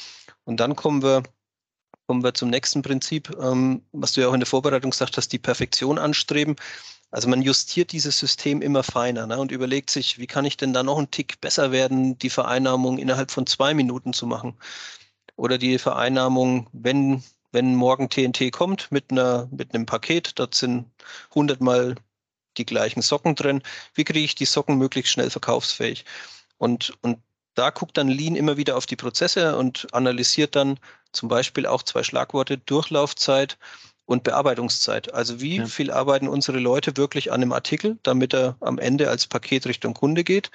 Und 0.45 0.59
dann 0.59 0.75
kommen 0.75 1.03
wir 1.03 1.23
kommen 2.09 2.23
wir 2.23 2.35
zum 2.35 2.51
nächsten 2.51 2.83
Prinzip, 2.83 3.37
ähm, 3.40 3.83
was 3.90 4.12
du 4.12 4.21
ja 4.21 4.29
auch 4.29 4.35
in 4.35 4.40
der 4.40 4.47
Vorbereitung 4.47 4.92
gesagt 4.92 5.16
hast, 5.16 5.33
die 5.33 5.40
Perfektion 5.40 5.99
anstreben. 5.99 6.55
Also 7.11 7.29
man 7.29 7.42
justiert 7.42 7.90
dieses 7.90 8.19
System 8.19 8.62
immer 8.62 8.85
feiner 8.85 9.27
ne, 9.27 9.38
und 9.38 9.51
überlegt 9.51 9.90
sich, 9.90 10.19
wie 10.19 10.29
kann 10.29 10.45
ich 10.45 10.57
denn 10.57 10.73
da 10.73 10.85
noch 10.85 10.99
einen 10.99 11.11
Tick 11.11 11.40
besser 11.40 11.73
werden, 11.73 12.16
die 12.19 12.31
Vereinnahmung 12.31 12.99
innerhalb 12.99 13.33
von 13.33 13.47
zwei 13.47 13.75
Minuten 13.75 14.12
zu 14.12 14.27
machen 14.27 14.57
oder 15.37 15.59
die 15.59 15.79
Vereinnahmung, 15.79 16.68
wenn, 16.72 17.22
wenn 17.53 17.75
morgen 17.75 18.09
TNT 18.09 18.53
kommt 18.53 18.90
mit, 18.90 19.11
einer, 19.11 19.49
mit 19.51 19.75
einem 19.75 19.87
Paket, 19.87 20.38
dort 20.38 20.55
sind 20.55 20.90
hundertmal 21.35 21.94
die 22.57 22.66
gleichen 22.66 23.03
Socken 23.03 23.35
drin, 23.35 23.62
wie 23.94 24.05
kriege 24.05 24.25
ich 24.25 24.35
die 24.35 24.46
Socken 24.46 24.79
möglichst 24.79 25.12
schnell 25.12 25.31
verkaufsfähig? 25.31 26.05
Und, 26.59 26.94
und 27.03 27.18
da 27.55 27.70
guckt 27.70 27.96
dann 27.96 28.09
Lean 28.09 28.37
immer 28.37 28.57
wieder 28.57 28.77
auf 28.77 28.87
die 28.87 28.96
Prozesse 28.96 29.57
und 29.57 29.87
analysiert 29.92 30.57
dann 30.57 30.79
zum 31.12 31.29
Beispiel 31.29 31.66
auch 31.66 31.83
zwei 31.83 32.03
Schlagworte, 32.03 32.59
Durchlaufzeit 32.59 33.59
und 34.05 34.22
Bearbeitungszeit. 34.22 35.12
Also 35.12 35.40
wie 35.40 35.57
ja. 35.57 35.66
viel 35.66 35.90
arbeiten 35.90 36.29
unsere 36.29 36.59
Leute 36.59 36.96
wirklich 36.96 37.33
an 37.33 37.42
einem 37.42 37.53
Artikel, 37.53 37.99
damit 38.03 38.35
er 38.35 38.57
am 38.61 38.79
Ende 38.79 39.09
als 39.11 39.27
Paket 39.27 39.66
Richtung 39.66 39.94
Kunde 39.94 40.25
geht. 40.25 40.51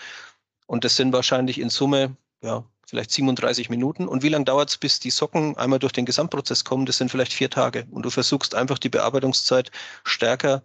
Und 0.67 0.85
das 0.85 0.95
sind 0.95 1.11
wahrscheinlich 1.11 1.59
in 1.59 1.69
Summe 1.69 2.15
ja, 2.41 2.63
vielleicht 2.91 3.11
37 3.11 3.69
Minuten. 3.69 4.07
Und 4.07 4.21
wie 4.21 4.29
lange 4.29 4.45
dauert 4.45 4.69
es, 4.69 4.77
bis 4.77 4.99
die 4.99 5.11
Socken 5.11 5.57
einmal 5.57 5.79
durch 5.79 5.93
den 5.93 6.05
Gesamtprozess 6.05 6.65
kommen? 6.65 6.85
Das 6.85 6.97
sind 6.97 7.09
vielleicht 7.09 7.33
vier 7.33 7.49
Tage. 7.49 7.87
Und 7.89 8.03
du 8.03 8.09
versuchst 8.09 8.53
einfach 8.53 8.77
die 8.77 8.89
Bearbeitungszeit 8.89 9.71
stärker, 10.03 10.61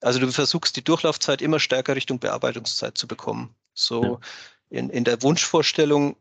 also 0.00 0.18
du 0.18 0.32
versuchst 0.32 0.76
die 0.76 0.84
Durchlaufzeit 0.84 1.42
immer 1.42 1.60
stärker 1.60 1.94
Richtung 1.94 2.20
Bearbeitungszeit 2.20 2.96
zu 2.96 3.06
bekommen. 3.06 3.54
So 3.74 4.02
ja. 4.02 4.78
in, 4.78 4.90
in 4.90 5.04
der 5.04 5.22
Wunschvorstellung 5.22 6.16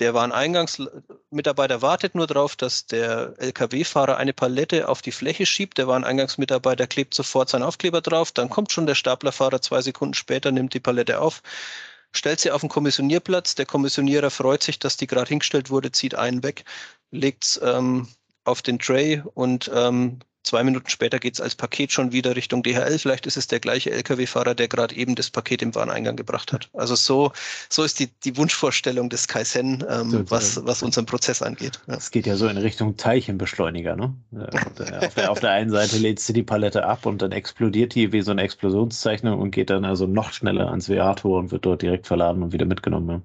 der 0.00 0.12
Wareneingangsmitarbeiter 0.12 1.80
wartet 1.80 2.14
nur 2.14 2.26
darauf, 2.26 2.56
dass 2.56 2.86
der 2.86 3.34
Lkw-Fahrer 3.38 4.16
eine 4.16 4.32
Palette 4.32 4.88
auf 4.88 5.00
die 5.00 5.12
Fläche 5.12 5.46
schiebt. 5.46 5.78
Der 5.78 5.86
Wareneingangsmitarbeiter 5.86 6.88
klebt 6.88 7.14
sofort 7.14 7.48
seinen 7.48 7.62
Aufkleber 7.62 8.00
drauf. 8.00 8.32
Dann 8.32 8.50
kommt 8.50 8.72
schon 8.72 8.86
der 8.86 8.96
Staplerfahrer 8.96 9.62
zwei 9.62 9.80
Sekunden 9.80 10.14
später, 10.14 10.50
nimmt 10.50 10.74
die 10.74 10.80
Palette 10.80 11.20
auf, 11.20 11.42
stellt 12.14 12.40
sie 12.40 12.50
auf 12.50 12.60
den 12.60 12.70
Kommissionierplatz. 12.70 13.54
Der 13.54 13.66
Kommissionierer 13.66 14.30
freut 14.30 14.62
sich, 14.62 14.78
dass 14.78 14.96
die 14.96 15.06
gerade 15.06 15.28
hingestellt 15.28 15.70
wurde, 15.70 15.92
zieht 15.92 16.14
einen 16.14 16.42
weg, 16.42 16.64
legt 17.10 17.44
es 17.44 17.60
ähm, 17.62 18.08
auf 18.44 18.62
den 18.62 18.78
Tray 18.78 19.22
und 19.34 19.70
ähm, 19.74 20.20
Zwei 20.44 20.62
Minuten 20.62 20.90
später 20.90 21.18
geht 21.18 21.34
es 21.34 21.40
als 21.40 21.54
Paket 21.54 21.90
schon 21.90 22.12
wieder 22.12 22.36
Richtung 22.36 22.62
DHL. 22.62 22.98
Vielleicht 22.98 23.26
ist 23.26 23.38
es 23.38 23.46
der 23.46 23.60
gleiche 23.60 23.90
Lkw-Fahrer, 23.90 24.54
der 24.54 24.68
gerade 24.68 24.94
eben 24.94 25.14
das 25.14 25.30
Paket 25.30 25.62
im 25.62 25.74
Wareneingang 25.74 26.16
gebracht 26.16 26.52
hat. 26.52 26.68
Also 26.74 26.94
so, 26.94 27.32
so 27.70 27.82
ist 27.82 27.98
die, 27.98 28.08
die 28.24 28.36
Wunschvorstellung 28.36 29.08
des 29.08 29.26
Kaizen, 29.26 29.82
ähm, 29.88 30.26
was, 30.28 30.64
was 30.66 30.82
unseren 30.82 31.06
Prozess 31.06 31.40
angeht. 31.40 31.80
Es 31.86 32.06
ja. 32.06 32.10
geht 32.10 32.26
ja 32.26 32.36
so 32.36 32.46
in 32.46 32.58
Richtung 32.58 32.98
Teilchenbeschleuniger. 32.98 33.96
Ne? 33.96 34.14
Äh, 34.34 35.06
auf, 35.06 35.14
der, 35.14 35.30
auf 35.30 35.40
der 35.40 35.50
einen 35.50 35.70
Seite 35.70 35.96
lädst 35.96 36.28
du 36.28 36.34
die 36.34 36.42
Palette 36.42 36.84
ab 36.84 37.06
und 37.06 37.22
dann 37.22 37.32
explodiert 37.32 37.94
die 37.94 38.12
wie 38.12 38.20
so 38.20 38.30
eine 38.30 38.42
Explosionszeichnung 38.42 39.40
und 39.40 39.50
geht 39.50 39.70
dann 39.70 39.86
also 39.86 40.06
noch 40.06 40.34
schneller 40.34 40.68
ans 40.68 40.90
WA-Tor 40.90 41.38
und 41.38 41.52
wird 41.52 41.64
dort 41.64 41.80
direkt 41.80 42.06
verladen 42.06 42.42
und 42.42 42.52
wieder 42.52 42.66
mitgenommen. 42.66 43.24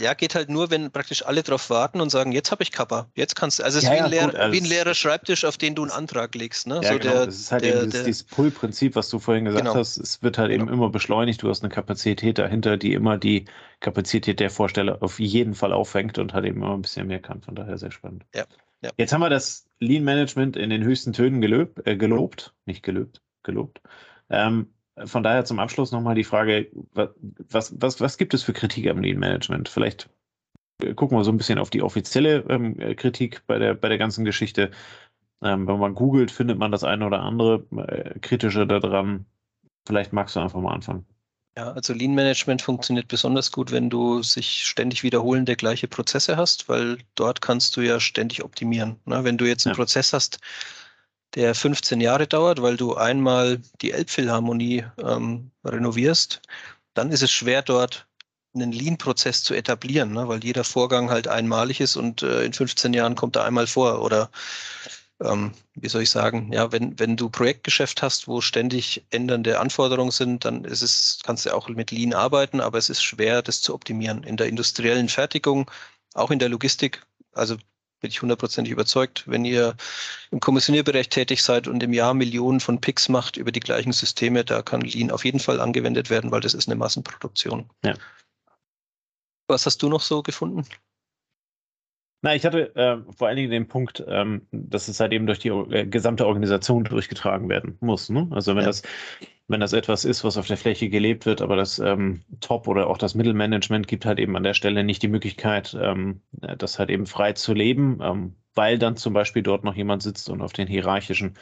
Ja, 0.00 0.14
geht 0.14 0.34
halt 0.34 0.48
nur, 0.48 0.70
wenn 0.70 0.90
praktisch 0.90 1.24
alle 1.24 1.42
drauf 1.42 1.70
warten 1.70 2.00
und 2.00 2.10
sagen, 2.10 2.32
jetzt 2.32 2.50
habe 2.50 2.62
ich 2.62 2.72
Kappa, 2.72 3.08
jetzt 3.14 3.36
kannst 3.36 3.58
du. 3.58 3.64
Also 3.64 3.78
es 3.78 3.84
ist 3.84 3.90
ja, 3.90 3.96
wie, 3.96 4.00
ein 4.00 4.12
ja, 4.12 4.26
gut, 4.26 4.34
also 4.34 4.52
wie, 4.52 4.60
ein 4.60 4.64
leerer 4.64 4.94
Schreibtisch, 4.94 5.44
auf 5.44 5.56
den 5.56 5.74
du 5.74 5.82
einen 5.82 5.90
Antrag 5.90 6.34
legst. 6.34 6.66
Ne? 6.66 6.80
Ja, 6.82 6.92
so 6.92 6.98
genau. 6.98 7.12
Der, 7.12 7.26
das 7.26 7.36
ist 7.36 7.52
halt 7.52 7.64
der, 7.64 7.76
eben 7.76 7.90
dieses, 7.90 8.04
dieses 8.04 8.22
Pull-Prinzip, 8.24 8.94
was 8.96 9.08
du 9.08 9.18
vorhin 9.18 9.44
gesagt 9.44 9.64
genau. 9.64 9.74
hast. 9.76 9.96
Es 9.96 10.22
wird 10.22 10.38
halt 10.38 10.50
eben 10.50 10.66
genau. 10.66 10.78
immer 10.78 10.90
beschleunigt. 10.90 11.42
Du 11.42 11.48
hast 11.48 11.62
eine 11.62 11.72
Kapazität 11.72 12.38
dahinter, 12.38 12.76
die 12.76 12.92
immer 12.92 13.16
die 13.18 13.46
Kapazität 13.80 14.40
der 14.40 14.50
Vorsteller 14.50 15.02
auf 15.02 15.18
jeden 15.18 15.54
Fall 15.54 15.72
auffängt 15.72 16.18
und 16.18 16.34
halt 16.34 16.44
eben 16.44 16.62
immer 16.62 16.74
ein 16.74 16.82
bisschen 16.82 17.06
mehr 17.06 17.20
kann. 17.20 17.40
Von 17.40 17.54
daher 17.54 17.78
sehr 17.78 17.90
spannend. 17.90 18.24
Ja. 18.34 18.44
ja. 18.82 18.90
Jetzt 18.96 19.12
haben 19.12 19.20
wir 19.20 19.30
das 19.30 19.66
Lean 19.80 20.04
Management 20.04 20.56
in 20.56 20.70
den 20.70 20.84
höchsten 20.84 21.12
Tönen 21.12 21.40
gelöb, 21.40 21.82
äh, 21.86 21.96
gelobt, 21.96 22.54
nicht 22.66 22.82
gelöbt, 22.82 23.22
gelobt. 23.42 23.80
Ähm, 24.30 24.73
von 25.04 25.22
daher 25.22 25.44
zum 25.44 25.58
Abschluss 25.58 25.92
nochmal 25.92 26.14
die 26.14 26.24
Frage, 26.24 26.68
was, 26.92 27.74
was, 27.80 28.00
was 28.00 28.18
gibt 28.18 28.34
es 28.34 28.42
für 28.42 28.52
Kritik 28.52 28.88
am 28.88 29.00
Lean 29.00 29.18
Management? 29.18 29.68
Vielleicht 29.68 30.08
äh, 30.82 30.94
gucken 30.94 31.18
wir 31.18 31.24
so 31.24 31.32
ein 31.32 31.36
bisschen 31.36 31.58
auf 31.58 31.70
die 31.70 31.82
offizielle 31.82 32.44
ähm, 32.48 32.76
Kritik 32.96 33.42
bei 33.46 33.58
der, 33.58 33.74
bei 33.74 33.88
der 33.88 33.98
ganzen 33.98 34.24
Geschichte. 34.24 34.70
Ähm, 35.42 35.66
wenn 35.66 35.78
man 35.78 35.94
googelt, 35.94 36.30
findet 36.30 36.58
man 36.58 36.70
das 36.72 36.84
eine 36.84 37.06
oder 37.06 37.20
andere 37.20 37.66
äh, 37.76 38.18
kritische 38.20 38.66
daran. 38.66 39.26
Vielleicht 39.86 40.12
magst 40.12 40.36
du 40.36 40.40
einfach 40.40 40.60
mal 40.60 40.72
anfangen. 40.72 41.04
Ja, 41.56 41.70
also 41.72 41.92
Lean 41.92 42.14
Management 42.14 42.62
funktioniert 42.62 43.06
besonders 43.06 43.52
gut, 43.52 43.70
wenn 43.70 43.88
du 43.88 44.22
sich 44.22 44.64
ständig 44.64 45.04
wiederholende 45.04 45.54
gleiche 45.54 45.86
Prozesse 45.86 46.36
hast, 46.36 46.68
weil 46.68 46.98
dort 47.14 47.40
kannst 47.40 47.76
du 47.76 47.80
ja 47.80 48.00
ständig 48.00 48.42
optimieren. 48.42 48.96
Ne? 49.04 49.22
Wenn 49.22 49.38
du 49.38 49.44
jetzt 49.44 49.64
einen 49.66 49.74
ja. 49.74 49.76
Prozess 49.76 50.12
hast, 50.12 50.40
der 51.34 51.54
15 51.54 52.00
Jahre 52.00 52.26
dauert, 52.26 52.62
weil 52.62 52.76
du 52.76 52.94
einmal 52.94 53.60
die 53.82 53.92
Elbphilharmonie 53.92 54.84
ähm, 55.02 55.50
renovierst, 55.64 56.42
dann 56.94 57.10
ist 57.10 57.22
es 57.22 57.30
schwer, 57.30 57.62
dort 57.62 58.06
einen 58.54 58.72
Lean-Prozess 58.72 59.42
zu 59.42 59.54
etablieren, 59.54 60.12
ne? 60.12 60.28
weil 60.28 60.44
jeder 60.44 60.64
Vorgang 60.64 61.10
halt 61.10 61.26
einmalig 61.26 61.80
ist 61.80 61.96
und 61.96 62.22
äh, 62.22 62.44
in 62.44 62.52
15 62.52 62.94
Jahren 62.94 63.16
kommt 63.16 63.36
er 63.36 63.44
einmal 63.44 63.66
vor. 63.66 64.00
Oder 64.00 64.30
ähm, 65.20 65.52
wie 65.74 65.88
soll 65.88 66.02
ich 66.02 66.10
sagen, 66.10 66.52
ja, 66.52 66.70
wenn, 66.70 66.98
wenn 66.98 67.16
du 67.16 67.30
Projektgeschäft 67.30 68.02
hast, 68.02 68.28
wo 68.28 68.40
ständig 68.40 69.04
ändernde 69.10 69.58
Anforderungen 69.58 70.12
sind, 70.12 70.44
dann 70.44 70.64
ist 70.64 70.82
es, 70.82 71.18
kannst 71.24 71.46
du 71.46 71.54
auch 71.54 71.68
mit 71.68 71.90
Lean 71.90 72.14
arbeiten, 72.14 72.60
aber 72.60 72.78
es 72.78 72.90
ist 72.90 73.02
schwer, 73.02 73.42
das 73.42 73.60
zu 73.60 73.74
optimieren. 73.74 74.22
In 74.22 74.36
der 74.36 74.48
industriellen 74.48 75.08
Fertigung, 75.08 75.70
auch 76.14 76.30
in 76.30 76.38
der 76.38 76.48
Logistik, 76.48 77.04
also 77.32 77.56
bin 78.04 78.10
ich 78.10 78.20
hundertprozentig 78.20 78.70
überzeugt. 78.70 79.24
Wenn 79.26 79.46
ihr 79.46 79.78
im 80.30 80.38
Kommissionierbereich 80.38 81.08
tätig 81.08 81.42
seid 81.42 81.68
und 81.68 81.82
im 81.82 81.94
Jahr 81.94 82.12
Millionen 82.12 82.60
von 82.60 82.78
Picks 82.78 83.08
macht 83.08 83.38
über 83.38 83.50
die 83.50 83.60
gleichen 83.60 83.94
Systeme, 83.94 84.44
da 84.44 84.60
kann 84.60 84.82
Lean 84.82 85.10
auf 85.10 85.24
jeden 85.24 85.40
Fall 85.40 85.58
angewendet 85.58 86.10
werden, 86.10 86.30
weil 86.30 86.42
das 86.42 86.52
ist 86.52 86.68
eine 86.68 86.76
Massenproduktion. 86.76 87.70
Ja. 87.82 87.94
Was 89.48 89.64
hast 89.64 89.82
du 89.82 89.88
noch 89.88 90.02
so 90.02 90.22
gefunden? 90.22 90.66
Na, 92.24 92.34
ich 92.34 92.46
hatte 92.46 92.74
äh, 92.74 92.96
vor 93.14 93.28
allen 93.28 93.36
Dingen 93.36 93.50
den 93.50 93.68
Punkt, 93.68 94.02
ähm, 94.08 94.46
dass 94.50 94.88
es 94.88 94.98
halt 94.98 95.12
eben 95.12 95.26
durch 95.26 95.40
die 95.40 95.50
äh, 95.50 95.84
gesamte 95.84 96.26
Organisation 96.26 96.82
durchgetragen 96.84 97.50
werden 97.50 97.76
muss. 97.80 98.08
Ne? 98.08 98.28
Also 98.30 98.52
wenn 98.52 98.62
ja. 98.62 98.68
das 98.68 98.80
wenn 99.46 99.60
das 99.60 99.74
etwas 99.74 100.06
ist, 100.06 100.24
was 100.24 100.38
auf 100.38 100.46
der 100.46 100.56
Fläche 100.56 100.88
gelebt 100.88 101.26
wird, 101.26 101.42
aber 101.42 101.54
das 101.54 101.78
ähm, 101.78 102.22
Top- 102.40 102.66
oder 102.66 102.86
auch 102.86 102.96
das 102.96 103.14
Mittelmanagement 103.14 103.86
gibt 103.88 104.06
halt 104.06 104.18
eben 104.18 104.38
an 104.38 104.42
der 104.42 104.54
Stelle 104.54 104.84
nicht 104.84 105.02
die 105.02 105.08
Möglichkeit, 105.08 105.76
ähm, 105.78 106.22
das 106.32 106.78
halt 106.78 106.88
eben 106.88 107.04
frei 107.04 107.34
zu 107.34 107.52
leben, 107.52 107.98
ähm, 108.02 108.36
weil 108.54 108.78
dann 108.78 108.96
zum 108.96 109.12
Beispiel 109.12 109.42
dort 109.42 109.62
noch 109.62 109.74
jemand 109.74 110.02
sitzt 110.02 110.30
und 110.30 110.40
auf 110.40 110.54
den 110.54 110.66
hierarchischen 110.66 111.34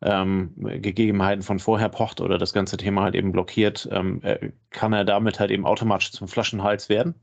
ähm, 0.00 0.54
Gegebenheiten 0.56 1.42
von 1.42 1.58
vorher 1.58 1.90
pocht 1.90 2.22
oder 2.22 2.38
das 2.38 2.54
ganze 2.54 2.78
Thema 2.78 3.02
halt 3.02 3.14
eben 3.14 3.30
blockiert, 3.30 3.86
ähm, 3.92 4.22
äh, 4.22 4.52
kann 4.70 4.94
er 4.94 5.04
damit 5.04 5.38
halt 5.38 5.50
eben 5.50 5.66
automatisch 5.66 6.12
zum 6.12 6.28
Flaschenhals 6.28 6.88
werden 6.88 7.14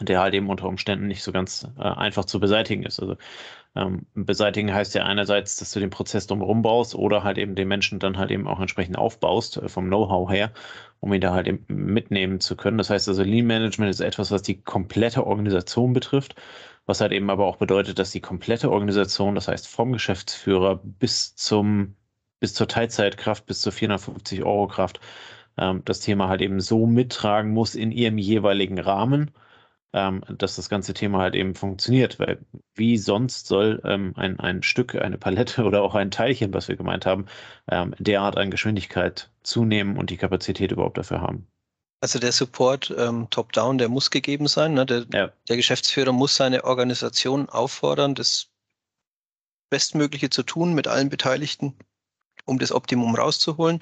der 0.00 0.20
halt 0.20 0.34
eben 0.34 0.50
unter 0.50 0.68
Umständen 0.68 1.06
nicht 1.06 1.22
so 1.22 1.32
ganz 1.32 1.66
äh, 1.78 1.82
einfach 1.82 2.24
zu 2.24 2.40
beseitigen 2.40 2.84
ist. 2.84 3.00
Also 3.00 3.16
ähm, 3.74 4.06
beseitigen 4.14 4.72
heißt 4.72 4.94
ja 4.94 5.04
einerseits, 5.04 5.56
dass 5.56 5.72
du 5.72 5.80
den 5.80 5.90
Prozess 5.90 6.26
drumherum 6.26 6.62
baust 6.62 6.94
oder 6.94 7.24
halt 7.24 7.38
eben 7.38 7.54
den 7.54 7.68
Menschen 7.68 7.98
dann 7.98 8.16
halt 8.18 8.30
eben 8.30 8.48
auch 8.48 8.60
entsprechend 8.60 8.96
aufbaust 8.98 9.58
äh, 9.58 9.68
vom 9.68 9.86
Know-how 9.86 10.30
her, 10.30 10.52
um 11.00 11.12
ihn 11.12 11.20
da 11.20 11.32
halt 11.34 11.46
eben 11.46 11.64
mitnehmen 11.68 12.40
zu 12.40 12.56
können. 12.56 12.78
Das 12.78 12.90
heißt 12.90 13.08
also, 13.08 13.22
Lean 13.22 13.46
Management 13.46 13.90
ist 13.90 14.00
etwas, 14.00 14.30
was 14.30 14.42
die 14.42 14.62
komplette 14.62 15.26
Organisation 15.26 15.92
betrifft, 15.92 16.36
was 16.86 17.00
halt 17.00 17.12
eben 17.12 17.30
aber 17.30 17.46
auch 17.46 17.56
bedeutet, 17.56 17.98
dass 17.98 18.12
die 18.12 18.20
komplette 18.20 18.70
Organisation, 18.70 19.34
das 19.34 19.48
heißt 19.48 19.68
vom 19.68 19.92
Geschäftsführer 19.92 20.80
bis 20.82 21.34
zum 21.36 21.96
bis 22.40 22.54
zur 22.54 22.68
Teilzeitkraft, 22.68 23.46
bis 23.46 23.60
zur 23.62 23.72
450 23.72 24.44
Euro 24.44 24.68
Kraft, 24.68 25.00
ähm, 25.58 25.82
das 25.84 26.00
Thema 26.00 26.28
halt 26.28 26.42
eben 26.42 26.60
so 26.60 26.86
mittragen 26.86 27.52
muss 27.52 27.74
in 27.74 27.92
ihrem 27.92 28.18
jeweiligen 28.18 28.78
Rahmen 28.78 29.32
ähm, 29.96 30.22
dass 30.28 30.56
das 30.56 30.68
ganze 30.68 30.92
Thema 30.92 31.20
halt 31.20 31.34
eben 31.34 31.54
funktioniert. 31.54 32.18
Weil 32.18 32.38
wie 32.74 32.98
sonst 32.98 33.46
soll 33.46 33.80
ähm, 33.84 34.12
ein, 34.16 34.38
ein 34.38 34.62
Stück, 34.62 34.94
eine 34.94 35.16
Palette 35.16 35.64
oder 35.64 35.82
auch 35.82 35.94
ein 35.94 36.10
Teilchen, 36.10 36.52
was 36.52 36.68
wir 36.68 36.76
gemeint 36.76 37.06
haben, 37.06 37.26
ähm, 37.70 37.94
derart 37.98 38.36
an 38.36 38.50
Geschwindigkeit 38.50 39.30
zunehmen 39.42 39.96
und 39.96 40.10
die 40.10 40.18
Kapazität 40.18 40.70
überhaupt 40.70 40.98
dafür 40.98 41.22
haben? 41.22 41.46
Also 42.02 42.18
der 42.18 42.32
Support 42.32 42.94
ähm, 42.96 43.28
top-down, 43.30 43.78
der 43.78 43.88
muss 43.88 44.10
gegeben 44.10 44.48
sein. 44.48 44.74
Ne? 44.74 44.84
Der, 44.84 45.06
ja. 45.14 45.32
der 45.48 45.56
Geschäftsführer 45.56 46.12
muss 46.12 46.36
seine 46.36 46.64
Organisation 46.64 47.48
auffordern, 47.48 48.14
das 48.14 48.50
Bestmögliche 49.70 50.28
zu 50.28 50.42
tun 50.42 50.74
mit 50.74 50.88
allen 50.88 51.08
Beteiligten, 51.08 51.74
um 52.44 52.58
das 52.58 52.70
Optimum 52.70 53.14
rauszuholen. 53.14 53.78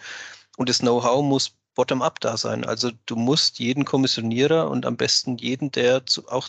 Und 0.56 0.68
das 0.68 0.78
Know-how 0.78 1.24
muss 1.24 1.56
bottom-up 1.74 2.20
da 2.20 2.36
sein. 2.36 2.64
Also 2.64 2.90
du 3.06 3.16
musst 3.16 3.58
jeden 3.58 3.84
Kommissionierer 3.84 4.70
und 4.70 4.86
am 4.86 4.96
besten 4.96 5.36
jeden, 5.38 5.70
der 5.72 6.06
zu, 6.06 6.28
auch 6.28 6.48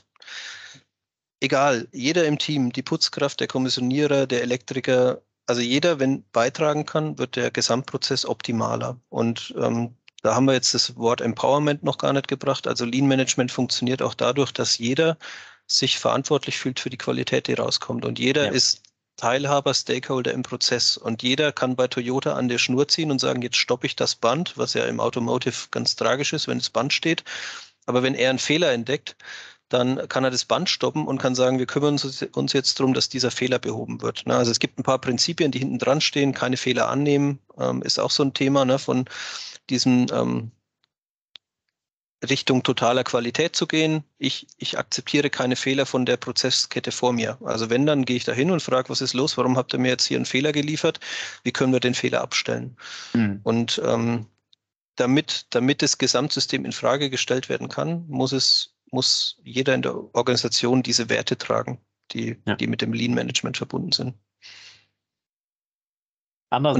egal, 1.39 1.87
jeder 1.91 2.25
im 2.25 2.37
Team, 2.37 2.71
die 2.71 2.83
Putzkraft, 2.83 3.39
der 3.39 3.47
Kommissionierer, 3.47 4.27
der 4.27 4.41
Elektriker, 4.41 5.21
also 5.47 5.61
jeder, 5.61 5.99
wenn 5.99 6.23
beitragen 6.31 6.85
kann, 6.85 7.17
wird 7.17 7.35
der 7.35 7.51
Gesamtprozess 7.51 8.25
optimaler. 8.25 8.99
Und 9.09 9.53
ähm, 9.57 9.95
da 10.23 10.33
haben 10.33 10.45
wir 10.45 10.53
jetzt 10.53 10.73
das 10.73 10.95
Wort 10.95 11.21
Empowerment 11.21 11.83
noch 11.83 11.99
gar 11.99 12.13
nicht 12.13 12.27
gebracht. 12.27 12.67
Also 12.67 12.85
Lean 12.85 13.07
Management 13.07 13.51
funktioniert 13.51 14.01
auch 14.01 14.15
dadurch, 14.15 14.51
dass 14.51 14.79
jeder 14.79 15.17
sich 15.67 15.99
verantwortlich 15.99 16.57
fühlt 16.57 16.79
für 16.79 16.89
die 16.89 16.97
Qualität, 16.97 17.47
die 17.47 17.53
rauskommt. 17.53 18.05
Und 18.05 18.17
jeder 18.17 18.45
ja. 18.45 18.51
ist 18.51 18.81
Teilhaber, 19.17 19.73
Stakeholder 19.73 20.33
im 20.33 20.43
Prozess. 20.43 20.97
Und 20.97 21.23
jeder 21.23 21.51
kann 21.51 21.75
bei 21.75 21.87
Toyota 21.87 22.33
an 22.33 22.49
der 22.49 22.57
Schnur 22.57 22.87
ziehen 22.87 23.11
und 23.11 23.19
sagen, 23.19 23.41
jetzt 23.41 23.57
stoppe 23.57 23.87
ich 23.87 23.95
das 23.95 24.15
Band, 24.15 24.57
was 24.57 24.73
ja 24.73 24.85
im 24.85 24.99
Automotive 24.99 25.67
ganz 25.71 25.95
tragisch 25.95 26.33
ist, 26.33 26.47
wenn 26.47 26.59
das 26.59 26.69
Band 26.69 26.93
steht. 26.93 27.23
Aber 27.85 28.03
wenn 28.03 28.15
er 28.15 28.29
einen 28.29 28.39
Fehler 28.39 28.71
entdeckt, 28.71 29.15
dann 29.69 30.07
kann 30.09 30.23
er 30.23 30.31
das 30.31 30.45
Band 30.45 30.69
stoppen 30.69 31.07
und 31.07 31.17
kann 31.17 31.33
sagen, 31.35 31.59
wir 31.59 31.65
kümmern 31.65 31.99
uns 32.33 32.53
jetzt 32.53 32.79
darum, 32.79 32.93
dass 32.93 33.09
dieser 33.09 33.31
Fehler 33.31 33.59
behoben 33.59 34.01
wird. 34.01 34.27
Also 34.27 34.51
es 34.51 34.59
gibt 34.59 34.77
ein 34.79 34.83
paar 34.83 34.99
Prinzipien, 34.99 35.51
die 35.51 35.59
hinten 35.59 35.79
dran 35.79 36.01
stehen, 36.01 36.33
keine 36.33 36.57
Fehler 36.57 36.89
annehmen, 36.89 37.39
ähm, 37.57 37.81
ist 37.81 37.99
auch 37.99 38.11
so 38.11 38.23
ein 38.23 38.33
Thema 38.33 38.65
ne, 38.65 38.77
von 38.77 39.05
diesem 39.69 40.05
ähm, 40.11 40.51
Richtung 42.23 42.63
totaler 42.63 43.03
Qualität 43.03 43.55
zu 43.55 43.67
gehen. 43.67 44.03
Ich, 44.17 44.47
ich 44.57 44.77
akzeptiere 44.77 45.29
keine 45.29 45.55
Fehler 45.55 45.85
von 45.85 46.05
der 46.05 46.17
Prozesskette 46.17 46.91
vor 46.91 47.13
mir. 47.13 47.37
Also 47.43 47.69
wenn, 47.69 47.85
dann 47.85 48.05
gehe 48.05 48.15
ich 48.15 48.23
da 48.23 48.31
hin 48.31 48.51
und 48.51 48.61
frage, 48.61 48.89
was 48.89 49.01
ist 49.01 49.13
los? 49.13 49.37
Warum 49.37 49.57
habt 49.57 49.73
ihr 49.73 49.79
mir 49.79 49.89
jetzt 49.89 50.05
hier 50.05 50.17
einen 50.17 50.25
Fehler 50.25 50.51
geliefert? 50.51 50.99
Wie 51.43 51.51
können 51.51 51.73
wir 51.73 51.79
den 51.79 51.93
Fehler 51.93 52.21
abstellen? 52.21 52.77
Mhm. 53.13 53.41
Und 53.43 53.81
ähm, 53.85 54.27
damit, 54.95 55.47
damit 55.49 55.81
das 55.81 55.97
Gesamtsystem 55.97 56.65
in 56.65 56.71
Frage 56.71 57.09
gestellt 57.09 57.49
werden 57.49 57.69
kann, 57.69 58.05
muss 58.07 58.31
es, 58.31 58.75
muss 58.91 59.37
jeder 59.43 59.75
in 59.75 59.81
der 59.81 59.95
Organisation 60.15 60.83
diese 60.83 61.09
Werte 61.09 61.37
tragen, 61.37 61.79
die, 62.11 62.37
ja. 62.47 62.55
die 62.55 62.67
mit 62.67 62.81
dem 62.81 62.93
Lean 62.93 63.13
Management 63.13 63.57
verbunden 63.57 63.91
sind. 63.91 64.15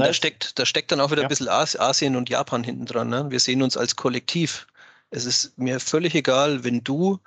da 0.00 0.12
steckt, 0.14 0.58
da 0.58 0.64
steckt 0.64 0.90
dann 0.92 1.00
auch 1.00 1.10
wieder 1.10 1.22
ja. 1.22 1.26
ein 1.26 1.28
bisschen 1.28 1.48
Asien 1.48 2.16
und 2.16 2.30
Japan 2.30 2.64
hinten 2.64 2.86
dran. 2.86 3.08
Ne? 3.08 3.30
Wir 3.30 3.40
sehen 3.40 3.62
uns 3.62 3.76
als 3.76 3.96
Kollektiv. 3.96 4.66
Es 5.10 5.24
ist 5.24 5.56
mir 5.58 5.80
völlig 5.80 6.14
egal, 6.14 6.64
wenn 6.64 6.82
du, 6.82 7.18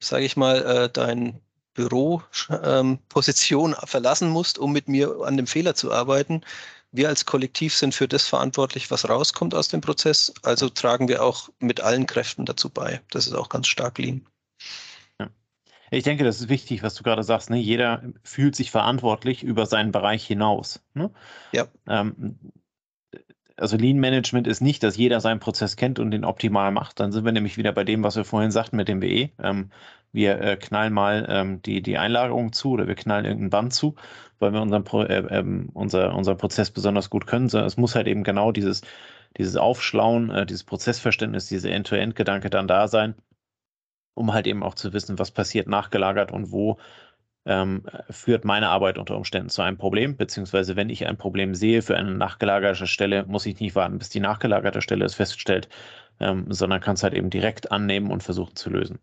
sage 0.00 0.24
ich 0.24 0.36
mal, 0.36 0.62
äh, 0.64 0.90
dein 0.90 1.40
Büroposition 1.74 3.70
ähm, 3.72 3.86
verlassen 3.86 4.30
musst, 4.30 4.58
um 4.58 4.72
mit 4.72 4.88
mir 4.88 5.20
an 5.22 5.36
dem 5.36 5.46
Fehler 5.46 5.74
zu 5.74 5.92
arbeiten. 5.92 6.42
Wir 6.92 7.08
als 7.08 7.24
Kollektiv 7.24 7.76
sind 7.76 7.94
für 7.94 8.08
das 8.08 8.26
verantwortlich, 8.26 8.90
was 8.90 9.08
rauskommt 9.08 9.54
aus 9.54 9.68
dem 9.68 9.80
Prozess. 9.80 10.32
Also 10.42 10.68
tragen 10.68 11.08
wir 11.08 11.22
auch 11.22 11.48
mit 11.60 11.80
allen 11.80 12.06
Kräften 12.06 12.44
dazu 12.44 12.68
bei. 12.68 13.00
Das 13.10 13.26
ist 13.26 13.34
auch 13.34 13.48
ganz 13.48 13.68
stark 13.68 13.98
lean. 13.98 14.26
Ich 15.92 16.04
denke, 16.04 16.22
das 16.22 16.40
ist 16.40 16.48
wichtig, 16.48 16.82
was 16.82 16.94
du 16.94 17.02
gerade 17.02 17.24
sagst. 17.24 17.50
Ne? 17.50 17.58
Jeder 17.58 18.02
fühlt 18.22 18.54
sich 18.54 18.70
verantwortlich 18.70 19.42
über 19.42 19.66
seinen 19.66 19.90
Bereich 19.90 20.24
hinaus. 20.24 20.80
Ne? 20.94 21.10
Ja. 21.52 21.66
Ähm, 21.88 22.38
also 23.60 23.76
Lean 23.76 23.98
Management 23.98 24.46
ist 24.46 24.60
nicht, 24.60 24.82
dass 24.82 24.96
jeder 24.96 25.20
seinen 25.20 25.40
Prozess 25.40 25.76
kennt 25.76 25.98
und 25.98 26.10
den 26.10 26.24
optimal 26.24 26.70
macht. 26.72 27.00
Dann 27.00 27.12
sind 27.12 27.24
wir 27.24 27.32
nämlich 27.32 27.56
wieder 27.56 27.72
bei 27.72 27.84
dem, 27.84 28.02
was 28.02 28.16
wir 28.16 28.24
vorhin 28.24 28.50
sagten 28.50 28.76
mit 28.76 28.88
dem 28.88 29.02
WE. 29.02 29.30
Ähm, 29.42 29.70
wir 30.12 30.40
äh, 30.40 30.56
knallen 30.56 30.92
mal 30.92 31.26
ähm, 31.28 31.62
die, 31.62 31.82
die 31.82 31.98
Einlagerung 31.98 32.52
zu 32.52 32.72
oder 32.72 32.88
wir 32.88 32.94
knallen 32.96 33.24
irgendein 33.24 33.50
Band 33.50 33.74
zu, 33.74 33.94
weil 34.38 34.52
wir 34.52 34.60
unseren, 34.62 34.84
Pro, 34.84 35.02
äh, 35.02 35.18
äh, 35.18 35.44
unser, 35.74 36.14
unseren 36.14 36.38
Prozess 36.38 36.70
besonders 36.70 37.10
gut 37.10 37.26
können. 37.26 37.48
Sondern 37.48 37.68
es 37.68 37.76
muss 37.76 37.94
halt 37.94 38.08
eben 38.08 38.24
genau 38.24 38.52
dieses, 38.52 38.82
dieses 39.38 39.56
Aufschlauen, 39.56 40.30
äh, 40.30 40.46
dieses 40.46 40.64
Prozessverständnis, 40.64 41.46
dieser 41.46 41.70
End-to-End-Gedanke 41.70 42.50
dann 42.50 42.68
da 42.68 42.88
sein 42.88 43.14
um 44.14 44.32
halt 44.32 44.46
eben 44.46 44.62
auch 44.62 44.74
zu 44.74 44.92
wissen, 44.92 45.18
was 45.18 45.30
passiert 45.30 45.66
nachgelagert 45.66 46.30
und 46.30 46.52
wo 46.52 46.78
ähm, 47.46 47.82
führt 48.10 48.44
meine 48.44 48.68
Arbeit 48.68 48.98
unter 48.98 49.16
Umständen 49.16 49.48
zu 49.48 49.62
einem 49.62 49.78
Problem, 49.78 50.16
beziehungsweise 50.16 50.76
wenn 50.76 50.90
ich 50.90 51.06
ein 51.06 51.16
Problem 51.16 51.54
sehe 51.54 51.82
für 51.82 51.96
eine 51.96 52.12
nachgelagerte 52.12 52.86
Stelle, 52.86 53.24
muss 53.26 53.46
ich 53.46 53.58
nicht 53.60 53.74
warten, 53.74 53.98
bis 53.98 54.10
die 54.10 54.20
nachgelagerte 54.20 54.82
Stelle 54.82 55.04
es 55.04 55.14
feststellt, 55.14 55.68
ähm, 56.20 56.46
sondern 56.48 56.80
kann 56.80 56.94
es 56.94 57.02
halt 57.02 57.14
eben 57.14 57.30
direkt 57.30 57.72
annehmen 57.72 58.10
und 58.10 58.22
versuchen 58.22 58.56
zu 58.56 58.70
lösen. 58.70 58.98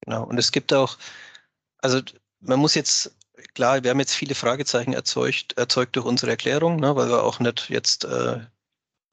Genau, 0.00 0.24
und 0.24 0.38
es 0.38 0.50
gibt 0.50 0.72
auch, 0.72 0.96
also 1.78 2.00
man 2.40 2.58
muss 2.58 2.74
jetzt, 2.74 3.14
klar, 3.54 3.82
wir 3.82 3.90
haben 3.90 4.00
jetzt 4.00 4.14
viele 4.14 4.34
Fragezeichen 4.34 4.94
erzeugt, 4.94 5.56
erzeugt 5.58 5.94
durch 5.96 6.06
unsere 6.06 6.32
Erklärung, 6.32 6.76
ne, 6.76 6.96
weil 6.96 7.08
wir 7.08 7.22
auch 7.22 7.38
nicht 7.38 7.68
jetzt 7.68 8.04
äh, 8.04 8.40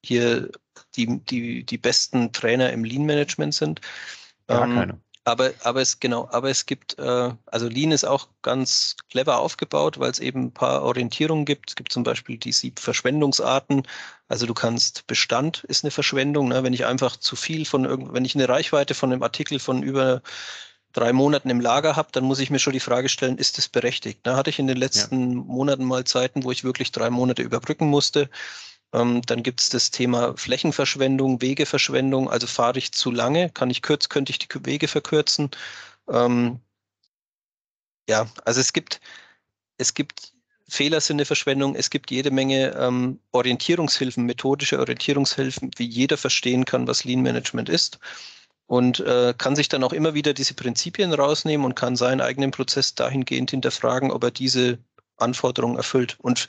hier 0.03 0.49
die, 0.95 1.19
die, 1.25 1.63
die 1.65 1.77
besten 1.77 2.31
Trainer 2.31 2.71
im 2.71 2.83
Lean-Management 2.83 3.53
sind. 3.53 3.81
Ja, 4.49 4.63
ähm, 4.63 4.75
keine. 4.75 4.99
Aber, 5.29 5.51
aber 5.63 5.81
es 5.81 5.99
genau, 5.99 6.27
aber 6.31 6.49
es 6.49 6.65
gibt, 6.65 6.97
äh, 6.97 7.31
also 7.45 7.67
Lean 7.67 7.91
ist 7.91 8.03
auch 8.03 8.29
ganz 8.41 8.95
clever 9.11 9.37
aufgebaut, 9.37 9.99
weil 9.99 10.09
es 10.09 10.19
eben 10.19 10.45
ein 10.45 10.51
paar 10.51 10.81
Orientierungen 10.81 11.45
gibt. 11.45 11.69
Es 11.69 11.75
gibt 11.75 11.91
zum 11.91 12.03
Beispiel 12.03 12.37
die 12.37 12.51
sieben 12.51 12.77
Verschwendungsarten. 12.77 13.83
Also 14.27 14.47
du 14.47 14.55
kannst 14.55 15.05
Bestand 15.05 15.63
ist 15.65 15.83
eine 15.83 15.91
Verschwendung, 15.91 16.47
ne? 16.47 16.63
wenn 16.63 16.73
ich 16.73 16.85
einfach 16.85 17.15
zu 17.15 17.35
viel 17.35 17.65
von 17.65 17.85
irgend, 17.85 18.11
wenn 18.13 18.25
ich 18.25 18.33
eine 18.33 18.49
Reichweite 18.49 18.95
von 18.95 19.11
einem 19.11 19.21
Artikel 19.21 19.59
von 19.59 19.83
über 19.83 20.23
drei 20.93 21.13
Monaten 21.13 21.51
im 21.51 21.61
Lager 21.61 21.95
habe, 21.95 22.09
dann 22.11 22.23
muss 22.23 22.39
ich 22.39 22.49
mir 22.49 22.57
schon 22.57 22.73
die 22.73 22.79
Frage 22.79 23.09
stellen, 23.09 23.37
ist 23.37 23.59
das 23.59 23.67
berechtigt? 23.67 24.21
Da 24.23 24.35
hatte 24.35 24.49
ich 24.49 24.57
in 24.57 24.65
den 24.65 24.77
letzten 24.77 25.33
ja. 25.33 25.43
Monaten 25.43 25.85
mal 25.85 26.05
Zeiten, 26.05 26.43
wo 26.43 26.51
ich 26.51 26.63
wirklich 26.63 26.91
drei 26.91 27.11
Monate 27.11 27.43
überbrücken 27.43 27.87
musste. 27.87 28.29
Ähm, 28.93 29.21
dann 29.23 29.43
gibt 29.43 29.61
es 29.61 29.69
das 29.69 29.91
Thema 29.91 30.35
Flächenverschwendung, 30.37 31.41
Wegeverschwendung. 31.41 32.29
Also 32.29 32.47
fahre 32.47 32.79
ich 32.79 32.91
zu 32.91 33.11
lange, 33.11 33.49
kann 33.49 33.69
ich 33.69 33.81
kürz, 33.81 34.09
könnte 34.09 34.31
ich 34.31 34.39
die 34.39 34.47
Wege 34.65 34.87
verkürzen. 34.87 35.51
Ähm, 36.09 36.59
ja, 38.09 38.27
also 38.45 38.59
es 38.59 38.73
gibt, 38.73 38.99
es 39.77 39.93
gibt 39.93 40.33
Fehler 40.69 41.01
sind 41.01 41.17
eine 41.17 41.25
Verschwendung. 41.25 41.75
Es 41.75 41.89
gibt 41.89 42.11
jede 42.11 42.31
Menge 42.31 42.75
ähm, 42.77 43.19
Orientierungshilfen, 43.31 44.25
methodische 44.25 44.79
Orientierungshilfen, 44.79 45.71
wie 45.77 45.85
jeder 45.85 46.17
verstehen 46.17 46.65
kann, 46.65 46.87
was 46.87 47.03
Lean 47.03 47.21
Management 47.21 47.69
ist. 47.69 47.99
Und 48.67 48.99
äh, 48.99 49.33
kann 49.37 49.55
sich 49.55 49.67
dann 49.67 49.83
auch 49.83 49.93
immer 49.93 50.13
wieder 50.13 50.33
diese 50.33 50.53
Prinzipien 50.53 51.11
rausnehmen 51.13 51.65
und 51.65 51.75
kann 51.75 51.95
seinen 51.95 52.21
eigenen 52.21 52.51
Prozess 52.51 52.93
dahingehend 52.93 53.49
hinterfragen, 53.51 54.11
ob 54.11 54.23
er 54.23 54.31
diese 54.31 54.77
Anforderungen 55.21 55.77
erfüllt. 55.77 56.17
Und 56.19 56.47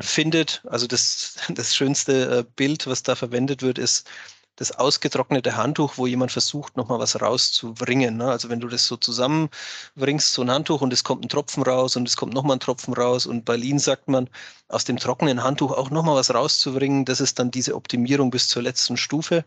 findet. 0.00 0.62
Also 0.68 0.86
das, 0.86 1.36
das 1.48 1.74
schönste 1.74 2.38
äh, 2.38 2.44
Bild, 2.56 2.86
was 2.86 3.02
da 3.02 3.14
verwendet 3.14 3.62
wird, 3.62 3.78
ist 3.78 4.08
das 4.56 4.70
ausgetrocknete 4.70 5.56
Handtuch, 5.56 5.98
wo 5.98 6.06
jemand 6.06 6.30
versucht, 6.30 6.76
nochmal 6.76 7.00
was 7.00 7.20
rauszubringen. 7.20 8.16
Ne? 8.16 8.30
Also 8.30 8.50
wenn 8.50 8.60
du 8.60 8.68
das 8.68 8.86
so 8.86 8.96
zusammenbringst, 8.96 10.32
so 10.32 10.42
ein 10.42 10.50
Handtuch 10.50 10.80
und 10.80 10.92
es 10.92 11.02
kommt 11.02 11.24
ein 11.24 11.28
Tropfen 11.28 11.64
raus 11.64 11.96
und 11.96 12.06
es 12.06 12.16
kommt 12.16 12.34
nochmal 12.34 12.56
ein 12.56 12.60
Tropfen 12.60 12.94
raus 12.94 13.26
und 13.26 13.44
bei 13.44 13.56
Lean 13.56 13.80
sagt 13.80 14.06
man, 14.06 14.30
aus 14.68 14.84
dem 14.84 14.96
trockenen 14.96 15.42
Handtuch 15.42 15.72
auch 15.72 15.90
nochmal 15.90 16.14
was 16.14 16.32
rauszubringen, 16.32 17.04
das 17.04 17.20
ist 17.20 17.40
dann 17.40 17.50
diese 17.50 17.74
Optimierung 17.74 18.30
bis 18.30 18.46
zur 18.46 18.62
letzten 18.62 18.96
Stufe. 18.96 19.44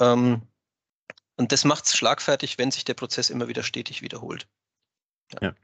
Ähm, 0.00 0.42
und 1.36 1.52
das 1.52 1.64
macht 1.64 1.86
es 1.86 1.96
schlagfertig, 1.96 2.58
wenn 2.58 2.72
sich 2.72 2.84
der 2.84 2.94
Prozess 2.94 3.30
immer 3.30 3.46
wieder 3.46 3.62
stetig 3.62 4.02
wiederholt. 4.02 4.48
Ja. 5.32 5.48
ja. 5.48 5.54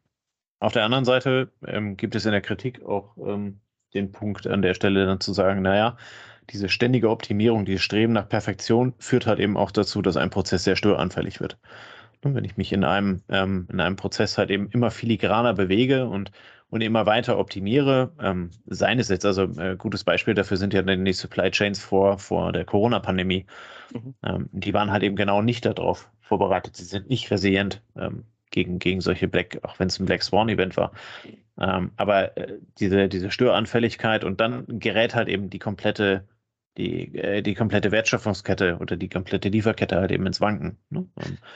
Auf 0.60 0.74
der 0.74 0.84
anderen 0.84 1.04
Seite 1.06 1.50
ähm, 1.66 1.96
gibt 1.96 2.14
es 2.14 2.26
in 2.26 2.32
der 2.32 2.42
Kritik 2.42 2.84
auch 2.84 3.16
ähm, 3.16 3.60
den 3.94 4.12
Punkt 4.12 4.46
an 4.46 4.62
der 4.62 4.74
Stelle 4.74 5.06
dann 5.06 5.20
zu 5.20 5.32
sagen, 5.32 5.62
naja, 5.62 5.96
diese 6.50 6.68
ständige 6.68 7.10
Optimierung, 7.10 7.64
dieses 7.64 7.82
Streben 7.82 8.12
nach 8.12 8.28
Perfektion 8.28 8.94
führt 8.98 9.26
halt 9.26 9.40
eben 9.40 9.56
auch 9.56 9.70
dazu, 9.70 10.02
dass 10.02 10.16
ein 10.16 10.30
Prozess 10.30 10.64
sehr 10.64 10.76
störanfällig 10.76 11.40
wird. 11.40 11.58
Und 12.22 12.34
wenn 12.34 12.44
ich 12.44 12.56
mich 12.56 12.72
in 12.72 12.84
einem, 12.84 13.22
ähm, 13.30 13.66
in 13.72 13.80
einem 13.80 13.96
Prozess 13.96 14.36
halt 14.36 14.50
eben 14.50 14.68
immer 14.70 14.90
filigraner 14.90 15.54
bewege 15.54 16.06
und, 16.06 16.30
und 16.68 16.82
immer 16.82 17.06
weiter 17.06 17.38
optimiere, 17.38 18.12
ähm, 18.20 18.50
seien 18.66 18.98
es 18.98 19.08
jetzt, 19.08 19.24
also 19.24 19.44
äh, 19.58 19.76
gutes 19.76 20.04
Beispiel 20.04 20.34
dafür 20.34 20.58
sind 20.58 20.74
ja 20.74 20.82
dann 20.82 21.04
die 21.04 21.12
Supply 21.14 21.50
Chains 21.50 21.78
vor, 21.78 22.18
vor 22.18 22.52
der 22.52 22.66
Corona-Pandemie. 22.66 23.46
Mhm. 23.94 24.14
Ähm, 24.22 24.48
die 24.52 24.74
waren 24.74 24.90
halt 24.90 25.02
eben 25.02 25.16
genau 25.16 25.40
nicht 25.40 25.64
darauf 25.64 26.10
vorbereitet. 26.20 26.76
Sie 26.76 26.84
sind 26.84 27.08
nicht 27.08 27.30
resilient 27.30 27.82
ähm, 27.96 28.24
gegen, 28.50 28.78
gegen 28.78 29.00
solche 29.00 29.28
Black, 29.28 29.58
auch 29.62 29.78
wenn 29.78 29.88
es 29.88 29.98
ein 29.98 30.06
Black 30.06 30.22
Swan-Event 30.22 30.76
war. 30.76 30.92
Ähm, 31.58 31.92
aber 31.96 32.36
äh, 32.36 32.58
diese, 32.78 33.08
diese 33.08 33.30
Störanfälligkeit 33.30 34.24
und 34.24 34.40
dann 34.40 34.64
gerät 34.66 35.14
halt 35.14 35.28
eben 35.28 35.50
die 35.50 35.58
komplette, 35.58 36.26
die, 36.78 37.14
äh, 37.14 37.42
die 37.42 37.54
komplette 37.54 37.92
Wertschöpfungskette 37.92 38.78
oder 38.80 38.96
die 38.96 39.10
komplette 39.10 39.50
Lieferkette 39.50 39.96
halt 39.96 40.10
eben 40.10 40.24
ins 40.24 40.40
Wanken. 40.40 40.78
Ne? 40.88 41.06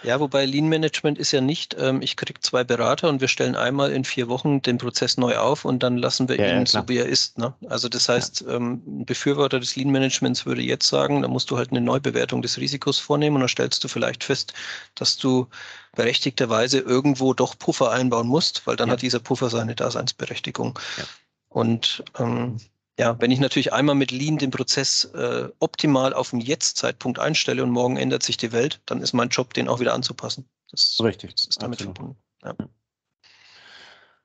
Ja, 0.03 0.21
wobei 0.21 0.45
Lean 0.45 0.69
Management 0.69 1.19
ist 1.19 1.33
ja 1.33 1.41
nicht, 1.41 1.75
ähm, 1.79 2.03
ich 2.03 2.17
kriege 2.17 2.39
zwei 2.41 2.65
Berater 2.65 3.09
und 3.09 3.23
wir 3.23 3.29
stellen 3.29 3.57
einmal 3.57 3.93
in 3.93 4.05
vier 4.05 4.29
Wochen 4.29 4.61
den 4.61 4.77
Prozess 4.77 5.17
neu 5.17 5.39
auf 5.39 5.65
und 5.65 5.83
dann 5.83 5.97
lassen 5.97 6.29
wir 6.29 6.37
ja, 6.37 6.51
ihn 6.51 6.59
ja, 6.59 6.67
so, 6.67 6.87
wie 6.89 6.99
er 6.99 7.07
ist. 7.07 7.39
Ne? 7.39 7.55
Also 7.69 7.89
das 7.89 8.07
heißt, 8.09 8.43
ja. 8.43 8.57
ähm, 8.57 8.83
ein 8.87 9.07
Befürworter 9.07 9.59
des 9.59 9.75
Lean 9.75 9.91
Managements 9.91 10.45
würde 10.45 10.61
jetzt 10.61 10.87
sagen, 10.87 11.23
da 11.23 11.29
musst 11.29 11.51
du 11.51 11.57
halt 11.57 11.71
eine 11.71 11.81
Neubewertung 11.81 12.43
des 12.43 12.59
Risikos 12.59 12.99
vornehmen 12.99 13.37
und 13.37 13.41
dann 13.41 13.49
stellst 13.49 13.83
du 13.83 13.89
vielleicht 13.89 14.23
fest, 14.23 14.53
dass 14.97 15.17
du 15.17 15.49
berechtigterweise 15.95 16.79
irgendwo 16.79 17.35
doch 17.35 17.59
Puffer 17.59 17.91
einbauen 17.91 18.27
musst, 18.27 18.67
weil 18.67 18.77
dann 18.77 18.89
ja. 18.89 18.95
hat 18.95 19.03
dieser 19.03 19.21
Puffer 19.21 19.51
seine 19.51 19.75
Daseinsberechtigung. 19.75 20.79
Ja. 20.99 21.05
Und 21.49 22.05
ähm, 22.19 22.59
ja, 22.99 23.21
wenn 23.21 23.31
ich 23.31 23.41
natürlich 23.41 23.73
einmal 23.73 23.95
mit 23.95 24.13
Lean 24.13 24.39
den 24.39 24.51
Prozess 24.51 25.05
äh, 25.15 25.49
optimal 25.59 26.15
auf 26.15 26.31
den 26.31 26.41
Jetzt-Zeitpunkt 26.41 27.19
einstelle 27.19 27.63
und 27.63 27.71
morgen 27.71 27.97
ändert 27.97 28.23
sich 28.23 28.37
die 28.37 28.53
Welt, 28.53 28.81
dann 28.87 29.01
ist 29.01 29.13
mein 29.13 29.29
Job, 29.29 29.55
den 29.55 29.69
auch 29.69 29.81
wieder 29.81 29.95
anzupassen. 29.95 30.49
Das, 30.71 30.99
Richtig. 31.03 31.35
Das 31.35 31.47
ist 31.47 31.63
damit 31.63 31.83
verbunden. 31.83 32.17
Ja. 32.43 32.55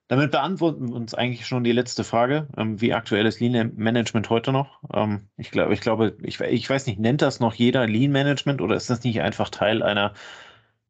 Damit 0.08 0.32
beantworten 0.32 0.90
wir 0.90 0.96
uns 0.96 1.14
eigentlich 1.14 1.46
schon 1.46 1.64
die 1.64 1.72
letzte 1.72 2.04
Frage. 2.04 2.48
Ähm, 2.58 2.82
wie 2.82 2.94
aktuell 2.94 3.28
ist 3.28 3.40
Lean 3.40 3.74
Management 3.76 4.30
heute 4.32 4.52
noch? 4.52 4.82
Ähm, 4.92 5.30
ich 5.38 5.52
glaube, 5.52 5.74
ich 5.74 5.82
glaube, 5.82 6.18
ich, 6.24 6.40
ich 6.40 6.68
weiß 6.68 6.88
nicht, 6.88 7.00
nennt 7.00 7.22
das 7.22 7.40
noch 7.40 7.54
jeder 7.54 7.86
Lean 7.86 8.12
Management 8.12 8.60
oder 8.60 8.76
ist 8.76 8.90
das 8.90 9.04
nicht 9.04 9.22
einfach 9.22 9.50
Teil 9.50 9.84
einer 9.84 10.16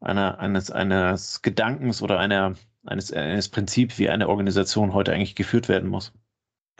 einer, 0.01 0.39
eines, 0.39 0.71
eines 0.71 1.41
Gedankens 1.41 2.01
oder 2.01 2.19
einer, 2.19 2.55
eines, 2.85 3.11
eines 3.11 3.49
Prinzips, 3.49 3.97
wie 3.97 4.09
eine 4.09 4.29
Organisation 4.29 4.93
heute 4.93 5.13
eigentlich 5.13 5.35
geführt 5.35 5.67
werden 5.67 5.89
muss. 5.89 6.11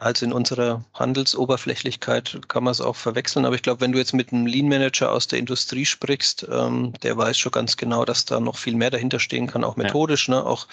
Also 0.00 0.24
in 0.24 0.32
unserer 0.32 0.82
Handelsoberflächlichkeit 0.94 2.40
kann 2.48 2.64
man 2.64 2.72
es 2.72 2.80
auch 2.80 2.96
verwechseln, 2.96 3.44
aber 3.44 3.54
ich 3.54 3.62
glaube, 3.62 3.82
wenn 3.82 3.92
du 3.92 3.98
jetzt 3.98 4.14
mit 4.14 4.32
einem 4.32 4.46
Lean 4.46 4.66
Manager 4.66 5.12
aus 5.12 5.28
der 5.28 5.38
Industrie 5.38 5.84
sprichst, 5.84 6.46
ähm, 6.50 6.94
der 7.02 7.18
weiß 7.18 7.36
schon 7.36 7.52
ganz 7.52 7.76
genau, 7.76 8.06
dass 8.06 8.24
da 8.24 8.40
noch 8.40 8.56
viel 8.56 8.76
mehr 8.76 8.88
dahinter 8.88 9.20
stehen 9.20 9.46
kann, 9.46 9.62
auch 9.62 9.76
methodisch, 9.76 10.28
ja. 10.28 10.36
ne? 10.36 10.46
auch 10.46 10.68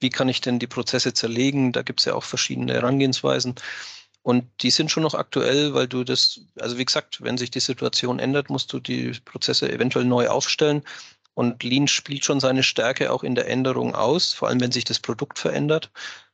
wie 0.00 0.10
kann 0.10 0.28
ich 0.28 0.40
denn 0.40 0.58
die 0.58 0.66
Prozesse 0.66 1.14
zerlegen, 1.14 1.70
da 1.70 1.82
gibt 1.82 2.00
es 2.00 2.06
ja 2.06 2.14
auch 2.14 2.24
verschiedene 2.24 2.72
Herangehensweisen. 2.72 3.54
Und 4.24 4.46
die 4.62 4.70
sind 4.70 4.90
schon 4.90 5.02
noch 5.02 5.14
aktuell, 5.14 5.74
weil 5.74 5.86
du 5.86 6.02
das, 6.02 6.40
also 6.58 6.76
wie 6.76 6.84
gesagt, 6.84 7.22
wenn 7.22 7.38
sich 7.38 7.50
die 7.50 7.60
Situation 7.60 8.18
ändert, 8.18 8.50
musst 8.50 8.72
du 8.72 8.80
die 8.80 9.12
Prozesse 9.24 9.70
eventuell 9.70 10.06
neu 10.06 10.28
aufstellen. 10.28 10.82
Und 11.34 11.62
Lean 11.62 11.88
spielt 11.88 12.24
schon 12.24 12.40
seine 12.40 12.62
Stärke 12.62 13.12
auch 13.12 13.24
in 13.24 13.34
der 13.34 13.48
Änderung 13.48 13.94
aus, 13.94 14.32
vor 14.32 14.48
allem 14.48 14.60
wenn 14.60 14.72
sich 14.72 14.84
das 14.84 15.00
Produkt 15.00 15.38
verändert 15.38 15.90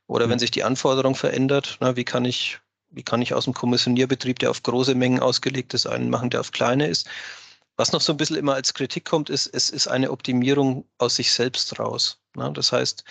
oder 0.07 0.27
mhm. 0.27 0.31
wenn 0.31 0.39
sich 0.39 0.51
die 0.51 0.63
Anforderung 0.63 1.15
verändert. 1.15 1.77
Na, 1.79 1.95
wie 1.95 2.03
kann 2.03 2.25
ich, 2.25 2.59
wie 2.89 3.03
kann 3.03 3.21
ich 3.21 3.33
aus 3.33 3.45
dem 3.45 3.53
Kommissionierbetrieb, 3.53 4.39
der 4.39 4.51
auf 4.51 4.61
große 4.61 4.95
Mengen 4.95 5.19
ausgelegt 5.19 5.73
ist, 5.73 5.87
einen 5.87 6.09
machen, 6.09 6.29
der 6.29 6.41
auf 6.41 6.51
kleine 6.51 6.87
ist? 6.87 7.09
Was 7.77 7.91
noch 7.91 8.01
so 8.01 8.13
ein 8.13 8.17
bisschen 8.17 8.35
immer 8.35 8.53
als 8.53 8.73
Kritik 8.73 9.05
kommt, 9.05 9.29
ist, 9.29 9.47
es 9.47 9.69
ist 9.69 9.87
eine 9.87 10.11
Optimierung 10.11 10.85
aus 10.99 11.15
sich 11.15 11.31
selbst 11.31 11.79
raus. 11.79 12.19
Na, 12.35 12.49
das 12.51 12.71
heißt, 12.71 13.03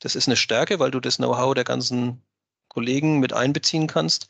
das 0.00 0.14
ist 0.14 0.28
eine 0.28 0.36
Stärke, 0.36 0.78
weil 0.78 0.90
du 0.90 1.00
das 1.00 1.16
Know-how 1.16 1.54
der 1.54 1.64
ganzen 1.64 2.22
Kollegen 2.68 3.20
mit 3.20 3.32
einbeziehen 3.32 3.86
kannst. 3.86 4.28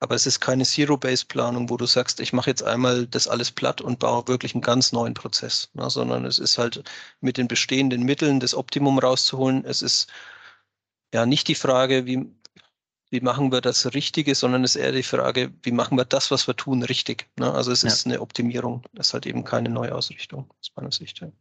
Aber 0.00 0.14
es 0.14 0.26
ist 0.26 0.40
keine 0.40 0.64
Zero-Base-Planung, 0.64 1.70
wo 1.70 1.76
du 1.76 1.86
sagst, 1.86 2.20
ich 2.20 2.32
mache 2.32 2.50
jetzt 2.50 2.62
einmal 2.62 3.06
das 3.06 3.26
alles 3.26 3.50
platt 3.50 3.80
und 3.80 3.98
baue 3.98 4.28
wirklich 4.28 4.54
einen 4.54 4.62
ganz 4.62 4.92
neuen 4.92 5.14
Prozess, 5.14 5.70
ne, 5.74 5.90
sondern 5.90 6.24
es 6.24 6.38
ist 6.38 6.56
halt 6.56 6.84
mit 7.20 7.36
den 7.36 7.48
bestehenden 7.48 8.04
Mitteln 8.04 8.38
das 8.38 8.54
Optimum 8.54 8.98
rauszuholen. 8.98 9.64
Es 9.64 9.82
ist 9.82 10.08
ja 11.12 11.26
nicht 11.26 11.48
die 11.48 11.56
Frage, 11.56 12.06
wie, 12.06 12.30
wie 13.10 13.20
machen 13.20 13.50
wir 13.50 13.60
das 13.60 13.92
Richtige, 13.94 14.36
sondern 14.36 14.62
es 14.62 14.76
ist 14.76 14.82
eher 14.82 14.92
die 14.92 15.02
Frage, 15.02 15.52
wie 15.62 15.72
machen 15.72 15.98
wir 15.98 16.04
das, 16.04 16.30
was 16.30 16.46
wir 16.46 16.54
tun, 16.54 16.84
richtig. 16.84 17.28
Ne? 17.36 17.52
Also 17.52 17.72
es 17.72 17.82
ja. 17.82 17.88
ist 17.88 18.06
eine 18.06 18.20
Optimierung, 18.20 18.84
es 18.94 19.08
ist 19.08 19.14
halt 19.14 19.26
eben 19.26 19.42
keine 19.42 19.68
Neuausrichtung 19.68 20.48
aus 20.60 20.70
meiner 20.76 20.92
Sicht. 20.92 21.20
Ja. 21.20 21.32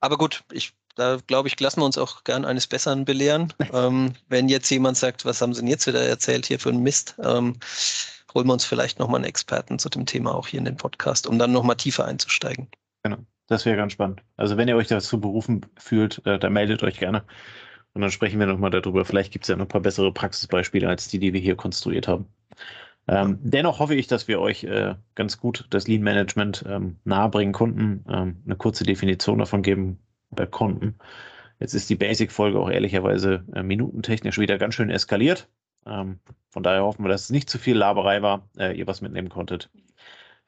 Aber 0.00 0.18
gut, 0.18 0.44
ich 0.52 0.74
da 0.94 1.18
glaube 1.26 1.48
ich, 1.48 1.58
lassen 1.60 1.80
wir 1.80 1.86
uns 1.86 1.98
auch 1.98 2.24
gern 2.24 2.44
eines 2.44 2.66
Besseren 2.66 3.04
belehren. 3.04 3.52
ähm, 3.72 4.12
wenn 4.28 4.48
jetzt 4.48 4.70
jemand 4.70 4.96
sagt, 4.96 5.24
was 5.24 5.40
haben 5.40 5.54
Sie 5.54 5.60
denn 5.60 5.68
jetzt 5.68 5.86
wieder 5.86 6.02
erzählt 6.02 6.46
hier 6.46 6.58
für 6.58 6.70
einen 6.70 6.82
Mist, 6.82 7.16
ähm, 7.22 7.56
holen 8.34 8.46
wir 8.46 8.52
uns 8.52 8.64
vielleicht 8.64 8.98
nochmal 8.98 9.18
einen 9.18 9.28
Experten 9.28 9.78
zu 9.78 9.88
dem 9.88 10.06
Thema 10.06 10.34
auch 10.34 10.46
hier 10.46 10.58
in 10.58 10.64
den 10.64 10.76
Podcast, 10.76 11.26
um 11.26 11.38
dann 11.38 11.52
nochmal 11.52 11.76
tiefer 11.76 12.04
einzusteigen. 12.04 12.68
Genau, 13.02 13.18
das 13.46 13.64
wäre 13.66 13.76
ganz 13.76 13.92
spannend. 13.92 14.22
Also 14.36 14.56
wenn 14.56 14.68
ihr 14.68 14.76
euch 14.76 14.88
dazu 14.88 15.20
berufen 15.20 15.66
fühlt, 15.76 16.24
äh, 16.26 16.38
dann 16.38 16.52
meldet 16.52 16.82
euch 16.82 16.98
gerne. 16.98 17.24
Und 17.92 18.02
dann 18.02 18.10
sprechen 18.10 18.38
wir 18.38 18.46
nochmal 18.46 18.70
darüber. 18.70 19.04
Vielleicht 19.04 19.32
gibt 19.32 19.44
es 19.44 19.48
ja 19.48 19.56
noch 19.56 19.64
ein 19.64 19.68
paar 19.68 19.80
bessere 19.80 20.12
Praxisbeispiele 20.12 20.88
als 20.88 21.08
die, 21.08 21.18
die 21.18 21.32
wir 21.32 21.40
hier 21.40 21.56
konstruiert 21.56 22.06
haben. 22.06 22.26
Ähm, 23.08 23.38
dennoch 23.42 23.80
hoffe 23.80 23.96
ich, 23.96 24.06
dass 24.06 24.28
wir 24.28 24.40
euch 24.40 24.62
äh, 24.62 24.94
ganz 25.16 25.38
gut 25.38 25.66
das 25.70 25.88
Lean 25.88 26.02
Management 26.02 26.64
ähm, 26.68 26.98
nahebringen 27.04 27.52
konnten, 27.52 28.04
ähm, 28.08 28.42
eine 28.44 28.54
kurze 28.54 28.84
Definition 28.84 29.38
davon 29.38 29.62
geben 29.62 29.98
äh, 30.36 30.46
konnten. 30.46 30.96
Jetzt 31.58 31.74
ist 31.74 31.90
die 31.90 31.96
Basic-Folge 31.96 32.58
auch 32.58 32.70
ehrlicherweise 32.70 33.44
äh, 33.54 33.62
minutentechnisch 33.62 34.38
wieder 34.38 34.58
ganz 34.58 34.74
schön 34.74 34.90
eskaliert. 34.90 35.48
Ähm, 35.86 36.20
von 36.48 36.62
daher 36.62 36.82
hoffen 36.82 37.04
wir, 37.04 37.10
dass 37.10 37.24
es 37.24 37.30
nicht 37.30 37.50
zu 37.50 37.58
viel 37.58 37.76
Laberei 37.76 38.22
war, 38.22 38.48
äh, 38.58 38.76
ihr 38.76 38.86
was 38.86 39.00
mitnehmen 39.02 39.28
konntet. 39.28 39.70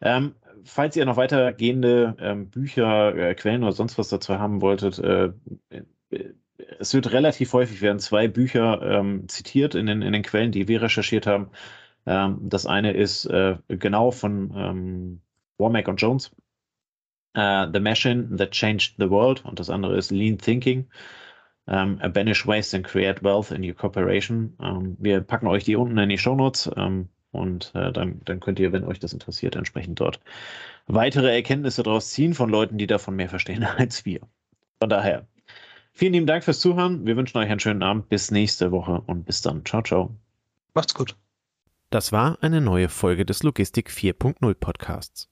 Ähm, 0.00 0.34
falls 0.64 0.96
ihr 0.96 1.04
noch 1.04 1.16
weitergehende 1.16 2.16
ähm, 2.18 2.50
Bücher, 2.50 3.14
äh, 3.14 3.34
Quellen 3.34 3.62
oder 3.62 3.72
sonst 3.72 3.98
was 3.98 4.08
dazu 4.08 4.38
haben 4.38 4.60
wolltet, 4.60 4.98
äh, 4.98 5.32
äh, 5.70 5.82
es 6.78 6.94
wird 6.94 7.12
relativ 7.12 7.52
häufig 7.52 7.82
werden 7.82 7.98
zwei 7.98 8.28
Bücher 8.28 8.80
ähm, 8.82 9.28
zitiert 9.28 9.74
in 9.74 9.86
den, 9.86 10.02
in 10.02 10.12
den 10.12 10.22
Quellen, 10.22 10.52
die 10.52 10.68
wir 10.68 10.82
recherchiert 10.82 11.26
haben. 11.26 11.50
Ähm, 12.06 12.38
das 12.48 12.66
eine 12.66 12.92
ist 12.92 13.26
äh, 13.26 13.56
genau 13.68 14.10
von 14.10 14.52
ähm, 14.56 15.20
Warmack 15.58 15.88
und 15.88 15.96
Jones 15.96 16.32
Uh, 17.34 17.66
the 17.72 17.80
Machine 17.80 18.36
That 18.36 18.50
Changed 18.50 18.94
the 18.98 19.08
World 19.08 19.44
und 19.44 19.58
das 19.58 19.70
andere 19.70 19.96
ist 19.96 20.10
Lean 20.10 20.38
Thinking. 20.38 20.88
Um, 21.66 22.00
ähm, 22.02 22.12
Banish 22.12 22.46
Waste 22.46 22.76
and 22.76 22.84
Create 22.84 23.22
Wealth 23.22 23.52
in 23.52 23.62
Your 23.62 23.74
Corporation. 23.74 24.54
Um, 24.58 24.66
ähm, 24.66 24.96
wir 24.98 25.20
packen 25.20 25.46
euch 25.46 25.64
die 25.64 25.76
unten 25.76 25.96
in 25.96 26.08
die 26.08 26.18
Show 26.18 26.34
Notes 26.34 26.66
um, 26.66 26.82
ähm, 26.82 27.08
und 27.30 27.72
uh, 27.74 27.90
dann, 27.90 28.20
dann 28.24 28.40
könnt 28.40 28.58
ihr, 28.58 28.72
wenn 28.72 28.84
euch 28.84 28.98
das 28.98 29.14
interessiert, 29.14 29.56
entsprechend 29.56 29.98
dort 30.00 30.20
weitere 30.86 31.32
Erkenntnisse 31.34 31.82
daraus 31.82 32.10
ziehen 32.10 32.34
von 32.34 32.50
Leuten, 32.50 32.78
die 32.78 32.86
davon 32.86 33.16
mehr 33.16 33.28
verstehen 33.28 33.64
als 33.78 34.04
wir. 34.04 34.20
Von 34.80 34.90
daher, 34.90 35.26
vielen 35.92 36.12
lieben 36.12 36.26
Dank 36.26 36.44
fürs 36.44 36.60
Zuhören. 36.60 37.06
Wir 37.06 37.16
wünschen 37.16 37.38
euch 37.38 37.48
einen 37.48 37.60
schönen 37.60 37.82
Abend. 37.82 38.08
Bis 38.08 38.30
nächste 38.30 38.72
Woche 38.72 39.02
und 39.06 39.24
bis 39.24 39.40
dann. 39.40 39.64
Ciao, 39.64 39.82
ciao. 39.82 40.14
Macht's 40.74 40.94
gut. 40.94 41.16
Das 41.90 42.10
war 42.10 42.38
eine 42.40 42.60
neue 42.60 42.88
Folge 42.88 43.24
des 43.24 43.42
Logistik 43.42 43.90
4.0 43.90 44.54
Podcasts. 44.54 45.31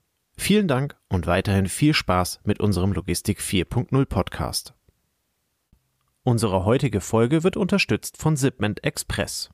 Vielen 0.43 0.67
Dank 0.67 0.97
und 1.07 1.27
weiterhin 1.27 1.67
viel 1.67 1.93
Spaß 1.93 2.39
mit 2.45 2.59
unserem 2.59 2.93
Logistik 2.93 3.41
4.0 3.41 4.05
Podcast. 4.05 4.73
Unsere 6.23 6.65
heutige 6.65 6.99
Folge 6.99 7.43
wird 7.43 7.57
unterstützt 7.57 8.17
von 8.17 8.35
Zipment 8.35 8.83
Express. 8.83 9.51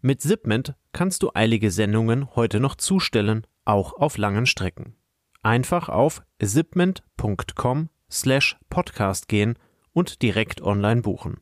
Mit 0.00 0.22
Zipment 0.22 0.74
kannst 0.92 1.22
du 1.22 1.30
eilige 1.34 1.70
Sendungen 1.70 2.34
heute 2.34 2.58
noch 2.58 2.74
zustellen, 2.74 3.46
auch 3.64 3.92
auf 3.92 4.18
langen 4.18 4.46
Strecken. 4.46 4.96
Einfach 5.44 5.88
auf 5.88 6.20
zipment.com 6.42 7.90
slash 8.10 8.58
podcast 8.68 9.28
gehen 9.28 9.56
und 9.92 10.20
direkt 10.20 10.62
online 10.62 11.02
buchen. 11.02 11.38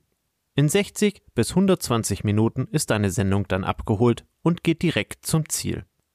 In 0.55 0.68
60 0.68 1.22
bis 1.34 1.53
120 1.53 2.24
Minuten 2.24 2.68
ist 2.70 2.90
deine 2.90 3.11
Sendung 3.11 3.49
dann 3.49 3.64
abgeholt 3.64 4.26
und 4.43 4.62
geht 4.62 4.82
direkt 4.82 5.24
zum 5.24 5.49
Ziel. 5.49 5.86